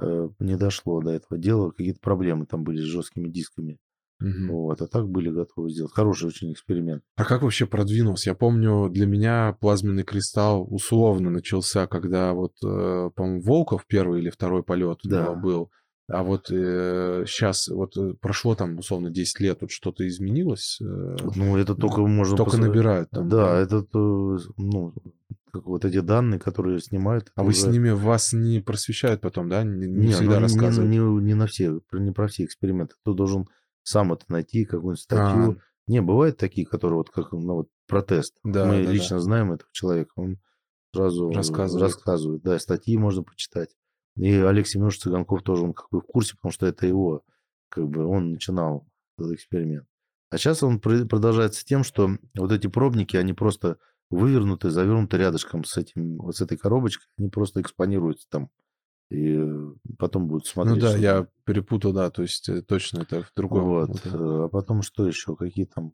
Э, 0.00 0.28
не 0.40 0.56
дошло 0.56 1.00
до 1.00 1.10
этого 1.10 1.38
дела, 1.38 1.70
какие-то 1.70 2.00
проблемы 2.00 2.46
там 2.46 2.64
были 2.64 2.80
с 2.80 2.84
жесткими 2.84 3.28
дисками. 3.28 3.78
Угу. 4.20 4.52
Вот, 4.52 4.80
а 4.80 4.86
так 4.86 5.08
были 5.08 5.30
готовы 5.30 5.70
сделать. 5.70 5.92
Хороший 5.92 6.28
очень 6.28 6.52
эксперимент. 6.52 7.02
А 7.16 7.24
как 7.24 7.42
вообще 7.42 7.66
продвинулся? 7.66 8.30
Я 8.30 8.34
помню, 8.34 8.88
для 8.88 9.06
меня 9.06 9.56
плазменный 9.60 10.04
кристалл 10.04 10.66
условно 10.72 11.30
начался, 11.30 11.86
когда 11.86 12.32
вот, 12.32 12.52
э, 12.64 13.10
по-моему, 13.14 13.42
Волков 13.42 13.86
первый 13.86 14.20
или 14.20 14.30
второй 14.30 14.62
полет 14.62 14.98
да. 15.04 15.32
был. 15.32 15.70
А 16.06 16.22
вот 16.22 16.50
э, 16.50 17.24
сейчас, 17.26 17.68
вот 17.68 17.96
э, 17.96 18.12
прошло 18.20 18.54
там, 18.54 18.78
условно, 18.78 19.10
10 19.10 19.40
лет, 19.40 19.58
вот 19.62 19.70
что-то 19.70 20.06
изменилось? 20.06 20.78
Э, 20.82 21.16
ну, 21.34 21.56
это 21.56 21.74
только 21.74 22.02
можно... 22.02 22.36
Только 22.36 22.52
посмотреть. 22.52 22.74
набирают 22.74 23.10
там. 23.10 23.28
Да, 23.28 23.36
да, 23.36 23.60
это, 23.60 23.86
ну, 24.58 24.92
как 25.50 25.64
вот 25.64 25.84
эти 25.86 26.00
данные, 26.00 26.38
которые 26.38 26.80
снимают. 26.80 27.32
А 27.36 27.42
вы 27.42 27.50
уже... 27.50 27.60
с 27.60 27.66
ними, 27.66 27.90
вас 27.90 28.34
не 28.34 28.60
просвещают 28.60 29.22
потом, 29.22 29.48
да? 29.48 29.62
Не, 29.62 29.86
не, 29.86 30.06
не 30.06 30.12
всегда 30.12 30.36
ну, 30.36 30.40
рассказывают? 30.40 30.90
Не, 30.90 30.98
не, 30.98 31.22
не 31.22 31.34
на 31.34 31.46
все, 31.46 31.80
не 31.92 32.12
про 32.12 32.26
все 32.26 32.44
эксперименты. 32.44 32.96
Ты 33.02 33.14
должен 33.14 33.48
сам 33.82 34.12
это 34.12 34.24
найти, 34.28 34.64
какую-нибудь 34.66 35.00
статью. 35.00 35.52
А. 35.52 35.56
Не, 35.86 36.02
бывают 36.02 36.36
такие, 36.36 36.66
которые 36.66 36.98
вот 36.98 37.10
как 37.10 37.32
ну, 37.32 37.54
вот 37.54 37.68
протест. 37.86 38.34
Да, 38.42 38.66
Мы 38.66 38.84
да, 38.84 38.90
лично 38.90 39.16
да. 39.16 39.22
знаем 39.22 39.52
этого 39.52 39.70
человека, 39.72 40.12
он 40.16 40.38
сразу 40.92 41.30
рассказывает. 41.30 41.82
рассказывает. 41.82 42.42
Да, 42.42 42.58
статьи 42.58 42.96
можно 42.96 43.22
почитать. 43.22 43.70
И 44.16 44.32
Олег 44.32 44.66
Семенович 44.66 45.00
Цыганков 45.00 45.42
тоже, 45.42 45.64
он 45.64 45.74
как 45.74 45.88
бы 45.90 46.00
в 46.00 46.04
курсе, 46.04 46.34
потому 46.36 46.52
что 46.52 46.66
это 46.66 46.86
его, 46.86 47.22
как 47.68 47.88
бы 47.88 48.06
он 48.06 48.32
начинал 48.32 48.86
этот 49.18 49.32
эксперимент. 49.32 49.86
А 50.30 50.38
сейчас 50.38 50.62
он 50.62 50.80
продолжается 50.80 51.64
тем, 51.64 51.84
что 51.84 52.10
вот 52.36 52.52
эти 52.52 52.66
пробники, 52.66 53.16
они 53.16 53.32
просто 53.32 53.78
вывернуты, 54.10 54.70
завернуты 54.70 55.16
рядышком 55.16 55.64
с, 55.64 55.76
этим, 55.76 56.16
вот 56.18 56.36
с 56.36 56.40
этой 56.40 56.56
коробочкой, 56.56 57.06
они 57.18 57.28
просто 57.28 57.60
экспонируются 57.60 58.26
там. 58.28 58.50
И 59.10 59.38
потом 59.98 60.26
будут 60.26 60.44
ну 60.44 60.50
смотреть. 60.50 60.82
Ну 60.82 60.90
да, 60.90 60.96
я 60.96 61.28
перепутал, 61.44 61.92
да, 61.92 62.10
то 62.10 62.22
есть 62.22 62.48
э, 62.48 62.62
точно 62.62 63.02
это 63.02 63.22
в 63.22 63.32
другом. 63.36 63.64
Вот. 63.64 63.88
вот. 63.88 64.06
Э, 64.06 64.44
а 64.44 64.48
потом 64.48 64.82
что 64.82 65.06
еще? 65.06 65.36
Какие 65.36 65.66
там 65.66 65.92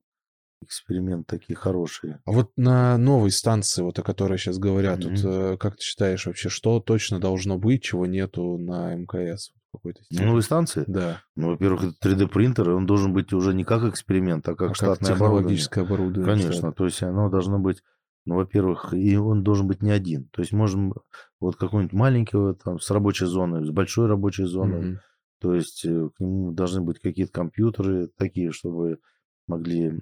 эксперименты 0.62 1.38
такие 1.38 1.56
хорошие. 1.56 2.20
А 2.24 2.32
вот 2.32 2.50
на 2.56 2.96
новой 2.98 3.30
станции, 3.30 3.82
вот 3.82 3.98
о 3.98 4.02
которой 4.02 4.38
сейчас 4.38 4.58
говорят, 4.58 5.00
mm-hmm. 5.00 5.22
вот, 5.22 5.24
э, 5.24 5.56
как 5.58 5.76
ты 5.76 5.82
считаешь 5.82 6.26
вообще, 6.26 6.48
что 6.48 6.80
точно 6.80 7.18
должно 7.18 7.58
быть, 7.58 7.82
чего 7.82 8.06
нету 8.06 8.58
на 8.58 8.94
МКС? 8.94 9.52
какой-то 9.72 10.02
степени. 10.02 10.26
Новой 10.26 10.42
станции? 10.42 10.82
Да. 10.88 11.22
Ну, 11.36 11.50
во-первых, 11.50 11.84
это 11.84 12.08
3D-принтер, 12.08 12.70
он 12.70 12.86
должен 12.86 13.12
быть 13.12 13.32
уже 13.32 13.54
не 13.54 13.62
как 13.62 13.84
эксперимент, 13.84 14.48
а 14.48 14.56
как 14.56 14.72
а 14.72 14.74
штатное 14.74 15.10
как 15.10 15.18
технологическое 15.18 15.84
оборудование. 15.84 16.24
оборудование. 16.24 16.44
Конечно, 16.44 16.72
то 16.72 16.84
есть 16.86 17.02
оно 17.04 17.28
должно 17.28 17.60
быть 17.60 17.82
ну, 18.26 18.36
во-первых, 18.36 18.92
и 18.92 19.16
он 19.16 19.42
должен 19.42 19.66
быть 19.66 19.82
не 19.82 19.90
один. 19.90 20.28
То 20.28 20.42
есть 20.42 20.52
можем 20.52 20.94
вот 21.40 21.56
какой-нибудь 21.56 21.94
маленький 21.94 22.54
там 22.62 22.78
с 22.78 22.90
рабочей 22.90 23.24
зоной, 23.24 23.64
с 23.64 23.70
большой 23.70 24.08
рабочей 24.08 24.44
зоной. 24.44 24.80
Mm-hmm. 24.80 24.98
То 25.40 25.54
есть 25.54 25.84
э, 25.86 26.10
к 26.14 26.20
нему 26.20 26.52
должны 26.52 26.82
быть 26.82 27.00
какие-то 27.00 27.32
компьютеры 27.32 28.08
такие, 28.18 28.52
чтобы 28.52 28.98
могли, 29.46 30.00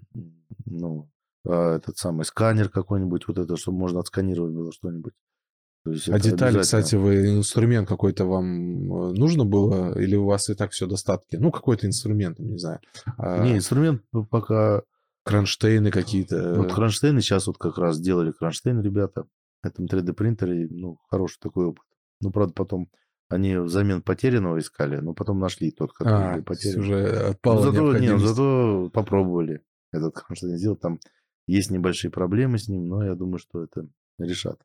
ну, 0.66 1.10
а, 1.46 1.76
этот 1.76 1.98
самый 1.98 2.24
сканер 2.24 2.68
какой-нибудь, 2.68 3.28
вот 3.28 3.38
это, 3.38 3.56
чтобы 3.56 3.78
можно 3.78 4.00
отсканировать 4.00 4.52
было 4.52 4.72
что-нибудь. 4.72 5.14
То 5.84 5.92
есть 5.92 6.08
а 6.08 6.18
детали, 6.18 6.60
кстати, 6.60 6.96
вы 6.96 7.38
инструмент 7.38 7.88
какой-то 7.88 8.26
вам 8.26 8.46
э, 8.46 9.12
нужно 9.12 9.44
было, 9.44 9.98
или 9.98 10.16
у 10.16 10.26
вас 10.26 10.50
и 10.50 10.54
так 10.54 10.72
все 10.72 10.86
достатки? 10.86 11.36
Ну, 11.36 11.50
какой-то 11.50 11.86
инструмент, 11.86 12.38
не 12.38 12.58
знаю. 12.58 12.80
А... 13.16 13.42
Не, 13.42 13.56
инструмент 13.56 14.02
пока 14.30 14.82
Кронштейны 15.28 15.90
какие-то. 15.90 16.54
Вот 16.54 16.72
кронштейны 16.72 17.20
сейчас 17.20 17.46
вот 17.48 17.58
как 17.58 17.76
раз 17.76 18.00
делали 18.00 18.32
кронштейн 18.32 18.80
ребята. 18.80 19.26
Этом 19.62 19.84
3D 19.84 20.14
принтере, 20.14 20.68
ну, 20.70 20.98
хороший 21.10 21.38
такой 21.40 21.66
опыт. 21.66 21.84
Ну, 22.20 22.30
правда, 22.30 22.54
потом 22.54 22.88
они 23.28 23.56
взамен 23.56 24.00
потерянного 24.00 24.58
искали, 24.58 24.96
но 24.96 25.12
потом 25.12 25.38
нашли 25.38 25.70
тот, 25.70 25.92
который 25.92 26.40
а, 26.40 26.42
потерян. 26.42 26.80
уже 26.80 27.28
отпало 27.30 27.56
ну, 27.56 27.72
зато, 27.72 27.98
нет, 27.98 28.20
зато 28.20 28.90
попробовали 28.94 29.62
этот 29.92 30.14
кронштейн 30.14 30.56
сделать. 30.56 30.80
Там 30.80 30.98
есть 31.46 31.70
небольшие 31.70 32.10
проблемы 32.10 32.58
с 32.58 32.68
ним, 32.68 32.86
но 32.86 33.04
я 33.04 33.14
думаю, 33.14 33.38
что 33.38 33.62
это 33.62 33.86
решат. 34.18 34.60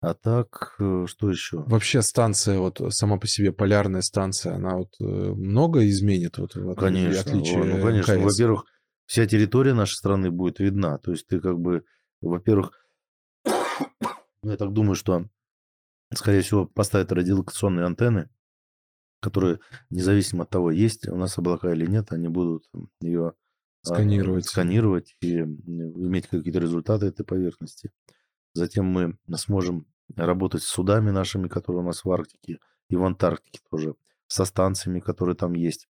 А 0.00 0.14
так, 0.14 0.76
э, 0.78 1.04
что 1.06 1.28
еще? 1.28 1.58
Вообще 1.66 2.00
станция, 2.00 2.58
вот 2.58 2.80
сама 2.88 3.18
по 3.18 3.26
себе 3.26 3.52
полярная 3.52 4.00
станция, 4.00 4.54
она 4.54 4.76
вот 4.76 4.94
э, 4.98 5.04
много 5.04 5.86
изменит 5.86 6.38
вот 6.38 6.54
в 6.54 6.74
конечно, 6.74 7.20
отличие 7.20 7.64
ну, 7.64 7.82
конечно. 7.82 8.18
Во-первых, 8.18 8.64
вся 9.04 9.26
территория 9.26 9.74
нашей 9.74 9.96
страны 9.96 10.30
будет 10.30 10.58
видна. 10.58 10.96
То 10.98 11.10
есть 11.10 11.26
ты 11.26 11.38
как 11.38 11.58
бы, 11.58 11.84
во-первых, 12.22 12.72
я 14.42 14.56
так 14.56 14.72
думаю, 14.72 14.94
что, 14.94 15.26
скорее 16.14 16.40
всего, 16.40 16.64
поставят 16.64 17.12
радиолокационные 17.12 17.84
антенны, 17.84 18.30
которые, 19.20 19.60
независимо 19.90 20.44
от 20.44 20.50
того, 20.50 20.70
есть 20.70 21.08
у 21.08 21.16
нас 21.16 21.36
облака 21.36 21.72
или 21.72 21.84
нет, 21.84 22.10
они 22.10 22.28
будут 22.28 22.64
ее 23.02 23.34
сканировать, 23.82 24.46
сканировать 24.46 25.16
и 25.20 25.38
иметь 25.38 26.26
какие-то 26.28 26.58
результаты 26.58 27.06
этой 27.06 27.24
поверхности. 27.24 27.90
Затем 28.52 28.86
мы 28.86 29.16
сможем 29.36 29.86
работать 30.16 30.62
с 30.62 30.66
судами 30.66 31.10
нашими, 31.10 31.48
которые 31.48 31.82
у 31.82 31.86
нас 31.86 32.04
в 32.04 32.10
Арктике 32.10 32.58
и 32.88 32.96
в 32.96 33.04
Антарктике 33.04 33.60
тоже, 33.70 33.94
со 34.26 34.44
станциями, 34.44 35.00
которые 35.00 35.36
там 35.36 35.54
есть. 35.54 35.88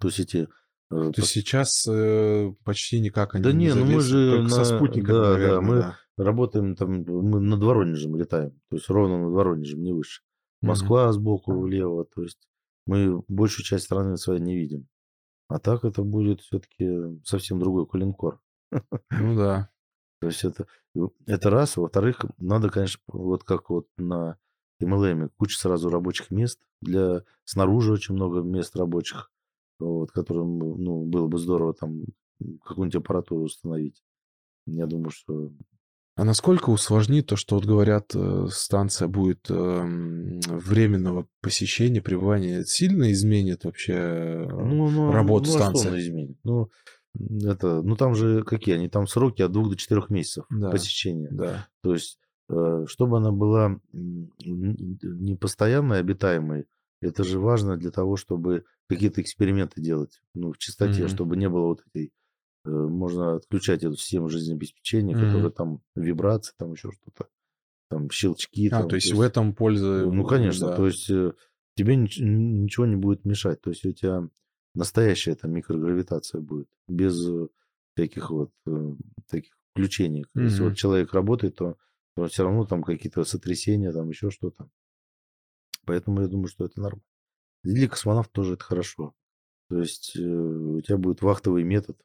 То 0.00 0.08
есть 0.08 0.20
эти 0.20 0.48
Э, 0.90 1.12
То 1.14 1.22
есть 1.22 1.30
сейчас 1.30 1.86
э, 1.88 2.52
почти 2.64 3.00
никак 3.00 3.34
они 3.34 3.44
да 3.44 3.52
не, 3.52 3.72
ну 3.74 3.84
мы 3.84 4.00
же 4.00 4.42
на... 4.42 4.48
со 4.48 4.64
спутником, 4.64 5.14
да, 5.14 5.30
наверное, 5.32 5.54
да, 5.54 5.60
мы 5.60 5.74
да. 5.76 5.96
работаем 6.16 6.74
там, 6.74 7.04
мы 7.04 7.40
над 7.40 7.62
Воронежем 7.62 8.16
летаем, 8.16 8.60
то 8.68 8.76
есть 8.76 8.88
ровно 8.88 9.18
над 9.18 9.32
Воронежем, 9.32 9.82
не 9.82 9.92
выше. 9.92 10.22
Москва 10.60 11.06
mm-hmm. 11.06 11.12
сбоку 11.12 11.58
влево, 11.58 12.04
то 12.04 12.22
есть 12.22 12.38
мы 12.86 13.22
большую 13.28 13.64
часть 13.64 13.84
страны 13.84 14.16
своей 14.16 14.40
не 14.40 14.56
видим. 14.56 14.88
А 15.50 15.58
так 15.58 15.84
это 15.84 16.04
будет 16.04 16.42
все-таки 16.42 17.20
совсем 17.24 17.58
другой 17.58 17.84
калинкор. 17.84 18.40
Ну 19.10 19.36
да. 19.36 19.68
То 20.20 20.28
есть 20.28 20.44
это... 20.44 20.66
это 21.26 21.50
раз. 21.50 21.76
Во-вторых, 21.76 22.24
надо, 22.38 22.70
конечно, 22.70 23.00
вот 23.08 23.42
как 23.42 23.68
вот 23.68 23.88
на 23.96 24.38
MLM, 24.80 25.30
куча 25.36 25.58
сразу 25.58 25.90
рабочих 25.90 26.30
мест. 26.30 26.60
Для 26.80 27.24
снаружи 27.44 27.92
очень 27.92 28.14
много 28.14 28.42
мест 28.42 28.76
рабочих, 28.76 29.32
вот, 29.80 30.12
которым 30.12 30.56
ну, 30.58 31.04
было 31.04 31.26
бы 31.26 31.36
здорово 31.38 31.74
там 31.74 32.04
какую-нибудь 32.62 33.02
аппаратуру 33.02 33.42
установить. 33.42 34.04
Я 34.66 34.86
думаю, 34.86 35.10
что 35.10 35.50
а 36.16 36.24
насколько 36.24 36.70
усложнит 36.70 37.26
то, 37.26 37.36
что 37.36 37.54
вот 37.54 37.64
говорят, 37.64 38.12
э, 38.14 38.46
станция 38.50 39.08
будет 39.08 39.50
эм, 39.50 40.40
временного 40.40 41.26
посещения, 41.40 42.02
пребывания, 42.02 42.64
сильно 42.64 43.10
изменит 43.12 43.64
вообще 43.64 43.94
э, 43.94 44.46
ну, 44.48 44.90
ну, 44.90 45.12
работу 45.12 45.50
ну, 45.50 45.56
станции? 45.56 45.86
А 45.86 45.90
что 45.90 46.00
изменит? 46.00 46.36
Ну, 46.44 46.70
это, 47.44 47.82
ну 47.82 47.96
там 47.96 48.14
же 48.14 48.42
какие 48.42 48.74
они? 48.74 48.88
Там 48.88 49.06
сроки 49.06 49.42
от 49.42 49.52
двух 49.52 49.70
до 49.70 49.76
четырех 49.76 50.10
месяцев 50.10 50.44
да, 50.50 50.70
посещения. 50.70 51.28
Да. 51.30 51.68
То 51.82 51.94
есть, 51.94 52.18
э, 52.50 52.84
чтобы 52.86 53.18
она 53.18 53.32
была 53.32 53.80
не 53.92 55.36
постоянной, 55.36 56.00
обитаемой, 56.00 56.66
это 57.00 57.24
же 57.24 57.38
важно 57.38 57.76
для 57.76 57.90
того, 57.90 58.16
чтобы 58.16 58.64
какие-то 58.88 59.22
эксперименты 59.22 59.80
делать, 59.80 60.20
ну, 60.34 60.52
в 60.52 60.58
чистоте, 60.58 61.04
mm-hmm. 61.04 61.08
чтобы 61.08 61.36
не 61.36 61.48
было 61.48 61.66
вот 61.66 61.82
этой 61.86 62.12
можно 62.64 63.36
отключать 63.36 63.82
эту 63.82 63.96
систему 63.96 64.28
жизнеобеспечения, 64.28 65.16
mm-hmm. 65.16 65.26
которая 65.26 65.50
там 65.50 65.82
вибрации, 65.94 66.54
там 66.58 66.72
еще 66.72 66.90
что-то, 66.90 67.28
там 67.88 68.10
щелчки. 68.10 68.68
А, 68.68 68.70
там, 68.70 68.88
то 68.88 68.96
есть, 68.96 69.08
то 69.08 69.12
есть 69.12 69.18
в 69.18 69.20
этом 69.20 69.54
польза... 69.54 70.06
Ну, 70.06 70.24
конечно, 70.24 70.68
да. 70.68 70.76
то 70.76 70.86
есть 70.86 71.08
э, 71.10 71.32
тебе 71.74 71.96
ничего 71.96 72.86
не 72.86 72.96
будет 72.96 73.24
мешать, 73.24 73.60
то 73.60 73.70
есть 73.70 73.84
у 73.84 73.92
тебя 73.92 74.28
настоящая 74.74 75.34
там 75.34 75.52
микрогравитация 75.52 76.40
будет, 76.40 76.68
без 76.86 77.18
всяких 77.94 78.30
вот 78.30 78.52
таких 79.28 79.52
включений. 79.72 80.24
Mm-hmm. 80.24 80.42
Если 80.42 80.62
вот 80.62 80.76
человек 80.76 81.12
работает, 81.14 81.56
то, 81.56 81.76
то 82.16 82.26
все 82.26 82.44
равно 82.44 82.64
там 82.64 82.82
какие-то 82.82 83.24
сотрясения, 83.24 83.92
там 83.92 84.08
еще 84.08 84.30
что-то. 84.30 84.68
Поэтому 85.86 86.20
я 86.20 86.28
думаю, 86.28 86.48
что 86.48 86.66
это 86.66 86.80
нормально. 86.80 87.04
Для 87.62 87.88
космонавтов 87.88 88.32
тоже 88.32 88.54
это 88.54 88.64
хорошо. 88.64 89.14
То 89.68 89.78
есть 89.80 90.16
э, 90.16 90.20
у 90.20 90.80
тебя 90.80 90.98
будет 90.98 91.22
вахтовый 91.22 91.62
метод, 91.62 91.98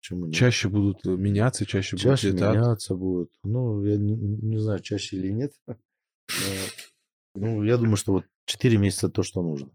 Почему 0.00 0.26
нет? 0.26 0.34
Чаще 0.34 0.68
будут 0.68 1.04
э, 1.04 1.10
меняться, 1.10 1.66
чаще, 1.66 1.96
чаще 1.96 2.28
будут 2.28 2.40
летать. 2.40 2.56
меняться 2.56 2.94
будут. 2.94 3.30
Ну, 3.44 3.84
я 3.84 3.96
не, 3.98 4.14
не 4.16 4.58
знаю, 4.58 4.80
чаще 4.80 5.16
или 5.16 5.30
нет. 5.30 5.52
Но, 5.66 5.76
ну, 7.34 7.62
я 7.62 7.76
думаю, 7.76 7.96
что 7.96 8.12
вот 8.12 8.24
4 8.46 8.78
месяца 8.78 9.10
то, 9.10 9.22
что 9.22 9.42
нужно. 9.42 9.70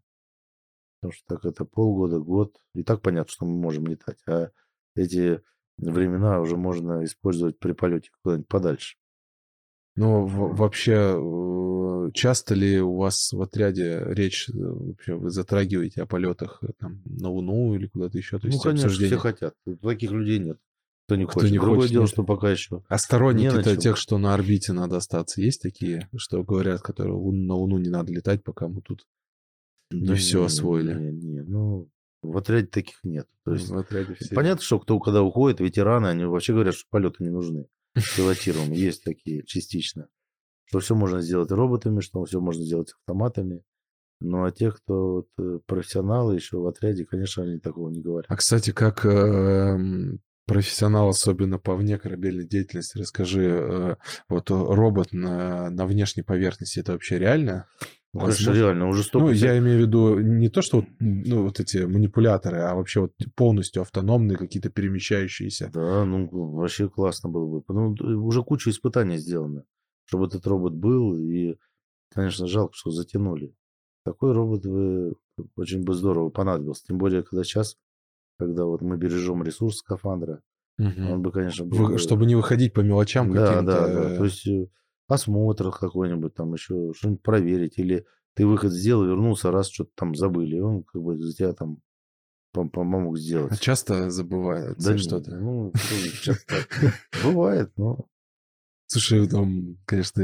Потому 1.00 1.14
что 1.14 1.24
так 1.28 1.46
это 1.46 1.64
полгода, 1.64 2.20
год. 2.20 2.58
И 2.74 2.84
так 2.84 3.02
понятно, 3.02 3.32
что 3.32 3.46
мы 3.46 3.54
можем 3.54 3.86
летать. 3.86 4.18
А 4.28 4.50
эти 4.96 5.44
времена 5.78 6.40
уже 6.42 6.58
можно 6.58 7.04
использовать 7.04 7.60
при 7.60 7.74
полете 7.74 8.10
куда-нибудь 8.24 8.48
подальше. 8.48 8.98
Ну, 9.98 10.26
вообще, 10.26 11.16
э, 11.18 12.12
часто 12.14 12.54
ли 12.54 12.82
у 12.82 12.98
вас 12.98 13.32
в 13.32 13.42
отряде 13.42 14.04
речь, 14.08 14.50
э, 14.50 14.54
вообще 14.58 15.16
вы 15.16 15.30
затрагиваете 15.30 16.02
о 16.02 16.06
полетах 16.06 16.60
э, 16.64 16.68
там, 16.78 17.02
на 17.06 17.30
Луну 17.30 17.76
или 17.76 17.88
куда-то 17.88 18.18
еще? 18.18 18.38
То 18.38 18.48
ну, 18.48 18.54
есть 18.54 18.64
конечно, 18.64 18.88
обсуждение... 18.88 19.18
все 19.18 19.22
хотят. 19.22 19.54
Таких 19.82 20.12
людей 20.12 20.40
нет. 20.40 20.60
Кто 21.06 21.16
не 21.16 21.24
Кто 21.24 21.34
хочет. 21.36 21.52
Не 21.52 21.60
Другое 21.60 21.78
хочет, 21.78 21.92
дело, 21.92 22.02
нет. 22.02 22.10
что 22.10 22.24
пока 22.24 22.52
еще. 22.52 22.84
А 22.90 22.98
сторонники 22.98 23.76
тех, 23.78 23.96
что 23.96 24.18
на 24.18 24.34
орбите 24.34 24.74
надо 24.74 24.98
остаться, 24.98 25.42
есть 25.42 25.62
такие, 25.62 26.10
что 26.18 26.44
говорят, 26.44 26.82
которые 26.82 27.16
на 27.16 27.54
Луну 27.54 27.78
не 27.78 27.90
надо 27.90 28.12
летать, 28.12 28.44
пока 28.44 28.68
мы 28.68 28.82
тут 28.82 29.06
не, 29.92 30.10
не 30.10 30.16
все 30.16 30.44
освоили? 30.44 30.94
Не, 30.94 31.12
не, 31.12 31.42
ну, 31.44 31.90
в 32.22 32.36
отряде 32.36 32.68
таких 32.68 33.00
нет. 33.04 33.28
То 33.46 33.54
есть, 33.54 33.70
в 33.70 33.78
отряде 33.78 34.16
все... 34.16 34.36
Понятно, 34.36 34.62
что 34.62 34.78
кто 34.80 35.00
когда 35.00 35.24
уходит, 35.24 35.62
ветераны, 35.62 36.08
они 36.08 36.26
вообще 36.26 36.52
говорят, 36.52 36.74
что 36.74 36.86
полеты 36.90 37.24
не 37.24 37.30
нужны 37.30 37.68
пилотируем. 38.16 38.72
Есть 38.72 39.04
такие 39.04 39.44
частично. 39.46 40.08
Что 40.66 40.80
все 40.80 40.96
можно 40.96 41.22
сделать 41.22 41.52
роботами, 41.52 42.02
что 42.02 42.24
все 42.26 42.40
можно 42.40 42.64
сделать 42.64 42.94
автоматами. 42.94 43.64
Ну, 44.22 44.46
а 44.46 44.52
те, 44.52 44.72
кто 44.72 45.14
вот, 45.14 45.28
э, 45.38 45.60
профессионалы 45.66 46.36
еще 46.36 46.58
в 46.58 46.66
отряде, 46.68 47.06
конечно, 47.06 47.44
они 47.44 47.60
такого 47.60 47.90
не 47.90 48.02
говорят. 48.02 48.26
А, 48.30 48.36
кстати, 48.38 48.72
как 48.72 49.06
э, 49.06 49.78
профессионал, 50.46 51.10
особенно 51.10 51.60
по 51.60 51.76
вне 51.76 51.98
корабельной 51.98 52.48
деятельности, 52.48 52.98
расскажи, 52.98 53.44
э, 53.46 53.96
вот 54.30 54.50
робот 54.50 55.12
на, 55.12 55.70
на 55.70 55.86
внешней 55.86 56.24
поверхности, 56.24 56.80
это 56.80 56.94
вообще 56.94 57.20
реально? 57.20 57.68
Конечно, 58.20 58.52
реально, 58.52 58.88
уже 58.88 59.04
столько... 59.04 59.28
Ну, 59.28 59.32
я 59.34 59.58
имею 59.58 59.78
в 59.78 59.82
виду 59.82 60.20
не 60.20 60.50
то, 60.50 60.62
что 60.62 60.86
ну, 61.00 61.44
вот 61.44 61.60
эти 61.60 61.80
манипуляторы, 61.80 62.60
а 62.60 62.76
вообще 62.76 63.02
вот 63.02 63.14
полностью 63.36 63.82
автономные 63.82 64.38
какие-то 64.38 64.70
перемещающиеся. 64.70 65.70
Да, 65.74 66.06
ну, 66.06 66.28
вообще 66.28 66.88
классно 66.88 67.30
было 67.30 67.60
бы. 67.60 67.64
Ну, 67.68 67.96
уже 68.26 68.44
куча 68.44 68.70
испытаний 68.70 69.18
сделано, 69.18 69.66
чтобы 70.06 70.28
этот 70.28 70.48
робот 70.48 70.74
был, 70.74 71.16
и, 71.16 71.56
конечно, 72.14 72.48
жалко, 72.48 72.74
что 72.76 72.92
затянули. 72.92 73.54
Такой 74.06 74.34
робот 74.34 74.66
бы 74.66 75.16
очень 75.56 75.84
бы 75.84 75.94
здорово 75.94 76.30
понадобился. 76.30 76.86
Тем 76.88 76.98
более, 76.98 77.24
когда 77.24 77.44
сейчас, 77.44 77.76
когда 78.38 78.66
вот 78.66 78.82
мы 78.82 78.98
бережем 78.98 79.44
ресурс 79.44 79.78
скафандра, 79.78 80.42
угу. 80.78 81.12
он 81.12 81.22
бы, 81.22 81.32
конечно... 81.32 81.66
Был... 81.66 81.98
Чтобы 81.98 82.26
не 82.26 82.36
выходить 82.36 82.74
по 82.74 82.82
мелочам 82.82 83.32
да, 83.32 83.48
каким-то. 83.48 83.72
Да, 83.72 83.88
да, 83.88 84.18
То 84.18 84.26
есть 84.26 84.48
э, 84.48 84.68
осмотр 85.08 85.72
какой-нибудь 85.72 86.34
там 86.34 86.54
еще, 86.54 86.94
что-нибудь 86.96 87.22
проверить, 87.22 87.78
или 87.78 88.06
ты 88.36 88.46
выход 88.46 88.72
сделал, 88.72 89.06
вернулся, 89.06 89.52
раз 89.52 89.70
что-то 89.70 89.92
там 89.96 90.16
забыли, 90.16 90.58
и 90.58 90.62
он 90.62 90.84
как 90.84 91.02
бы 91.02 91.18
за 91.18 91.34
тебя 91.34 91.54
там 91.54 91.80
помог 92.52 93.18
сделать. 93.18 93.54
А 93.54 93.58
часто 93.58 94.10
забывают 94.10 94.78
да 94.80 94.98
что-то? 94.98 95.36
Ну, 95.36 95.74
часто 96.22 96.56
бывает, 97.24 97.72
но... 97.78 98.08
Слушай, 98.88 99.28
там, 99.28 99.78
конечно, 99.86 100.24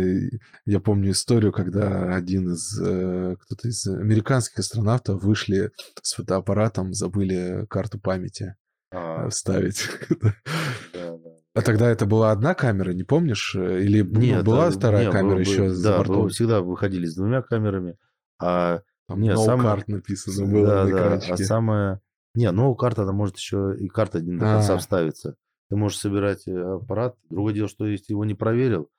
я 0.65 0.79
помню 0.79 1.11
историю, 1.11 1.51
когда 1.51 2.15
один 2.15 2.51
из, 2.51 2.79
э, 2.79 3.35
кто-то 3.39 3.67
из 3.67 3.87
американских 3.87 4.59
астронавтов 4.59 5.23
вышли 5.23 5.71
с 6.03 6.13
фотоаппаратом, 6.13 6.93
забыли 6.93 7.65
карту 7.71 7.99
памяти 7.99 8.55
а, 8.91 9.29
вставить. 9.29 9.87
Да, 10.93 11.17
да. 11.17 11.40
А 11.53 11.61
тогда 11.61 11.89
это 11.89 12.05
была 12.05 12.31
одна 12.31 12.53
камера, 12.53 12.91
не 12.91 13.03
помнишь? 13.03 13.55
Или 13.55 14.01
ну, 14.01 14.19
нет, 14.19 14.45
была 14.45 14.69
да, 14.69 14.71
вторая 14.71 15.03
нет, 15.05 15.11
камера 15.11 15.33
был, 15.33 15.39
еще 15.41 15.63
был, 15.63 15.69
за 15.69 15.89
да, 15.89 15.97
бортом? 15.97 16.29
всегда 16.29 16.61
выходили 16.61 17.05
с 17.05 17.15
двумя 17.15 17.41
камерами. 17.41 17.97
А 18.39 18.81
Там 19.07 19.21
нет, 19.21 19.35
no 19.35 19.45
сам... 19.45 19.61
карт 19.61 19.87
написано 19.89 20.47
было 20.47 20.67
да, 20.67 20.83
на 20.85 20.89
экранчике. 20.89 21.35
Да, 21.35 21.43
а 21.43 21.45
самое... 21.45 22.01
Не, 22.35 22.51
no 22.51 22.73
карта, 22.75 23.03
она 23.03 23.11
может 23.11 23.37
еще 23.37 23.75
и 23.77 23.89
карта 23.89 24.21
не 24.21 24.37
до 24.37 24.45
конца 24.45 24.75
а. 24.75 24.77
вставиться. 24.77 25.35
Ты 25.69 25.75
можешь 25.75 25.99
собирать 25.99 26.47
э, 26.47 26.57
аппарат. 26.57 27.15
Другое 27.29 27.53
дело, 27.53 27.67
что 27.67 27.85
если 27.85 28.13
его 28.13 28.23
не 28.23 28.33
проверил, 28.33 28.89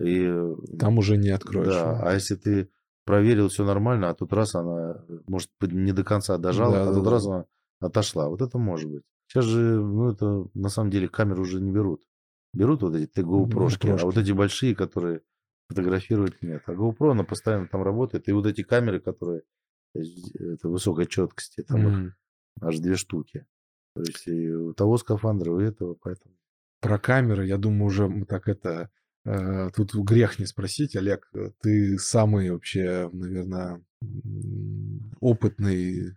и... 0.00 0.24
Э, 0.24 0.54
Там 0.78 0.98
уже 0.98 1.18
не 1.18 1.30
откроешь. 1.30 1.74
Да, 1.74 2.00
а 2.02 2.14
если 2.14 2.36
ты 2.36 2.70
проверил 3.04 3.48
все 3.48 3.64
нормально, 3.64 4.10
а 4.10 4.14
тут 4.14 4.32
раз 4.32 4.54
она, 4.54 5.02
может 5.26 5.50
не 5.60 5.92
до 5.92 6.04
конца 6.04 6.38
дожала, 6.38 6.72
да, 6.72 6.82
а 6.82 6.86
да, 6.86 6.94
тут 6.94 7.04
да. 7.04 7.10
раз 7.10 7.26
она 7.26 7.44
отошла. 7.80 8.28
Вот 8.28 8.42
это 8.42 8.58
может 8.58 8.90
быть. 8.90 9.02
Сейчас 9.28 9.44
же, 9.44 9.60
ну, 9.60 10.10
это 10.10 10.48
на 10.54 10.70
самом 10.70 10.90
деле 10.90 11.08
камеры 11.08 11.42
уже 11.42 11.60
не 11.60 11.70
берут. 11.70 12.02
Берут 12.54 12.82
вот 12.82 12.96
эти 12.96 13.20
GoPro, 13.20 14.00
а 14.00 14.04
вот 14.06 14.16
эти 14.16 14.32
большие, 14.32 14.74
которые 14.74 15.20
фотографировать 15.68 16.42
нет. 16.42 16.62
А 16.66 16.72
GoPro, 16.72 17.10
она 17.10 17.24
постоянно 17.24 17.68
там 17.68 17.82
работает. 17.82 18.26
И 18.28 18.32
вот 18.32 18.46
эти 18.46 18.62
камеры, 18.62 19.00
которые 19.00 19.42
это 19.94 20.68
высокой 20.68 21.06
четкости, 21.06 21.62
там 21.62 21.86
mm. 21.86 22.06
их 22.06 22.16
аж 22.60 22.78
две 22.78 22.96
штуки. 22.96 23.46
То 23.94 24.02
есть 24.02 24.26
и 24.26 24.50
у 24.50 24.72
того 24.72 24.96
скафандра, 24.96 25.50
у 25.50 25.60
этого, 25.60 25.94
поэтому. 25.94 26.34
Про 26.80 26.98
камеры, 26.98 27.46
я 27.46 27.58
думаю, 27.58 27.84
уже 27.84 28.08
мы 28.08 28.24
так 28.24 28.48
это... 28.48 28.90
Э, 29.24 29.70
тут 29.74 29.94
грех 29.94 30.38
не 30.38 30.46
спросить, 30.46 30.96
Олег, 30.96 31.30
ты 31.60 31.98
самый 31.98 32.50
вообще, 32.50 33.10
наверное, 33.12 33.84
опытный 35.20 36.16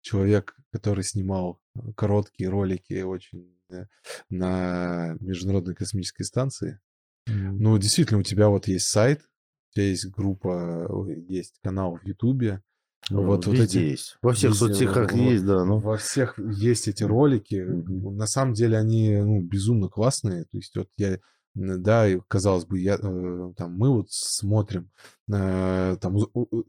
человек, 0.00 0.56
который 0.72 1.04
снимал 1.04 1.60
короткие 1.96 2.50
ролики 2.50 3.02
очень 3.02 3.54
э, 3.70 3.86
на 4.30 5.16
Международной 5.20 5.74
космической 5.74 6.24
станции. 6.24 6.80
Mm. 7.28 7.56
Ну, 7.58 7.78
действительно, 7.78 8.20
у 8.20 8.22
тебя 8.22 8.48
вот 8.48 8.68
есть 8.68 8.88
сайт, 8.88 9.22
у 9.70 9.74
тебя 9.74 9.86
есть 9.86 10.08
группа, 10.10 10.88
есть 11.28 11.58
канал 11.62 11.96
в 11.96 12.06
Ютубе. 12.06 12.62
Ну, 13.10 13.24
вот, 13.24 13.46
вот 13.46 13.56
эти 13.56 13.78
есть. 13.78 14.18
Во 14.22 14.32
всех 14.32 14.50
везде, 14.50 14.66
соцсетях 14.66 15.12
вот, 15.12 15.20
есть, 15.20 15.46
да. 15.46 15.64
Ну. 15.64 15.78
Во 15.78 15.96
всех 15.96 16.38
есть 16.38 16.88
эти 16.88 17.04
ролики. 17.04 17.54
Mm-hmm. 17.54 18.10
На 18.10 18.26
самом 18.26 18.54
деле 18.54 18.76
они 18.76 19.16
ну, 19.16 19.40
безумно 19.40 19.88
классные. 19.88 20.44
То 20.44 20.56
есть 20.56 20.76
вот 20.76 20.88
я 20.96 21.18
да, 21.54 22.08
и 22.08 22.20
казалось 22.28 22.66
бы, 22.66 22.78
я, 22.78 22.94
э, 22.94 23.52
там, 23.56 23.76
мы 23.76 23.90
вот 23.90 24.10
смотрим, 24.10 24.90
э, 25.32 25.96
там, 26.00 26.16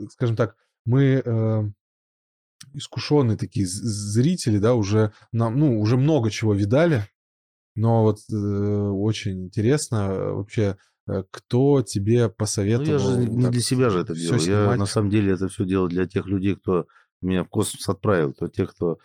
скажем 0.09 0.35
так, 0.35 0.55
мы 0.85 1.73
искушенные 2.73 3.37
такие 3.37 3.65
зрители, 3.67 4.57
да, 4.59 4.75
уже 4.75 5.13
нам, 5.31 5.57
ну, 5.57 5.79
уже 5.79 5.97
много 5.97 6.29
чего 6.31 6.53
видали, 6.53 7.05
но 7.75 8.03
вот 8.03 8.19
э, 8.31 8.35
очень 8.35 9.45
интересно 9.45 10.33
вообще, 10.33 10.77
э, 11.07 11.23
кто 11.31 11.81
тебе 11.81 12.29
посоветовал. 12.29 12.87
Ну, 12.87 12.93
я 12.93 12.99
же 12.99 13.29
не 13.29 13.49
для 13.49 13.61
себя 13.61 13.89
же 13.89 13.99
это 13.99 14.15
делаю. 14.15 14.41
Я 14.41 14.75
на 14.75 14.85
самом 14.85 15.09
деле 15.09 15.33
это 15.33 15.47
все 15.47 15.65
делал 15.65 15.87
для 15.87 16.07
тех 16.07 16.25
людей, 16.27 16.55
кто 16.55 16.87
меня 17.21 17.43
в 17.43 17.49
космос 17.49 17.87
отправил, 17.89 18.33
то 18.33 18.47
тех, 18.47 18.73
кто 18.73 18.97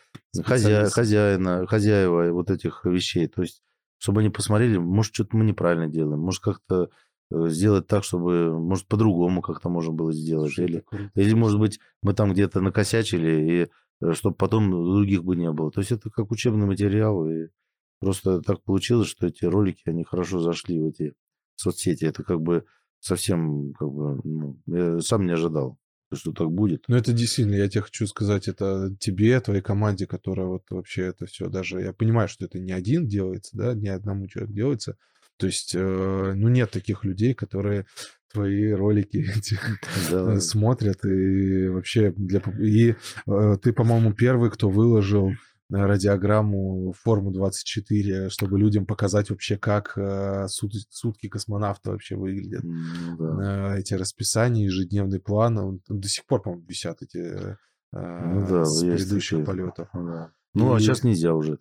хозя... 0.45 0.89
хозяина, 0.89 1.67
хозяева 1.67 2.31
вот 2.33 2.51
этих 2.51 2.85
вещей. 2.85 3.27
То 3.29 3.43
есть 3.43 3.63
чтобы 4.05 4.21
они 4.21 4.29
посмотрели, 4.29 4.77
может, 4.77 5.15
что-то 5.15 5.35
мы 5.35 5.45
неправильно 5.47 5.89
делаем, 5.89 6.21
может, 6.21 6.43
как-то 6.43 6.85
э, 6.85 6.89
сделать 7.31 7.87
так, 7.87 8.05
чтобы, 8.05 8.59
может, 8.59 8.87
по-другому 8.87 9.43
как-то 9.43 9.69
можно 9.69 9.93
было 9.93 10.13
сделать. 10.13 10.53
Это 10.53 10.63
Или, 10.63 10.85
или, 11.15 11.35
может 11.35 11.59
быть, 11.59 11.81
мы 12.03 12.15
там 12.15 12.33
где-то 12.33 12.61
накосячили, 12.61 13.71
и 14.03 14.13
чтобы 14.13 14.37
потом 14.37 14.71
других 14.71 15.25
бы 15.25 15.37
не 15.37 15.51
было. 15.51 15.71
То 15.71 15.81
есть 15.81 15.93
это 15.93 16.11
как 16.11 16.31
учебный 16.31 16.67
материал, 16.67 17.29
и 17.29 17.49
просто 18.01 18.41
так 18.43 18.63
получилось, 18.63 19.09
что 19.09 19.27
эти 19.27 19.45
ролики, 19.45 19.83
они 19.87 20.05
хорошо 20.05 20.41
зашли 20.41 20.81
в 20.81 20.87
эти 20.87 21.15
соцсети. 21.57 22.05
Это 22.05 22.23
как 22.23 22.41
бы 22.41 22.65
совсем, 23.01 23.73
как 23.75 23.89
бы, 23.91 24.21
ну, 24.25 24.59
я 24.67 25.01
сам 25.01 25.27
не 25.27 25.33
ожидал, 25.33 25.79
что 26.13 26.33
так 26.33 26.51
будет. 26.51 26.85
Ну, 26.89 26.97
это 26.97 27.13
действительно, 27.13 27.55
я 27.55 27.69
тебе 27.69 27.83
хочу 27.83 28.07
сказать, 28.07 28.49
это 28.49 28.95
тебе, 29.01 29.41
твоей 29.41 29.63
команде, 29.63 30.07
которая 30.07 30.47
вот 30.47 30.65
вообще 30.71 31.03
это 31.07 31.27
все 31.27 31.49
даже... 31.49 31.81
Я 31.81 31.93
понимаю, 31.93 32.29
что 32.29 32.45
это 32.45 32.59
не 32.59 32.73
один 32.73 33.07
делается, 33.07 33.57
да, 33.57 33.75
не 33.75 33.89
одному 33.89 34.27
человеку 34.27 34.55
делается. 34.55 34.97
То 35.37 35.47
есть, 35.47 35.75
э, 35.75 36.33
ну, 36.37 36.49
нет 36.49 36.71
таких 36.71 37.05
людей, 37.05 37.35
которые 37.35 37.87
твои 38.33 38.73
ролики 38.73 39.17
эти 39.37 39.59
Да. 40.11 40.35
э, 40.35 40.41
смотрят 40.41 41.05
и 41.05 41.69
вообще 41.69 42.13
для... 42.17 42.41
И 42.59 42.95
э, 43.27 43.57
ты, 43.63 43.73
по-моему, 43.73 44.13
первый, 44.13 44.51
кто 44.51 44.69
выложил 44.69 45.33
радиограмму 45.71 46.93
форму 46.93 47.33
24, 47.33 48.29
чтобы 48.29 48.59
людям 48.59 48.85
показать 48.87 49.31
вообще, 49.31 49.57
как 49.57 49.97
сут- 50.49 50.87
сутки 50.91 51.29
космонавта 51.29 51.91
вообще 51.93 52.17
выглядят. 52.17 52.63
Ну 52.63 53.17
да. 53.39 53.77
Эти 53.79 53.95
расписания, 53.95 54.67
ежедневный 54.67 55.21
план, 55.21 55.59
он- 55.59 55.81
до 55.89 56.07
сих 56.09 56.27
пор, 56.27 56.43
по-моему, 56.43 56.67
висят 56.69 57.03
эти 57.03 57.57
Ну 57.93 58.47
да, 58.49 58.65
с 58.67 58.81
предыдущих 58.83 59.45
полетов. 59.45 59.89
Да. 59.95 60.31
Ну, 60.53 60.75
а 60.75 60.77
И- 60.77 60.81
сейчас 60.81 61.03
нельзя 61.03 61.35
уже. 61.35 61.59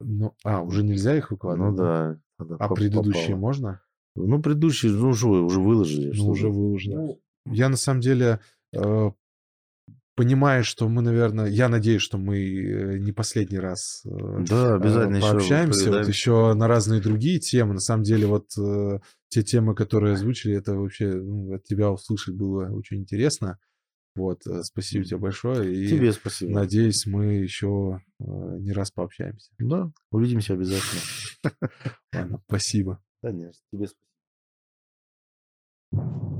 Ну, 0.00 0.34
а, 0.44 0.62
уже 0.62 0.82
нельзя 0.82 1.16
их 1.16 1.30
выкладывать? 1.30 1.72
Ну 1.72 1.76
да. 1.76 2.18
тогда 2.38 2.56
А 2.58 2.74
предыдущие 2.74 3.34
попало. 3.34 3.40
можно? 3.40 3.80
Ну, 4.16 4.42
предыдущие, 4.42 4.92
ну, 4.92 5.12
вы, 5.12 5.42
уже 5.42 5.60
выложили. 5.60 6.08
Ну, 6.08 6.14
что 6.14 6.26
уже 6.26 6.48
вы. 6.48 6.54
выложено. 6.54 7.00
Ну, 7.02 7.20
Я 7.46 7.68
на 7.68 7.76
самом 7.76 8.00
деле 8.00 8.40
э, 8.74 9.10
понимаю, 10.16 10.64
что 10.64 10.88
мы, 10.88 11.02
наверное, 11.02 11.46
я 11.46 11.68
надеюсь, 11.68 12.02
что 12.02 12.18
мы 12.18 12.38
э, 12.38 12.98
не 12.98 13.12
последний 13.12 13.58
раз 13.58 14.02
э, 14.04 14.44
Да, 14.48 14.72
э, 14.72 14.74
обязательно 14.76 15.16
еще 15.16 15.30
пообщаемся. 15.30 15.78
Вот 15.78 15.84
повидаемся. 15.84 16.10
еще 16.10 16.54
на 16.54 16.68
разные 16.68 17.00
другие 17.00 17.38
темы. 17.38 17.74
На 17.74 17.80
самом 17.80 18.02
деле, 18.02 18.26
вот 18.26 18.50
э, 18.58 18.98
те 19.28 19.42
темы, 19.42 19.74
которые 19.74 20.14
озвучили, 20.14 20.54
это 20.56 20.74
вообще 20.74 21.12
ну, 21.12 21.54
от 21.54 21.64
тебя 21.64 21.90
услышать 21.90 22.34
было 22.34 22.66
очень 22.70 22.98
интересно. 22.98 23.58
Вот, 24.14 24.46
э, 24.46 24.62
спасибо 24.62 25.04
тебе 25.04 25.18
большое. 25.18 25.74
И 25.74 25.88
Тебе 25.88 26.12
спасибо. 26.12 26.52
надеюсь, 26.52 27.06
мы 27.06 27.34
еще 27.34 28.00
э, 28.18 28.24
не 28.58 28.72
раз 28.72 28.90
пообщаемся. 28.90 29.52
Да, 29.58 29.90
увидимся 30.10 30.54
обязательно. 30.54 31.02
Ладно, 32.14 32.42
спасибо. 32.46 33.02
Конечно, 33.22 33.62
тебе 33.72 33.86
спасибо. 35.92 36.39